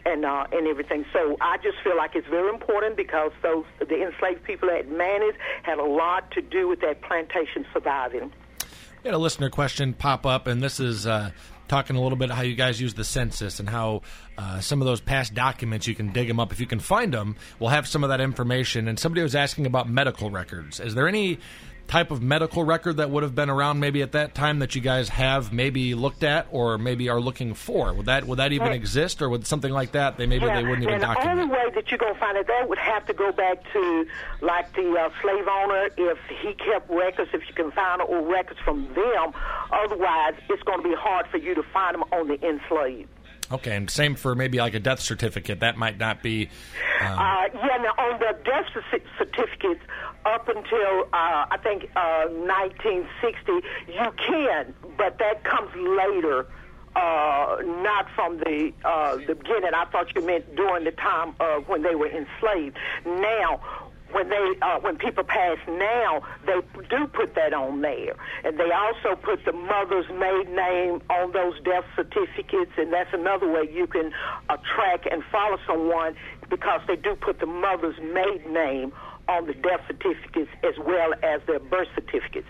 and 0.04 0.24
uh, 0.24 0.46
and 0.52 0.66
everything. 0.66 1.04
So 1.12 1.36
I 1.40 1.56
just 1.58 1.78
feel 1.82 1.96
like 1.96 2.14
it's 2.14 2.28
very 2.28 2.48
important 2.48 2.96
because 2.96 3.32
those 3.42 3.64
the 3.78 4.02
enslaved 4.02 4.44
people 4.44 4.70
at 4.70 4.88
Maney's 4.88 5.34
had 5.62 5.78
a 5.78 5.84
lot 5.84 6.30
to 6.32 6.42
do 6.42 6.68
with 6.68 6.80
that 6.80 7.02
plantation 7.02 7.66
surviving. 7.72 8.32
Had 9.02 9.14
a 9.14 9.18
listener 9.18 9.48
question 9.48 9.94
pop 9.94 10.26
up, 10.26 10.46
and 10.46 10.62
this 10.62 10.78
is 10.78 11.06
uh, 11.06 11.30
talking 11.68 11.96
a 11.96 12.02
little 12.02 12.18
bit 12.18 12.30
how 12.30 12.42
you 12.42 12.54
guys 12.54 12.78
use 12.78 12.92
the 12.92 13.02
census 13.02 13.58
and 13.58 13.66
how 13.66 14.02
uh, 14.36 14.60
some 14.60 14.82
of 14.82 14.86
those 14.86 15.00
past 15.00 15.32
documents 15.32 15.86
you 15.86 15.94
can 15.94 16.12
dig 16.12 16.28
them 16.28 16.38
up 16.38 16.52
if 16.52 16.60
you 16.60 16.66
can 16.66 16.80
find 16.80 17.14
them. 17.14 17.34
We'll 17.58 17.70
have 17.70 17.88
some 17.88 18.04
of 18.04 18.10
that 18.10 18.20
information. 18.20 18.88
And 18.88 18.98
somebody 18.98 19.22
was 19.22 19.34
asking 19.34 19.64
about 19.64 19.88
medical 19.88 20.30
records. 20.30 20.80
Is 20.80 20.94
there 20.94 21.08
any 21.08 21.38
type 21.90 22.12
of 22.12 22.22
medical 22.22 22.62
record 22.62 22.98
that 22.98 23.10
would 23.10 23.24
have 23.24 23.34
been 23.34 23.50
around 23.50 23.80
maybe 23.80 24.00
at 24.00 24.12
that 24.12 24.32
time 24.32 24.60
that 24.60 24.76
you 24.76 24.80
guys 24.80 25.08
have 25.08 25.52
maybe 25.52 25.94
looked 25.96 26.22
at 26.22 26.46
or 26.52 26.78
maybe 26.78 27.08
are 27.08 27.20
looking 27.20 27.52
for? 27.52 27.92
Would 27.92 28.06
that 28.06 28.26
would 28.26 28.38
that 28.38 28.52
even 28.52 28.72
exist, 28.72 29.20
or 29.20 29.28
would 29.28 29.46
something 29.46 29.72
like 29.72 29.92
that 29.92 30.16
they 30.16 30.26
maybe 30.26 30.46
yeah, 30.46 30.60
they 30.60 30.62
wouldn't 30.62 30.84
even 30.84 30.94
and 30.94 31.02
document? 31.02 31.36
the 31.36 31.42
only 31.42 31.52
way 31.52 31.74
that 31.74 31.90
you're 31.90 31.98
going 31.98 32.14
to 32.14 32.20
find 32.20 32.38
it, 32.38 32.46
that 32.46 32.68
would 32.68 32.78
have 32.78 33.04
to 33.06 33.12
go 33.12 33.32
back 33.32 33.58
to 33.72 34.06
like 34.40 34.72
the 34.74 34.88
uh, 34.96 35.10
slave 35.20 35.46
owner 35.48 35.88
if 35.96 36.18
he 36.40 36.54
kept 36.54 36.88
records, 36.88 37.30
if 37.34 37.42
you 37.48 37.54
can 37.54 37.72
find 37.72 38.00
old 38.00 38.30
records 38.30 38.60
from 38.60 38.86
them. 38.94 39.32
Otherwise, 39.72 40.34
it's 40.48 40.62
going 40.62 40.82
to 40.82 40.88
be 40.88 40.94
hard 40.94 41.26
for 41.26 41.38
you 41.38 41.56
to 41.56 41.62
find 41.74 41.94
them 41.94 42.04
on 42.12 42.28
the 42.28 42.40
enslaved. 42.46 43.08
Okay, 43.52 43.74
and 43.76 43.90
same 43.90 44.14
for 44.14 44.34
maybe 44.34 44.58
like 44.58 44.74
a 44.74 44.78
death 44.80 45.00
certificate. 45.00 45.60
That 45.60 45.76
might 45.76 45.98
not 45.98 46.22
be. 46.22 46.48
Um, 47.00 47.18
Uh, 47.18 47.44
yeah, 47.54 47.76
now 47.82 47.94
on 47.98 48.20
the 48.20 48.36
death 48.44 48.66
cer- 48.90 49.00
certificates, 49.18 49.80
up 50.24 50.48
until 50.48 51.08
uh, 51.12 51.46
I 51.50 51.56
think 51.62 51.90
uh, 51.96 52.26
1960, 52.28 53.52
you 53.88 54.12
can, 54.18 54.74
but 54.96 55.18
that 55.18 55.42
comes 55.44 55.74
later, 55.74 56.46
uh, 56.94 57.56
not 57.82 58.06
from 58.14 58.38
the 58.38 58.72
uh, 58.84 59.16
the 59.26 59.34
beginning. 59.34 59.70
I 59.74 59.84
thought 59.86 60.14
you 60.14 60.24
meant 60.24 60.54
during 60.54 60.84
the 60.84 60.92
time 60.92 61.34
of 61.40 61.68
when 61.68 61.82
they 61.82 61.94
were 61.94 62.08
enslaved. 62.10 62.76
Now. 63.04 63.60
When 64.12 64.28
they, 64.28 64.54
uh, 64.62 64.80
when 64.80 64.96
people 64.96 65.24
pass 65.24 65.58
now, 65.68 66.22
they 66.44 66.60
do 66.88 67.06
put 67.06 67.34
that 67.34 67.52
on 67.52 67.80
there, 67.80 68.14
and 68.44 68.58
they 68.58 68.70
also 68.72 69.14
put 69.14 69.44
the 69.44 69.52
mother's 69.52 70.08
maiden 70.10 70.56
name 70.56 71.02
on 71.10 71.32
those 71.32 71.54
death 71.62 71.84
certificates, 71.94 72.72
and 72.76 72.92
that's 72.92 73.12
another 73.12 73.48
way 73.50 73.68
you 73.70 73.86
can 73.86 74.12
uh, 74.48 74.56
track 74.74 75.06
and 75.10 75.22
follow 75.30 75.58
someone 75.66 76.16
because 76.48 76.80
they 76.88 76.96
do 76.96 77.14
put 77.14 77.38
the 77.38 77.46
mother's 77.46 77.98
maiden 78.00 78.52
name 78.52 78.92
on 79.28 79.46
the 79.46 79.54
death 79.54 79.80
certificates 79.86 80.50
as 80.64 80.74
well 80.78 81.14
as 81.22 81.40
their 81.46 81.60
birth 81.60 81.88
certificates 81.94 82.48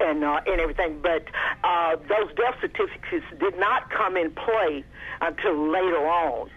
and 0.00 0.24
uh, 0.24 0.40
and 0.46 0.60
everything. 0.60 1.00
But 1.00 1.24
uh, 1.62 1.96
those 1.96 2.34
death 2.36 2.56
certificates 2.60 3.26
did 3.38 3.58
not 3.58 3.90
come 3.90 4.16
in 4.16 4.32
play 4.32 4.84
until 5.20 5.70
later 5.70 6.06
on. 6.06 6.50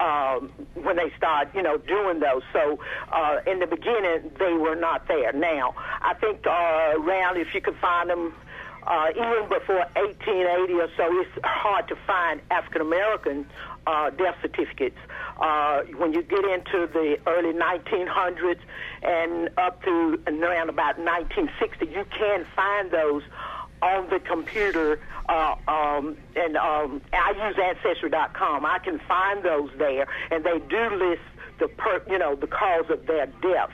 Um, 0.00 0.50
when 0.74 0.96
they 0.96 1.12
start, 1.16 1.54
you 1.54 1.62
know, 1.62 1.78
doing 1.78 2.18
those. 2.18 2.42
So 2.52 2.80
uh, 3.12 3.38
in 3.46 3.60
the 3.60 3.66
beginning, 3.66 4.32
they 4.40 4.52
were 4.52 4.74
not 4.74 5.06
there. 5.06 5.32
Now, 5.32 5.74
I 6.02 6.14
think 6.14 6.44
uh, 6.46 6.98
around, 6.98 7.38
if 7.38 7.54
you 7.54 7.60
could 7.60 7.76
find 7.76 8.10
them, 8.10 8.34
uh, 8.86 9.10
even 9.10 9.48
before 9.48 9.86
1880 9.96 10.72
or 10.74 10.88
so, 10.96 11.20
it's 11.20 11.30
hard 11.44 11.88
to 11.88 11.96
find 12.06 12.40
African 12.50 12.82
American 12.82 13.46
uh, 13.86 14.10
death 14.10 14.36
certificates. 14.42 14.98
Uh, 15.38 15.82
when 15.96 16.12
you 16.12 16.22
get 16.22 16.44
into 16.44 16.86
the 16.92 17.18
early 17.26 17.52
1900s 17.52 18.60
and 19.02 19.50
up 19.58 19.82
to 19.84 20.20
around 20.26 20.68
about 20.68 20.98
1960, 20.98 21.86
you 21.86 22.04
can 22.16 22.46
find 22.54 22.90
those 22.90 23.22
on 23.84 24.08
the 24.08 24.18
computer, 24.18 24.98
uh, 25.28 25.54
um, 25.68 26.16
and 26.34 26.56
um, 26.56 27.02
I 27.12 27.48
use 27.48 27.56
Ancestry.com. 27.62 28.64
I 28.64 28.78
can 28.78 28.98
find 29.06 29.44
those 29.44 29.70
there, 29.76 30.06
and 30.30 30.42
they 30.42 30.58
do 30.58 30.90
list 30.96 31.22
the 31.58 31.68
per, 31.68 32.02
you 32.08 32.18
know 32.18 32.34
the 32.34 32.46
cause 32.46 32.86
of 32.88 33.06
their 33.06 33.26
death. 33.26 33.70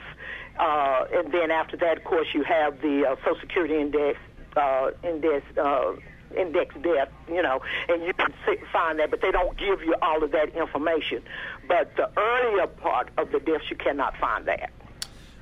Uh, 0.59 1.05
and 1.13 1.31
then 1.33 1.49
after 1.49 1.77
that, 1.77 1.97
of 1.97 2.03
course, 2.03 2.27
you 2.33 2.43
have 2.43 2.81
the 2.81 3.05
uh, 3.07 3.15
Social 3.23 3.39
Security 3.39 3.79
Index, 3.79 4.19
uh, 4.57 4.91
index, 5.03 5.45
uh, 5.57 5.93
index 6.37 6.75
death, 6.83 7.09
you 7.29 7.41
know, 7.41 7.61
and 7.87 8.03
you 8.03 8.13
can 8.13 8.33
see, 8.45 8.57
find 8.71 8.99
that, 8.99 9.09
but 9.09 9.21
they 9.21 9.31
don't 9.31 9.57
give 9.57 9.81
you 9.81 9.95
all 10.01 10.21
of 10.21 10.31
that 10.31 10.49
information. 10.55 11.23
But 11.67 11.95
the 11.95 12.11
earlier 12.19 12.67
part 12.67 13.09
of 13.17 13.31
the 13.31 13.39
deaths, 13.39 13.63
you 13.69 13.77
cannot 13.77 14.17
find 14.17 14.45
that. 14.45 14.71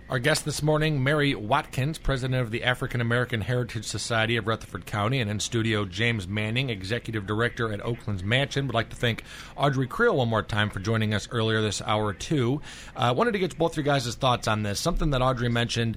Our 0.09 0.17
guest 0.17 0.43
this 0.43 0.63
morning, 0.63 1.03
Mary 1.03 1.35
Watkins, 1.35 1.99
president 1.99 2.41
of 2.41 2.49
the 2.49 2.63
African 2.63 2.99
American 2.99 3.41
Heritage 3.41 3.85
Society 3.85 4.37
of 4.37 4.47
Rutherford 4.47 4.87
County, 4.87 5.19
and 5.19 5.29
in 5.29 5.39
studio, 5.39 5.85
James 5.85 6.27
Manning, 6.27 6.71
executive 6.71 7.27
director 7.27 7.71
at 7.71 7.85
Oaklands 7.85 8.23
Mansion. 8.23 8.65
Would 8.65 8.73
like 8.73 8.89
to 8.89 8.95
thank 8.95 9.23
Audrey 9.55 9.85
Creel 9.85 10.15
one 10.15 10.27
more 10.27 10.41
time 10.41 10.71
for 10.71 10.79
joining 10.79 11.13
us 11.13 11.27
earlier 11.29 11.61
this 11.61 11.79
hour, 11.83 12.11
too. 12.11 12.59
I 12.95 13.09
uh, 13.09 13.13
wanted 13.13 13.33
to 13.33 13.39
get 13.39 13.55
both 13.55 13.77
your 13.77 13.83
guys' 13.83 14.15
thoughts 14.15 14.47
on 14.47 14.63
this. 14.63 14.79
Something 14.79 15.11
that 15.11 15.21
Audrey 15.21 15.47
mentioned 15.47 15.95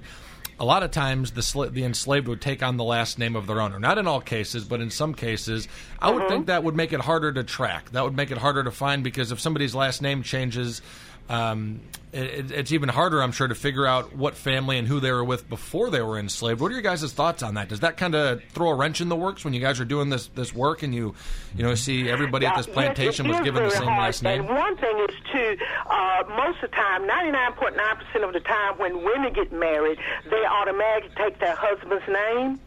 a 0.60 0.64
lot 0.66 0.82
of 0.82 0.90
times 0.90 1.30
the 1.30 1.42
sl- 1.42 1.64
the 1.64 1.82
enslaved 1.82 2.28
would 2.28 2.42
take 2.42 2.62
on 2.62 2.76
the 2.76 2.84
last 2.84 3.18
name 3.18 3.34
of 3.34 3.46
their 3.46 3.62
owner. 3.62 3.80
Not 3.80 3.96
in 3.96 4.06
all 4.06 4.20
cases, 4.20 4.64
but 4.64 4.82
in 4.82 4.90
some 4.90 5.14
cases, 5.14 5.68
I 5.98 6.10
would 6.10 6.28
think 6.28 6.46
that 6.46 6.64
would 6.64 6.76
make 6.76 6.92
it 6.92 7.00
harder 7.00 7.32
to 7.32 7.42
track. 7.42 7.90
That 7.92 8.04
would 8.04 8.14
make 8.14 8.30
it 8.30 8.36
harder 8.36 8.62
to 8.62 8.70
find 8.70 9.02
because 9.02 9.32
if 9.32 9.40
somebody's 9.40 9.74
last 9.74 10.02
name 10.02 10.22
changes, 10.22 10.82
um, 11.28 11.80
it, 12.12 12.50
it's 12.50 12.72
even 12.72 12.88
harder, 12.88 13.22
I'm 13.22 13.32
sure, 13.32 13.48
to 13.48 13.54
figure 13.54 13.86
out 13.86 14.14
what 14.14 14.36
family 14.36 14.78
and 14.78 14.86
who 14.86 15.00
they 15.00 15.10
were 15.10 15.24
with 15.24 15.48
before 15.48 15.90
they 15.90 16.02
were 16.02 16.18
enslaved. 16.18 16.60
What 16.60 16.70
are 16.70 16.74
your 16.74 16.82
guys' 16.82 17.10
thoughts 17.12 17.42
on 17.42 17.54
that? 17.54 17.68
Does 17.68 17.80
that 17.80 17.96
kind 17.96 18.14
of 18.14 18.42
throw 18.50 18.70
a 18.70 18.74
wrench 18.74 19.00
in 19.00 19.08
the 19.08 19.16
works 19.16 19.44
when 19.44 19.54
you 19.54 19.60
guys 19.60 19.80
are 19.80 19.84
doing 19.84 20.10
this 20.10 20.26
this 20.28 20.54
work 20.54 20.82
and 20.82 20.94
you 20.94 21.14
you 21.56 21.62
know 21.62 21.74
see 21.74 22.10
everybody 22.10 22.44
at 22.46 22.56
this 22.56 22.66
plantation 22.66 23.26
yes, 23.26 23.36
was 23.36 23.44
given 23.44 23.64
the 23.64 23.70
same 23.70 23.84
hard. 23.84 24.00
last 24.00 24.22
name? 24.22 24.40
And 24.40 24.50
one 24.50 24.76
thing 24.76 25.06
is 25.08 25.16
too, 25.32 25.56
uh, 25.88 26.22
most 26.28 26.62
of 26.62 26.70
the 26.70 26.76
time, 26.76 27.08
99.9% 27.08 28.26
of 28.26 28.32
the 28.32 28.40
time, 28.40 28.78
when 28.78 29.02
women 29.04 29.32
get 29.32 29.52
married, 29.52 29.98
they 30.28 30.44
automatically 30.44 31.10
take 31.16 31.40
their 31.40 31.56
husband's 31.56 32.06
name. 32.08 32.60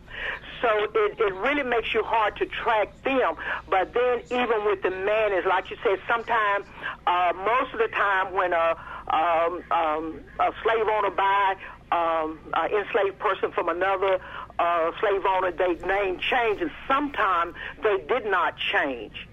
So 0.61 0.69
it, 0.83 1.19
it 1.19 1.33
really 1.35 1.63
makes 1.63 1.93
you 1.93 2.03
hard 2.03 2.35
to 2.37 2.45
track 2.45 2.89
them. 3.03 3.35
But 3.69 3.93
then 3.93 4.21
even 4.31 4.65
with 4.65 4.81
the 4.81 4.91
man, 4.91 5.33
is 5.33 5.45
like 5.47 5.69
you 5.69 5.77
said, 5.83 5.99
sometimes, 6.07 6.65
uh, 7.07 7.33
most 7.35 7.73
of 7.73 7.79
the 7.79 7.89
time 7.89 8.33
when 8.33 8.53
a, 8.53 8.75
um, 9.11 9.63
um, 9.71 10.21
a 10.39 10.51
slave 10.63 10.87
owner 10.87 11.11
buy 11.11 11.55
um, 11.91 12.39
an 12.53 12.71
enslaved 12.71 13.19
person 13.19 13.51
from 13.51 13.69
another 13.69 14.19
uh, 14.57 14.91
slave 14.99 15.21
owner, 15.27 15.51
they 15.51 15.75
name 15.85 16.19
change, 16.19 16.61
and 16.61 16.71
sometimes 16.87 17.53
they 17.83 17.97
did 18.07 18.25
not 18.25 18.55
change. 18.57 19.27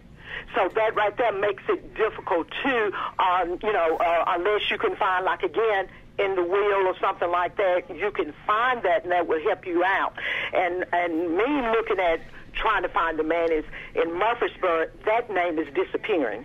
So 0.54 0.68
that 0.74 0.94
right 0.94 1.16
there 1.16 1.32
makes 1.32 1.62
it 1.68 1.94
difficult 1.94 2.48
too. 2.62 2.92
Um, 3.18 3.58
you 3.62 3.72
know, 3.72 3.96
uh, 3.96 4.24
unless 4.28 4.70
you 4.70 4.78
can 4.78 4.96
find 4.96 5.24
like 5.24 5.42
again 5.42 5.86
in 6.18 6.34
the 6.34 6.42
will 6.42 6.86
or 6.86 6.98
something 7.00 7.30
like 7.30 7.56
that, 7.56 7.84
you 7.94 8.10
can 8.10 8.34
find 8.46 8.82
that, 8.82 9.04
and 9.04 9.12
that 9.12 9.26
will 9.26 9.42
help 9.42 9.66
you 9.66 9.84
out. 9.84 10.14
And 10.52 10.84
and 10.92 11.36
me 11.36 11.70
looking 11.70 11.98
at 11.98 12.20
trying 12.52 12.82
to 12.82 12.88
find 12.88 13.18
the 13.18 13.22
Maneys 13.22 13.64
in 13.94 14.12
Murfreesboro. 14.18 14.88
That 15.06 15.30
name 15.30 15.58
is 15.58 15.72
disappearing. 15.74 16.44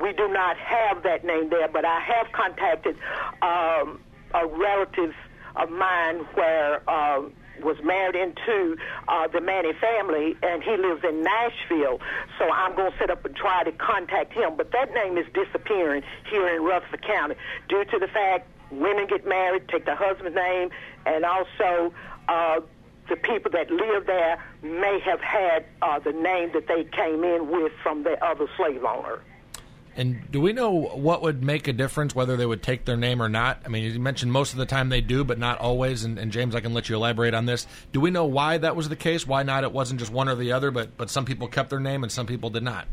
We 0.00 0.12
do 0.12 0.28
not 0.28 0.56
have 0.56 1.02
that 1.02 1.24
name 1.24 1.50
there, 1.50 1.68
but 1.68 1.84
I 1.84 2.00
have 2.00 2.32
contacted 2.32 2.96
um, 3.42 4.00
a 4.34 4.46
relative 4.46 5.14
of 5.56 5.70
mine 5.70 6.20
where. 6.34 6.88
Um, 6.88 7.32
was 7.62 7.76
married 7.82 8.16
into 8.16 8.76
uh, 9.08 9.28
the 9.28 9.40
Maney 9.40 9.72
family, 9.80 10.36
and 10.42 10.62
he 10.62 10.76
lives 10.76 11.04
in 11.04 11.22
Nashville. 11.22 12.00
So 12.38 12.50
I'm 12.50 12.74
going 12.74 12.92
to 12.92 12.98
set 12.98 13.10
up 13.10 13.24
and 13.24 13.34
try 13.34 13.64
to 13.64 13.72
contact 13.72 14.32
him. 14.32 14.56
But 14.56 14.72
that 14.72 14.92
name 14.94 15.18
is 15.18 15.26
disappearing 15.32 16.02
here 16.30 16.48
in 16.48 16.62
Rutherford 16.62 17.02
County 17.02 17.36
due 17.68 17.84
to 17.84 17.98
the 17.98 18.08
fact 18.08 18.48
women 18.70 19.06
get 19.06 19.26
married, 19.26 19.68
take 19.68 19.84
their 19.84 19.96
husband's 19.96 20.34
name, 20.34 20.70
and 21.06 21.24
also 21.24 21.92
uh, 22.28 22.60
the 23.08 23.16
people 23.16 23.50
that 23.52 23.70
live 23.70 24.06
there 24.06 24.42
may 24.62 24.98
have 25.04 25.20
had 25.20 25.64
uh, 25.82 25.98
the 25.98 26.12
name 26.12 26.50
that 26.54 26.66
they 26.66 26.84
came 26.84 27.22
in 27.24 27.50
with 27.50 27.72
from 27.82 28.02
the 28.02 28.22
other 28.24 28.46
slave 28.56 28.84
owner. 28.84 29.20
And 29.96 30.30
do 30.30 30.40
we 30.40 30.52
know 30.52 30.72
what 30.72 31.22
would 31.22 31.42
make 31.42 31.68
a 31.68 31.72
difference 31.72 32.14
whether 32.14 32.36
they 32.36 32.46
would 32.46 32.62
take 32.62 32.84
their 32.84 32.96
name 32.96 33.22
or 33.22 33.28
not? 33.28 33.62
I 33.64 33.68
mean, 33.68 33.92
you 33.92 34.00
mentioned 34.00 34.32
most 34.32 34.52
of 34.52 34.58
the 34.58 34.66
time 34.66 34.88
they 34.88 35.00
do, 35.00 35.22
but 35.24 35.38
not 35.38 35.58
always. 35.58 36.04
And, 36.04 36.18
and, 36.18 36.32
James, 36.32 36.54
I 36.54 36.60
can 36.60 36.74
let 36.74 36.88
you 36.88 36.96
elaborate 36.96 37.34
on 37.34 37.46
this. 37.46 37.66
Do 37.92 38.00
we 38.00 38.10
know 38.10 38.24
why 38.24 38.58
that 38.58 38.74
was 38.74 38.88
the 38.88 38.96
case? 38.96 39.26
Why 39.26 39.44
not? 39.44 39.62
It 39.62 39.72
wasn't 39.72 40.00
just 40.00 40.12
one 40.12 40.28
or 40.28 40.34
the 40.34 40.52
other, 40.52 40.70
but 40.70 40.96
but 40.96 41.10
some 41.10 41.24
people 41.24 41.46
kept 41.48 41.70
their 41.70 41.80
name 41.80 42.02
and 42.02 42.10
some 42.10 42.26
people 42.26 42.50
did 42.50 42.62
not. 42.62 42.86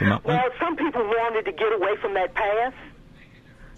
Well, 0.00 0.44
some 0.60 0.76
people 0.76 1.02
wanted 1.02 1.46
to 1.46 1.52
get 1.52 1.72
away 1.72 1.96
from 2.00 2.14
that 2.14 2.34
past, 2.34 2.76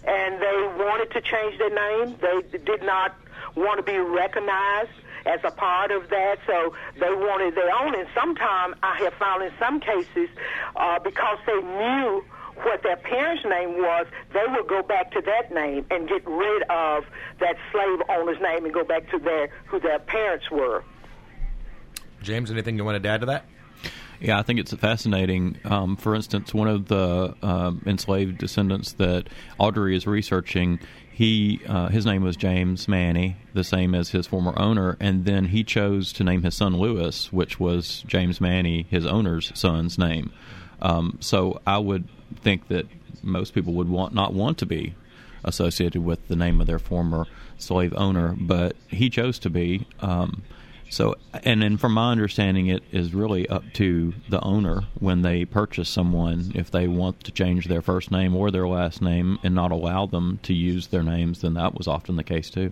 and 0.03 0.41
they 0.41 0.83
wanted 0.83 1.11
to 1.11 1.21
change 1.21 1.57
their 1.57 1.73
name. 1.73 2.17
They 2.21 2.57
did 2.59 2.83
not 2.83 3.15
want 3.55 3.77
to 3.77 3.83
be 3.83 3.97
recognized 3.97 4.91
as 5.25 5.39
a 5.43 5.51
part 5.51 5.91
of 5.91 6.09
that, 6.09 6.39
so 6.45 6.73
they 6.99 7.09
wanted 7.09 7.55
their 7.55 7.73
own. 7.73 7.95
And 7.95 8.07
sometimes 8.13 8.75
I 8.83 8.97
have 9.03 9.13
found 9.13 9.43
in 9.43 9.51
some 9.59 9.79
cases, 9.79 10.29
uh, 10.75 10.99
because 10.99 11.37
they 11.45 11.61
knew 11.61 12.23
what 12.63 12.83
their 12.83 12.97
parents' 12.97 13.43
name 13.45 13.77
was, 13.77 14.07
they 14.33 14.43
would 14.47 14.67
go 14.67 14.81
back 14.81 15.11
to 15.11 15.21
that 15.21 15.53
name 15.53 15.85
and 15.91 16.07
get 16.07 16.25
rid 16.27 16.63
of 16.63 17.05
that 17.39 17.55
slave 17.71 17.99
owner's 18.09 18.41
name 18.41 18.65
and 18.65 18.73
go 18.73 18.83
back 18.83 19.09
to 19.11 19.19
their 19.19 19.49
who 19.65 19.79
their 19.79 19.99
parents 19.99 20.49
were. 20.51 20.83
James, 22.21 22.51
anything 22.51 22.77
you 22.77 22.85
want 22.85 23.01
to 23.01 23.09
add 23.09 23.21
to 23.21 23.27
that? 23.27 23.45
Yeah, 24.19 24.39
I 24.39 24.41
think 24.41 24.59
it's 24.59 24.73
fascinating. 24.73 25.59
Um, 25.63 25.95
for 25.95 26.15
instance, 26.15 26.53
one 26.53 26.67
of 26.67 26.87
the 26.87 27.35
um, 27.43 27.83
enslaved 27.85 28.39
descendants 28.39 28.93
that 28.93 29.27
Audrey 29.59 29.95
is 29.95 30.07
researching, 30.07 30.79
he 31.17 31.59
uh, 31.67 31.87
his 31.87 32.05
name 32.05 32.21
was 32.21 32.35
James 32.35 32.87
Maney, 32.87 33.37
the 33.55 33.63
same 33.63 33.95
as 33.95 34.11
his 34.11 34.27
former 34.27 34.53
owner, 34.55 34.97
and 34.99 35.25
then 35.25 35.45
he 35.45 35.63
chose 35.63 36.13
to 36.13 36.23
name 36.23 36.43
his 36.43 36.53
son 36.53 36.77
Lewis, 36.77 37.33
which 37.33 37.59
was 37.59 38.03
James 38.05 38.39
Maney, 38.39 38.85
his 38.91 39.03
owner's 39.03 39.51
son's 39.57 39.97
name. 39.97 40.31
Um, 40.79 41.17
so 41.19 41.59
I 41.65 41.79
would 41.79 42.07
think 42.35 42.67
that 42.67 42.85
most 43.23 43.55
people 43.55 43.73
would 43.73 43.89
want 43.89 44.13
not 44.13 44.35
want 44.35 44.59
to 44.59 44.67
be 44.67 44.93
associated 45.43 46.03
with 46.03 46.27
the 46.27 46.35
name 46.35 46.61
of 46.61 46.67
their 46.67 46.77
former 46.77 47.25
slave 47.57 47.95
owner, 47.97 48.35
but 48.39 48.75
he 48.87 49.09
chose 49.09 49.39
to 49.39 49.49
be. 49.49 49.87
Um, 50.01 50.43
so, 50.89 51.15
and 51.43 51.61
then 51.61 51.77
from 51.77 51.93
my 51.93 52.11
understanding, 52.11 52.67
it 52.67 52.83
is 52.91 53.13
really 53.13 53.47
up 53.49 53.63
to 53.73 54.13
the 54.29 54.39
owner 54.41 54.83
when 54.99 55.21
they 55.21 55.43
purchase 55.45 55.89
someone 55.89 56.51
if 56.55 56.71
they 56.71 56.87
want 56.87 57.23
to 57.25 57.31
change 57.31 57.67
their 57.67 57.81
first 57.81 58.09
name 58.09 58.35
or 58.35 58.51
their 58.51 58.67
last 58.67 59.01
name 59.01 59.37
and 59.43 59.53
not 59.53 59.71
allow 59.71 60.05
them 60.05 60.39
to 60.43 60.53
use 60.53 60.87
their 60.87 61.03
names. 61.03 61.41
Then 61.41 61.55
that 61.55 61.77
was 61.77 61.87
often 61.87 62.15
the 62.15 62.23
case 62.23 62.49
too. 62.49 62.71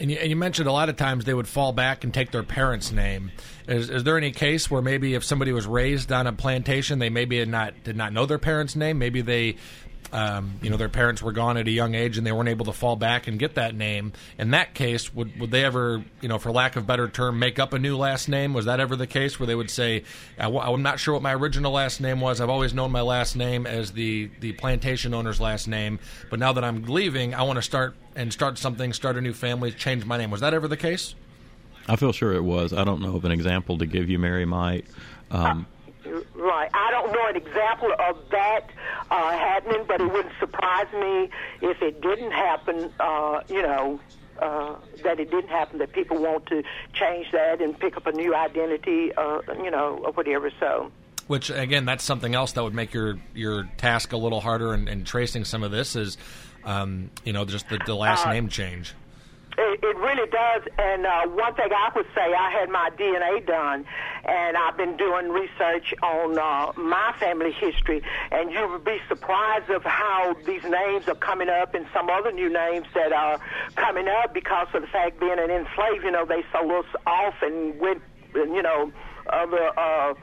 And 0.00 0.12
you, 0.12 0.16
and 0.18 0.30
you, 0.30 0.36
mentioned 0.36 0.68
a 0.68 0.72
lot 0.72 0.88
of 0.88 0.96
times 0.96 1.24
they 1.24 1.34
would 1.34 1.48
fall 1.48 1.72
back 1.72 2.04
and 2.04 2.14
take 2.14 2.30
their 2.30 2.44
parents' 2.44 2.92
name. 2.92 3.32
Is, 3.66 3.90
is, 3.90 4.04
there 4.04 4.16
any 4.16 4.30
case 4.30 4.70
where 4.70 4.80
maybe 4.80 5.14
if 5.14 5.24
somebody 5.24 5.50
was 5.50 5.66
raised 5.66 6.12
on 6.12 6.28
a 6.28 6.32
plantation, 6.32 7.00
they 7.00 7.10
maybe 7.10 7.44
not 7.44 7.74
did 7.82 7.96
not 7.96 8.12
know 8.12 8.24
their 8.24 8.38
parents' 8.38 8.76
name, 8.76 8.98
maybe 8.98 9.22
they 9.22 9.56
um, 10.12 10.58
you 10.62 10.70
know 10.70 10.76
their 10.76 10.88
parents 10.88 11.22
were 11.22 11.32
gone 11.32 11.56
at 11.56 11.68
a 11.68 11.70
young 11.70 11.94
age 11.94 12.16
and 12.16 12.26
they 12.26 12.32
weren't 12.32 12.48
able 12.48 12.66
to 12.66 12.72
fall 12.72 12.96
back 12.96 13.26
and 13.26 13.38
get 13.38 13.56
that 13.56 13.74
name. 13.74 14.12
In 14.38 14.52
that 14.52 14.74
case, 14.74 15.12
would 15.14 15.38
would 15.38 15.50
they 15.50 15.64
ever, 15.64 16.02
you 16.20 16.28
know, 16.28 16.38
for 16.38 16.50
lack 16.50 16.76
of 16.76 16.86
better 16.86 17.08
term, 17.08 17.38
make 17.38 17.58
up 17.58 17.72
a 17.72 17.78
new 17.78 17.96
last 17.96 18.28
name? 18.28 18.54
Was 18.54 18.64
that 18.64 18.80
ever 18.80 18.96
the 18.96 19.06
case 19.06 19.38
where 19.38 19.46
they 19.46 19.54
would 19.54 19.70
say, 19.70 20.04
"I'm 20.38 20.82
not 20.82 20.98
sure 20.98 21.14
what 21.14 21.22
my 21.22 21.34
original 21.34 21.72
last 21.72 22.00
name 22.00 22.20
was. 22.20 22.40
I've 22.40 22.48
always 22.48 22.72
known 22.72 22.90
my 22.90 23.02
last 23.02 23.36
name 23.36 23.66
as 23.66 23.92
the 23.92 24.30
the 24.40 24.52
plantation 24.52 25.12
owner's 25.12 25.40
last 25.40 25.68
name, 25.68 25.98
but 26.30 26.38
now 26.38 26.52
that 26.52 26.64
I'm 26.64 26.84
leaving, 26.84 27.34
I 27.34 27.42
want 27.42 27.56
to 27.56 27.62
start 27.62 27.94
and 28.16 28.32
start 28.32 28.58
something, 28.58 28.92
start 28.92 29.16
a 29.16 29.20
new 29.20 29.34
family, 29.34 29.72
change 29.72 30.04
my 30.04 30.16
name." 30.16 30.30
Was 30.30 30.40
that 30.40 30.54
ever 30.54 30.68
the 30.68 30.76
case? 30.76 31.14
I 31.86 31.96
feel 31.96 32.12
sure 32.12 32.32
it 32.34 32.44
was. 32.44 32.72
I 32.72 32.84
don't 32.84 33.00
know 33.00 33.16
of 33.16 33.24
an 33.24 33.32
example 33.32 33.78
to 33.78 33.86
give 33.86 34.10
you, 34.10 34.18
Mary 34.18 34.44
might. 34.44 34.84
Um, 35.30 35.66
Right. 36.34 36.70
I 36.72 36.90
don't 36.90 37.12
know 37.12 37.26
an 37.28 37.36
example 37.36 37.92
of 37.98 38.30
that 38.30 38.70
uh, 39.10 39.32
happening, 39.32 39.84
but 39.86 40.00
it 40.00 40.12
wouldn't 40.12 40.34
surprise 40.38 40.92
me 40.92 41.30
if 41.60 41.82
it 41.82 42.00
didn't 42.00 42.32
happen. 42.32 42.92
Uh, 42.98 43.40
you 43.48 43.62
know, 43.62 44.00
uh, 44.40 44.76
that 45.02 45.20
it 45.20 45.30
didn't 45.30 45.48
happen. 45.48 45.78
That 45.78 45.92
people 45.92 46.18
want 46.18 46.46
to 46.46 46.62
change 46.92 47.30
that 47.32 47.60
and 47.60 47.78
pick 47.78 47.96
up 47.96 48.06
a 48.06 48.12
new 48.12 48.34
identity. 48.34 49.12
Uh, 49.14 49.40
you 49.62 49.70
know, 49.70 50.00
or 50.04 50.12
whatever. 50.12 50.50
So. 50.60 50.90
Which 51.26 51.50
again, 51.50 51.84
that's 51.84 52.04
something 52.04 52.34
else 52.34 52.52
that 52.52 52.64
would 52.64 52.74
make 52.74 52.94
your 52.94 53.18
your 53.34 53.68
task 53.76 54.12
a 54.12 54.16
little 54.16 54.40
harder. 54.40 54.72
And, 54.72 54.88
and 54.88 55.06
tracing 55.06 55.44
some 55.44 55.62
of 55.62 55.70
this 55.70 55.94
is, 55.94 56.16
um, 56.64 57.10
you 57.24 57.34
know, 57.34 57.44
just 57.44 57.68
the, 57.68 57.78
the 57.84 57.94
last 57.94 58.26
uh, 58.26 58.32
name 58.32 58.48
change. 58.48 58.94
It, 59.58 59.80
it 59.82 59.96
really 59.96 60.30
does. 60.30 60.62
And 60.78 61.04
uh, 61.04 61.26
one 61.26 61.52
thing 61.54 61.68
I 61.72 61.90
would 61.96 62.06
say, 62.14 62.32
I 62.32 62.50
had 62.50 62.70
my 62.70 62.90
DNA 62.96 63.44
done, 63.44 63.84
and 64.24 64.56
I've 64.56 64.76
been 64.76 64.96
doing 64.96 65.30
research 65.30 65.92
on 66.00 66.38
uh, 66.38 66.72
my 66.80 67.12
family 67.18 67.50
history, 67.50 68.00
and 68.30 68.52
you 68.52 68.68
would 68.68 68.84
be 68.84 68.98
surprised 69.08 69.68
of 69.70 69.82
how 69.82 70.36
these 70.46 70.62
names 70.62 71.08
are 71.08 71.16
coming 71.16 71.48
up 71.48 71.74
and 71.74 71.86
some 71.92 72.08
other 72.08 72.30
new 72.30 72.52
names 72.52 72.86
that 72.94 73.12
are 73.12 73.40
coming 73.74 74.06
up 74.06 74.32
because 74.32 74.68
of 74.74 74.82
the 74.82 74.88
fact 74.88 75.18
being 75.18 75.38
an 75.38 75.50
enslaved, 75.50 76.04
you 76.04 76.12
know, 76.12 76.24
they 76.24 76.44
sold 76.52 76.70
us 76.70 76.92
off 77.04 77.34
and 77.42 77.80
went, 77.80 78.00
you 78.34 78.62
know, 78.62 78.92
other. 79.28 79.76
Uh, 79.76 80.14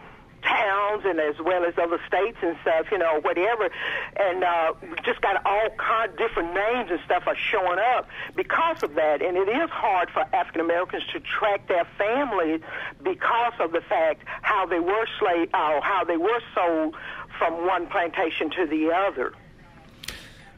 towns 0.45 1.03
and 1.05 1.19
as 1.19 1.35
well 1.43 1.65
as 1.65 1.73
other 1.77 1.99
states 2.07 2.37
and 2.41 2.55
stuff, 2.61 2.87
you 2.91 2.97
know, 2.97 3.19
whatever. 3.21 3.69
And 4.15 4.43
uh, 4.43 4.73
just 5.03 5.21
got 5.21 5.45
all 5.45 5.69
kind 5.77 6.11
of 6.11 6.17
different 6.17 6.53
names 6.53 6.91
and 6.91 6.99
stuff 7.05 7.23
are 7.27 7.35
showing 7.35 7.79
up 7.79 8.07
because 8.35 8.83
of 8.83 8.95
that. 8.95 9.21
And 9.21 9.35
it 9.37 9.49
is 9.49 9.69
hard 9.69 10.09
for 10.11 10.21
African 10.33 10.61
Americans 10.61 11.03
to 11.13 11.19
track 11.19 11.67
their 11.67 11.85
families 11.97 12.61
because 13.03 13.53
of 13.59 13.71
the 13.71 13.81
fact 13.81 14.23
how 14.25 14.65
they 14.65 14.79
were 14.79 15.07
slave, 15.19 15.49
uh, 15.53 15.81
how 15.81 16.03
they 16.05 16.17
were 16.17 16.41
sold 16.53 16.95
from 17.37 17.65
one 17.65 17.87
plantation 17.87 18.49
to 18.51 18.65
the 18.65 18.91
other. 18.91 19.33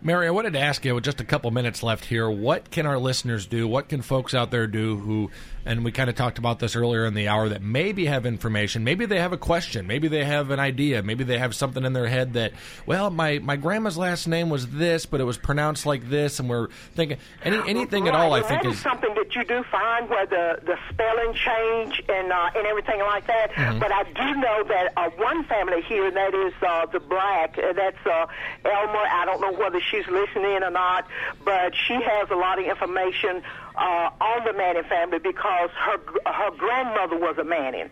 Mary, 0.02 0.28
I 0.28 0.32
wanted 0.32 0.54
to 0.54 0.60
ask 0.60 0.86
you 0.86 0.94
with 0.94 1.04
just 1.04 1.20
a 1.22 1.24
couple 1.24 1.50
minutes 1.50 1.82
left 1.82 2.06
here. 2.06 2.30
What 2.30 2.70
can 2.70 2.86
our 2.86 3.00
listeners 3.00 3.48
do? 3.48 3.68
What 3.68 3.90
can 3.90 4.04
folks 4.04 4.36
out 4.36 4.52
there 4.52 4.68
do 4.68 4.96
who 4.96 5.32
and 5.66 5.84
we 5.84 5.92
kind 5.92 6.10
of 6.10 6.16
talked 6.16 6.38
about 6.38 6.60
this 6.60 6.76
earlier 6.76 7.06
in 7.06 7.14
the 7.14 7.28
hour 7.28 7.50
that 7.50 7.62
maybe 7.62 8.06
have 8.06 8.26
information, 8.26 8.84
maybe 8.84 9.06
they 9.06 9.20
have 9.20 9.34
a 9.34 9.38
question, 9.38 9.88
maybe 9.88 10.08
they 10.08 10.24
have 10.24 10.52
an 10.52 10.60
idea, 10.60 11.04
maybe 11.04 11.24
they 11.24 11.38
have 11.38 11.56
something 11.56 11.84
in 11.84 11.94
their 11.94 12.08
head 12.08 12.34
that, 12.34 12.54
well, 12.86 13.10
my, 13.10 13.40
my 13.40 13.56
grandma's 13.56 13.98
last 13.98 14.28
name 14.28 14.50
was 14.50 14.68
this, 14.68 15.06
but 15.06 15.22
it 15.22 15.26
was 15.26 15.38
pronounced 15.38 15.86
like 15.86 16.10
this, 16.10 16.40
and 16.40 16.50
we're 16.50 16.68
thinking 16.96 17.18
any 17.44 17.58
anything 17.68 18.04
right. 18.04 18.14
at 18.14 18.20
all. 18.20 18.32
Well, 18.32 18.44
I 18.44 18.48
think 18.48 18.66
is, 18.66 18.80
something 18.80 19.14
that 19.16 19.36
you 19.36 19.44
do 19.44 19.64
find 19.72 20.10
where 20.10 20.26
the 20.26 20.60
the 20.66 20.78
spelling 20.90 21.34
change 21.34 22.02
and 22.10 22.32
uh, 22.32 22.50
and 22.56 22.68
everything 22.68 23.00
like 23.02 23.28
that. 23.28 23.52
Mm-hmm. 23.52 23.80
But 23.80 23.92
I 23.92 24.04
do 24.04 24.40
know 24.40 24.64
that 24.68 24.94
uh, 24.98 25.10
one 25.18 25.44
family 25.46 25.82
here 25.82 26.10
that 26.12 26.34
is 26.34 26.54
uh, 26.62 26.86
the 26.88 27.00
black. 27.00 27.58
Uh, 27.58 27.74
that's 27.74 28.06
uh, 28.06 28.26
Elma. 28.66 29.04
I 29.12 29.24
don't 29.26 29.42
know 29.42 29.54
whether 29.54 29.80
she's 29.82 30.08
listening 30.08 30.64
or 30.64 30.72
not, 30.72 31.08
but 31.44 31.74
she 31.76 31.94
has 31.94 32.30
a 32.30 32.36
lot 32.36 32.60
of 32.60 32.66
information 32.66 33.44
uh, 33.78 34.10
on 34.20 34.44
the 34.46 34.54
Maney 34.54 34.84
family 34.84 35.20
because 35.20 35.70
her 35.72 35.98
her 36.26 36.52
grandmother 36.58 37.18
was 37.18 37.38
a 37.38 37.44
Maney, 37.44 37.86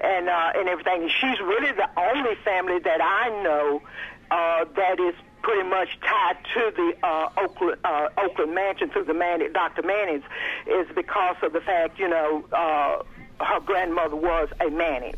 and 0.00 0.28
uh, 0.28 0.52
and 0.54 0.68
everything. 0.68 1.08
She's 1.08 1.38
really 1.40 1.72
the 1.72 1.88
only 1.96 2.34
family 2.44 2.78
that 2.80 3.00
I 3.02 3.28
know 3.42 3.82
uh, 4.30 4.64
that 4.76 5.00
is 5.00 5.14
pretty 5.42 5.68
much 5.68 5.88
tied 6.00 6.38
to 6.54 6.72
the 6.74 7.06
uh, 7.06 7.28
Oakland 7.36 7.78
uh, 7.84 8.08
Oakland 8.18 8.54
mansion 8.54 8.90
through 8.90 9.04
the 9.04 9.14
Maney, 9.14 9.48
Dr. 9.48 9.82
Maney's, 9.82 10.22
is 10.66 10.86
because 10.94 11.36
of 11.42 11.52
the 11.52 11.60
fact 11.60 11.98
you 11.98 12.08
know 12.08 12.44
uh, 12.52 13.02
her 13.44 13.60
grandmother 13.60 14.16
was 14.16 14.48
a 14.60 14.70
Maney. 14.70 15.14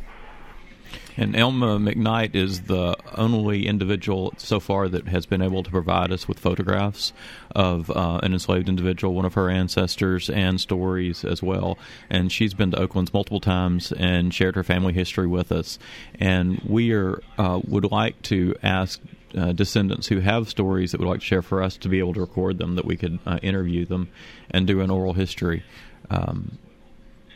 And 1.16 1.34
Elma 1.34 1.78
McKnight 1.78 2.34
is 2.34 2.62
the 2.62 2.96
only 3.14 3.66
individual 3.66 4.34
so 4.36 4.60
far 4.60 4.88
that 4.88 5.08
has 5.08 5.24
been 5.24 5.40
able 5.40 5.62
to 5.62 5.70
provide 5.70 6.12
us 6.12 6.28
with 6.28 6.38
photographs 6.38 7.12
of 7.54 7.90
uh, 7.90 8.20
an 8.22 8.32
enslaved 8.32 8.68
individual, 8.68 9.14
one 9.14 9.24
of 9.24 9.34
her 9.34 9.48
ancestors, 9.48 10.28
and 10.28 10.60
stories 10.60 11.24
as 11.24 11.42
well. 11.42 11.78
And 12.10 12.30
she's 12.30 12.52
been 12.52 12.70
to 12.72 12.80
Oaklands 12.80 13.14
multiple 13.14 13.40
times 13.40 13.92
and 13.92 14.34
shared 14.34 14.56
her 14.56 14.62
family 14.62 14.92
history 14.92 15.26
with 15.26 15.52
us. 15.52 15.78
And 16.20 16.60
we 16.66 16.92
are 16.92 17.22
uh, 17.38 17.60
would 17.66 17.90
like 17.90 18.20
to 18.22 18.54
ask 18.62 19.00
uh, 19.36 19.52
descendants 19.52 20.06
who 20.08 20.20
have 20.20 20.48
stories 20.48 20.92
that 20.92 21.00
would 21.00 21.08
like 21.08 21.20
to 21.20 21.26
share 21.26 21.42
for 21.42 21.62
us 21.62 21.76
to 21.78 21.88
be 21.88 21.98
able 21.98 22.14
to 22.14 22.20
record 22.20 22.58
them, 22.58 22.74
that 22.76 22.84
we 22.84 22.96
could 22.96 23.18
uh, 23.26 23.38
interview 23.42 23.84
them 23.86 24.08
and 24.50 24.66
do 24.66 24.80
an 24.80 24.90
oral 24.90 25.14
history. 25.14 25.62
Um, 26.10 26.58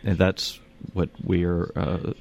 and 0.03 0.18
that's 0.18 0.61
what 0.93 1.11
we 1.22 1.45
are 1.45 1.70
uh, 1.76 2.12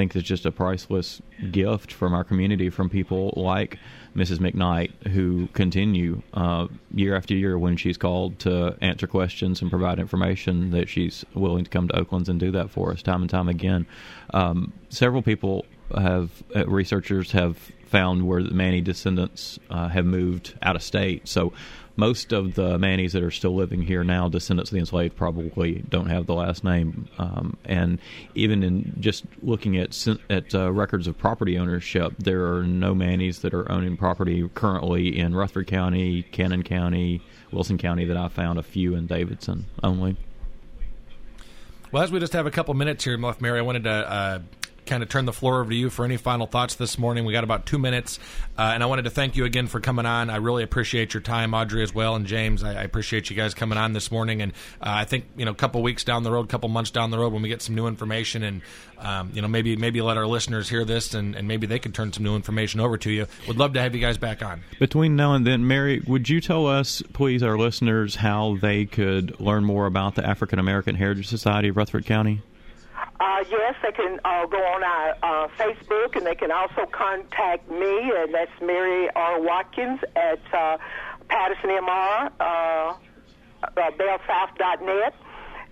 think 0.00 0.16
is 0.16 0.22
just 0.22 0.46
a 0.46 0.50
priceless 0.50 1.20
gift 1.50 1.92
from 1.92 2.14
our 2.14 2.24
community 2.24 2.70
from 2.70 2.88
people 2.88 3.34
like 3.36 3.78
Mrs. 4.16 4.38
McKnight 4.38 4.90
who 5.08 5.46
continue 5.48 6.22
uh, 6.32 6.68
year 6.94 7.14
after 7.14 7.34
year 7.34 7.58
when 7.58 7.76
she's 7.76 7.98
called 7.98 8.38
to 8.38 8.74
answer 8.80 9.06
questions 9.06 9.60
and 9.60 9.70
provide 9.70 9.98
information 9.98 10.70
that 10.70 10.88
she's 10.88 11.22
willing 11.34 11.64
to 11.64 11.70
come 11.70 11.86
to 11.88 11.98
Oaklands 11.98 12.30
and 12.30 12.40
do 12.40 12.50
that 12.50 12.70
for 12.70 12.92
us 12.92 13.02
time 13.02 13.20
and 13.20 13.28
time 13.28 13.46
again. 13.46 13.86
Um, 14.32 14.72
several 14.88 15.20
people 15.20 15.66
have 15.94 16.30
uh, 16.56 16.66
researchers 16.66 17.32
have 17.32 17.70
found 17.90 18.26
where 18.26 18.42
the 18.42 18.54
Maney 18.54 18.80
descendants 18.80 19.58
uh, 19.68 19.88
have 19.88 20.06
moved 20.06 20.54
out 20.62 20.76
of 20.76 20.82
state. 20.82 21.26
So 21.26 21.52
most 21.96 22.32
of 22.32 22.54
the 22.54 22.78
Maneys 22.78 23.12
that 23.12 23.22
are 23.22 23.32
still 23.32 23.54
living 23.54 23.82
here 23.82 24.04
now, 24.04 24.28
descendants 24.28 24.70
of 24.70 24.74
the 24.74 24.80
enslaved, 24.80 25.16
probably 25.16 25.84
don't 25.88 26.08
have 26.08 26.26
the 26.26 26.34
last 26.34 26.62
name. 26.62 27.08
Um, 27.18 27.56
and 27.64 27.98
even 28.34 28.62
in 28.62 28.96
just 29.00 29.24
looking 29.42 29.76
at 29.76 30.06
at 30.30 30.54
uh, 30.54 30.72
records 30.72 31.08
of 31.08 31.18
property 31.18 31.58
ownership, 31.58 32.14
there 32.18 32.54
are 32.54 32.62
no 32.62 32.94
Maneys 32.94 33.40
that 33.40 33.52
are 33.52 33.70
owning 33.70 33.96
property 33.96 34.48
currently 34.54 35.18
in 35.18 35.34
Rutherford 35.34 35.66
County, 35.66 36.22
Cannon 36.22 36.62
County, 36.62 37.22
Wilson 37.52 37.76
County. 37.76 38.04
That 38.04 38.16
I 38.16 38.28
found 38.28 38.58
a 38.58 38.62
few 38.62 38.94
in 38.94 39.06
Davidson 39.06 39.66
only. 39.82 40.16
Well, 41.92 42.04
as 42.04 42.12
we 42.12 42.20
just 42.20 42.34
have 42.34 42.46
a 42.46 42.52
couple 42.52 42.72
minutes 42.74 43.02
here 43.02 43.18
left, 43.18 43.40
Mary, 43.40 43.58
I 43.58 43.62
wanted 43.62 43.82
to 43.84 43.90
uh, 43.90 44.38
kind 44.90 45.02
of 45.04 45.08
turn 45.08 45.24
the 45.24 45.32
floor 45.32 45.60
over 45.60 45.70
to 45.70 45.76
you 45.76 45.88
for 45.88 46.04
any 46.04 46.16
final 46.16 46.46
thoughts 46.46 46.74
this 46.74 46.98
morning. 46.98 47.24
We 47.24 47.32
got 47.32 47.44
about 47.44 47.64
two 47.64 47.78
minutes, 47.78 48.18
uh, 48.58 48.72
and 48.74 48.82
I 48.82 48.86
wanted 48.86 49.02
to 49.02 49.10
thank 49.10 49.36
you 49.36 49.44
again 49.44 49.68
for 49.68 49.80
coming 49.80 50.04
on. 50.04 50.28
I 50.28 50.36
really 50.36 50.64
appreciate 50.64 51.14
your 51.14 51.20
time, 51.20 51.54
Audrey, 51.54 51.82
as 51.82 51.94
well, 51.94 52.16
and 52.16 52.26
James. 52.26 52.64
I, 52.64 52.70
I 52.70 52.82
appreciate 52.82 53.30
you 53.30 53.36
guys 53.36 53.54
coming 53.54 53.78
on 53.78 53.92
this 53.92 54.10
morning. 54.10 54.42
And 54.42 54.52
uh, 54.80 54.90
I 54.90 55.04
think 55.04 55.26
you 55.36 55.44
know, 55.44 55.52
a 55.52 55.54
couple 55.54 55.80
weeks 55.82 56.02
down 56.02 56.24
the 56.24 56.32
road, 56.32 56.46
a 56.46 56.48
couple 56.48 56.68
months 56.68 56.90
down 56.90 57.10
the 57.10 57.18
road, 57.18 57.32
when 57.32 57.40
we 57.40 57.48
get 57.48 57.62
some 57.62 57.76
new 57.76 57.86
information, 57.86 58.42
and 58.42 58.62
um, 58.98 59.30
you 59.32 59.40
know, 59.40 59.48
maybe 59.48 59.76
maybe 59.76 60.02
let 60.02 60.16
our 60.16 60.26
listeners 60.26 60.68
hear 60.68 60.84
this, 60.84 61.14
and, 61.14 61.36
and 61.36 61.46
maybe 61.46 61.68
they 61.68 61.78
can 61.78 61.92
turn 61.92 62.12
some 62.12 62.24
new 62.24 62.34
information 62.34 62.80
over 62.80 62.98
to 62.98 63.10
you. 63.10 63.26
Would 63.46 63.56
love 63.58 63.72
to 63.74 63.80
have 63.80 63.94
you 63.94 64.00
guys 64.00 64.18
back 64.18 64.42
on. 64.42 64.62
Between 64.80 65.14
now 65.14 65.34
and 65.34 65.46
then, 65.46 65.66
Mary, 65.66 66.02
would 66.06 66.28
you 66.28 66.40
tell 66.40 66.66
us, 66.66 67.00
please, 67.12 67.44
our 67.44 67.56
listeners, 67.56 68.16
how 68.16 68.56
they 68.60 68.86
could 68.86 69.38
learn 69.38 69.64
more 69.64 69.86
about 69.86 70.16
the 70.16 70.26
African 70.26 70.58
American 70.58 70.96
Heritage 70.96 71.28
Society 71.28 71.68
of 71.68 71.76
Rutherford 71.76 72.06
County? 72.06 72.42
Uh, 73.20 73.44
yes, 73.50 73.74
they 73.82 73.92
can 73.92 74.18
uh, 74.24 74.46
go 74.46 74.56
on 74.56 74.82
our 74.82 75.10
uh, 75.22 75.48
Facebook, 75.58 76.16
and 76.16 76.24
they 76.26 76.34
can 76.34 76.50
also 76.50 76.86
contact 76.90 77.70
me, 77.70 78.12
and 78.16 78.32
that's 78.34 78.50
Mary 78.62 79.08
R. 79.14 79.40
Watkins 79.40 80.00
at 80.16 80.40
uh, 80.54 80.78
Patterson 81.28 81.70
MR, 81.70 82.30
uh, 82.40 82.42
uh, 82.42 82.96
BellSouth.net. 83.76 85.14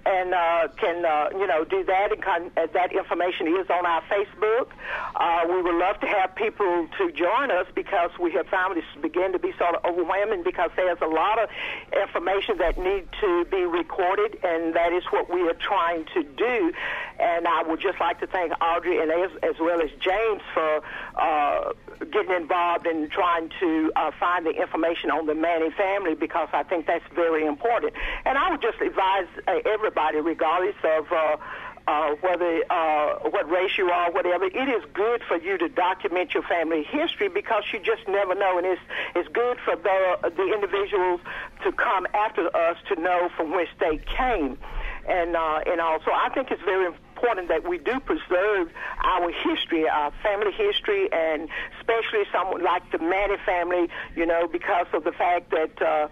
and 0.07 0.34
uh, 0.34 0.68
can 0.76 1.05
uh, 1.05 1.28
you 1.32 1.46
know 1.46 1.64
do 1.64 1.84
that. 1.84 2.12
And 2.12 2.22
con- 2.22 2.51
uh, 2.57 2.66
that 2.72 2.92
information 2.92 3.49
is 3.49 3.68
on 3.70 3.84
our 3.84 4.03
Facebook. 4.03 4.68
Uh, 5.14 5.44
we 5.49 5.62
would 5.62 5.74
love 5.74 6.01
to 6.01 6.07
have 6.07 6.34
people 6.34 6.88
to 6.99 7.12
join 7.12 7.51
us 7.51 7.66
because 7.74 8.11
we 8.20 8.32
have 8.32 8.46
found 8.46 8.76
this 8.76 8.84
begin 9.01 9.32
to 9.32 9.38
be 9.38 9.53
sort 9.59 9.74
of 9.74 9.84
overwhelming 9.84 10.42
because 10.42 10.70
there's 10.76 11.01
a 11.03 11.07
lot 11.07 11.38
of 11.38 11.49
information 11.92 12.59
that 12.59 12.78
need 12.78 13.09
to 13.20 13.44
be 13.51 13.62
recorded, 13.64 14.38
and 14.42 14.74
that 14.74 14.92
is 14.92 15.05
what 15.11 15.32
we 15.32 15.42
are 15.49 15.55
trying 15.55 16.05
to 16.14 16.22
do. 16.22 16.72
And 17.18 17.46
I 17.46 17.62
would 17.62 17.80
just 17.80 18.01
like 18.01 18.20
to 18.20 18.26
thank 18.26 18.53
Audrey 18.62 19.01
and 19.01 19.11
as, 19.11 19.30
as 19.42 19.59
well 19.61 19.80
as 19.80 19.90
James 20.01 20.42
for 20.55 20.82
uh, 21.16 21.72
getting 22.12 22.32
involved 22.32 22.86
in 22.86 23.09
trying 23.11 23.51
to 23.61 23.92
uh, 23.96 24.11
find 24.18 24.46
the 24.46 24.51
information 24.51 25.11
on 25.11 25.26
the 25.26 25.34
Maney 25.34 25.70
family 25.70 26.14
because 26.14 26.49
I 26.53 26.62
think 26.62 26.86
that's 26.86 27.05
very 27.14 27.44
important. 27.44 27.92
And 28.24 28.38
I 28.38 28.51
would 28.51 28.62
just 28.62 28.80
advise 28.80 29.26
uh, 29.46 29.59
everybody, 29.89 30.20
regardless 30.20 30.76
of. 30.84 31.11
Uh, 31.11 31.36
uh, 31.86 32.14
whether 32.20 32.62
uh, 32.68 33.14
what 33.30 33.49
race 33.49 33.70
you 33.78 33.89
are, 33.89 34.12
whatever, 34.12 34.45
it 34.45 34.68
is 34.68 34.84
good 34.93 35.22
for 35.26 35.39
you 35.39 35.57
to 35.57 35.70
document 35.70 36.34
your 36.34 36.43
family 36.43 36.82
history 36.82 37.30
because 37.30 37.64
you 37.72 37.78
just 37.78 38.07
never 38.07 38.34
know, 38.34 38.59
and 38.59 38.66
it's 38.66 38.80
it's 39.16 39.28
good 39.28 39.57
for 39.64 39.74
the 39.74 40.30
the 40.36 40.53
individuals 40.53 41.18
to 41.64 41.72
come 41.72 42.07
after 42.12 42.55
us 42.55 42.76
to 42.89 43.01
know 43.01 43.30
from 43.34 43.57
which 43.57 43.70
they 43.80 43.97
came, 44.05 44.59
and 45.09 45.34
uh, 45.34 45.61
and 45.64 45.80
also 45.80 46.11
I 46.12 46.28
think 46.34 46.51
it's 46.51 46.61
very 46.61 46.84
important 47.16 47.49
that 47.49 47.66
we 47.66 47.78
do 47.78 47.99
preserve 48.01 48.70
our 49.03 49.30
history, 49.30 49.89
our 49.89 50.12
family 50.22 50.53
history, 50.53 51.11
and 51.11 51.49
especially 51.80 52.24
someone 52.30 52.62
like 52.62 52.82
the 52.93 52.99
Maney 52.99 53.39
family, 53.47 53.89
you 54.14 54.26
know, 54.26 54.47
because 54.47 54.89
of 54.93 55.05
the 55.05 55.12
fact 55.12 55.53
that. 55.53 55.80
Uh, 55.80 56.09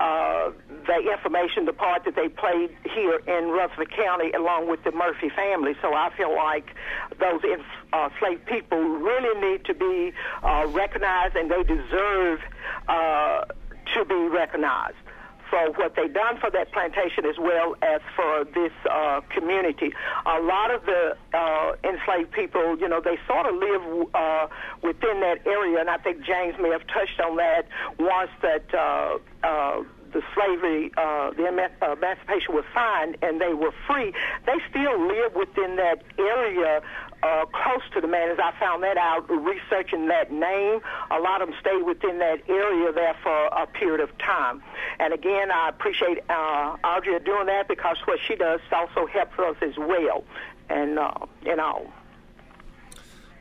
uh, 0.00 0.50
the 0.86 1.12
information, 1.12 1.64
the 1.64 1.72
part 1.72 2.04
that 2.04 2.14
they 2.14 2.28
played 2.28 2.70
here 2.84 3.16
in 3.26 3.48
Rutherford 3.48 3.90
County, 3.90 4.30
along 4.32 4.68
with 4.68 4.84
the 4.84 4.90
Murfree 4.90 5.34
family. 5.34 5.74
So 5.80 5.94
I 5.94 6.10
feel 6.16 6.34
like 6.34 6.74
those 7.18 7.40
enslaved 7.42 8.42
uh, 8.42 8.50
people 8.50 8.78
really 8.78 9.40
need 9.40 9.64
to 9.66 9.74
be 9.74 10.12
uh, 10.42 10.66
recognized, 10.68 11.36
and 11.36 11.50
they 11.50 11.62
deserve 11.62 12.40
uh, 12.88 13.44
to 13.94 14.04
be 14.04 14.28
recognized 14.28 14.96
for 15.50 15.70
what 15.72 15.94
they've 15.96 16.12
done 16.12 16.38
for 16.40 16.50
that 16.50 16.72
plantation 16.72 17.24
as 17.26 17.36
well 17.38 17.74
as 17.82 18.00
for 18.14 18.44
this 18.44 18.72
uh, 18.90 19.20
community. 19.30 19.92
A 20.26 20.40
lot 20.40 20.70
of 20.70 20.84
the 20.86 21.16
uh, 21.34 21.72
enslaved 21.84 22.32
people, 22.32 22.78
you 22.78 22.88
know, 22.88 23.00
they 23.00 23.18
sort 23.26 23.46
of 23.46 23.54
live 23.54 24.08
uh, 24.14 24.46
within 24.82 25.20
that 25.20 25.46
area, 25.46 25.80
and 25.80 25.90
I 25.90 25.98
think 25.98 26.24
James 26.24 26.54
may 26.60 26.70
have 26.70 26.86
touched 26.86 27.20
on 27.20 27.36
that 27.36 27.66
once 27.98 28.30
that. 28.42 28.74
Uh, 28.74 29.18
uh, 29.42 29.82
the 30.12 30.22
slavery, 30.34 30.90
uh, 30.96 31.30
the 31.32 31.44
uh, 31.44 31.92
emancipation 31.92 32.54
was 32.54 32.64
signed 32.72 33.16
and 33.20 33.40
they 33.40 33.52
were 33.52 33.72
free, 33.86 34.12
they 34.46 34.56
still 34.70 34.96
live 35.06 35.34
within 35.34 35.76
that 35.76 36.02
area 36.18 36.80
uh, 37.22 37.44
close 37.46 37.82
to 37.94 38.00
the 38.00 38.06
man. 38.06 38.30
As 38.30 38.38
I 38.38 38.52
found 38.58 38.82
that 38.82 38.96
out 38.96 39.28
researching 39.28 40.08
that 40.08 40.30
name, 40.30 40.80
a 41.10 41.18
lot 41.18 41.42
of 41.42 41.48
them 41.48 41.56
stayed 41.60 41.82
within 41.82 42.18
that 42.18 42.48
area 42.48 42.92
there 42.92 43.16
for 43.22 43.46
a 43.46 43.66
period 43.66 44.00
of 44.00 44.16
time. 44.18 44.62
And 44.98 45.12
again, 45.12 45.50
I 45.50 45.68
appreciate 45.68 46.18
uh, 46.28 46.76
Audrey 46.84 47.18
doing 47.20 47.46
that 47.46 47.68
because 47.68 47.96
what 48.04 48.18
she 48.26 48.36
does 48.36 48.60
also 48.72 49.06
helps 49.06 49.38
us 49.38 49.56
as 49.62 49.76
well. 49.76 50.24
And 50.68 50.98
uh, 50.98 51.12
you 51.44 51.56
know. 51.56 51.92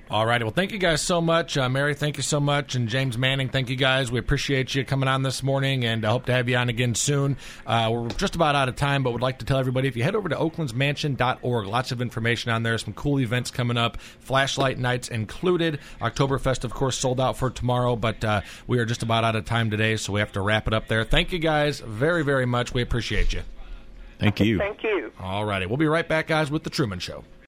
All 0.10 0.24
righty. 0.24 0.44
Well, 0.44 0.54
thank 0.54 0.72
you 0.72 0.78
guys 0.78 1.02
so 1.02 1.20
much. 1.20 1.58
Uh, 1.58 1.68
Mary, 1.68 1.96
thank 1.96 2.18
you 2.18 2.24
so 2.24 2.40
much. 2.40 2.76
And 2.76 2.88
James 2.88 3.18
Manning, 3.18 3.50
thank 3.50 3.70
you 3.70 3.76
guys. 3.76 4.12
We 4.12 4.20
appreciate 4.20 4.76
you 4.76 4.86
coming 4.86 5.10
on 5.10 5.24
this 5.24 5.42
morning 5.42 5.84
and 5.84 6.06
I 6.06 6.12
hope 6.12 6.28
to 6.28 6.32
have 6.32 6.48
you 6.48 6.58
on 6.58 6.70
again 6.70 6.94
soon. 6.94 7.38
Uh, 7.66 7.90
we're 7.92 8.10
just 8.10 8.36
about 8.36 8.54
out 8.54 8.70
of 8.70 8.76
time, 8.76 9.02
but 9.02 9.14
would 9.14 9.24
like 9.24 9.40
to 9.40 9.46
tell 9.46 9.58
everybody 9.58 9.88
if 9.88 9.98
you 9.98 10.04
head 10.04 10.16
over 10.16 10.30
to 10.30 10.36
oaklandsmansion.org, 10.36 11.66
lots 11.66 11.92
of 11.92 12.02
information 12.02 12.52
on 12.52 12.62
there, 12.62 12.78
some 12.78 12.94
cool 12.94 13.20
events 13.20 13.50
coming 13.50 13.78
up, 13.78 13.98
flashlight 14.20 14.78
nights 14.78 15.08
included. 15.08 15.80
Oktoberfest, 16.00 16.64
of 16.64 16.72
course, 16.72 16.98
sold 17.00 17.20
out 17.20 17.36
for 17.36 17.50
tomorrow, 17.50 17.96
but 17.96 18.24
uh, 18.24 18.42
we 18.68 18.78
are 18.78 18.86
just 18.86 19.02
about 19.02 19.24
out 19.24 19.36
of 19.36 19.46
time 19.46 19.72
today, 19.72 19.96
so 19.96 20.14
we 20.14 20.20
have 20.20 20.32
to 20.34 20.42
wrap 20.42 20.68
it 20.68 20.74
up 20.74 20.88
there. 20.88 21.04
Thank 21.04 21.32
you 21.32 21.40
guys 21.40 21.80
very, 21.80 22.24
very 22.24 22.46
much. 22.46 22.76
We 22.76 22.84
appreciate 22.84 23.34
you. 23.34 23.42
Thank 24.20 24.40
you. 24.40 24.60
Thank 24.60 24.84
you. 24.84 25.12
All 25.20 25.46
righty. 25.46 25.66
We'll 25.66 25.78
be 25.78 25.88
right 25.88 26.08
back, 26.08 26.28
guys, 26.28 26.52
with 26.52 26.64
The 26.64 26.70
Truman 26.70 27.00
Show. 27.00 27.24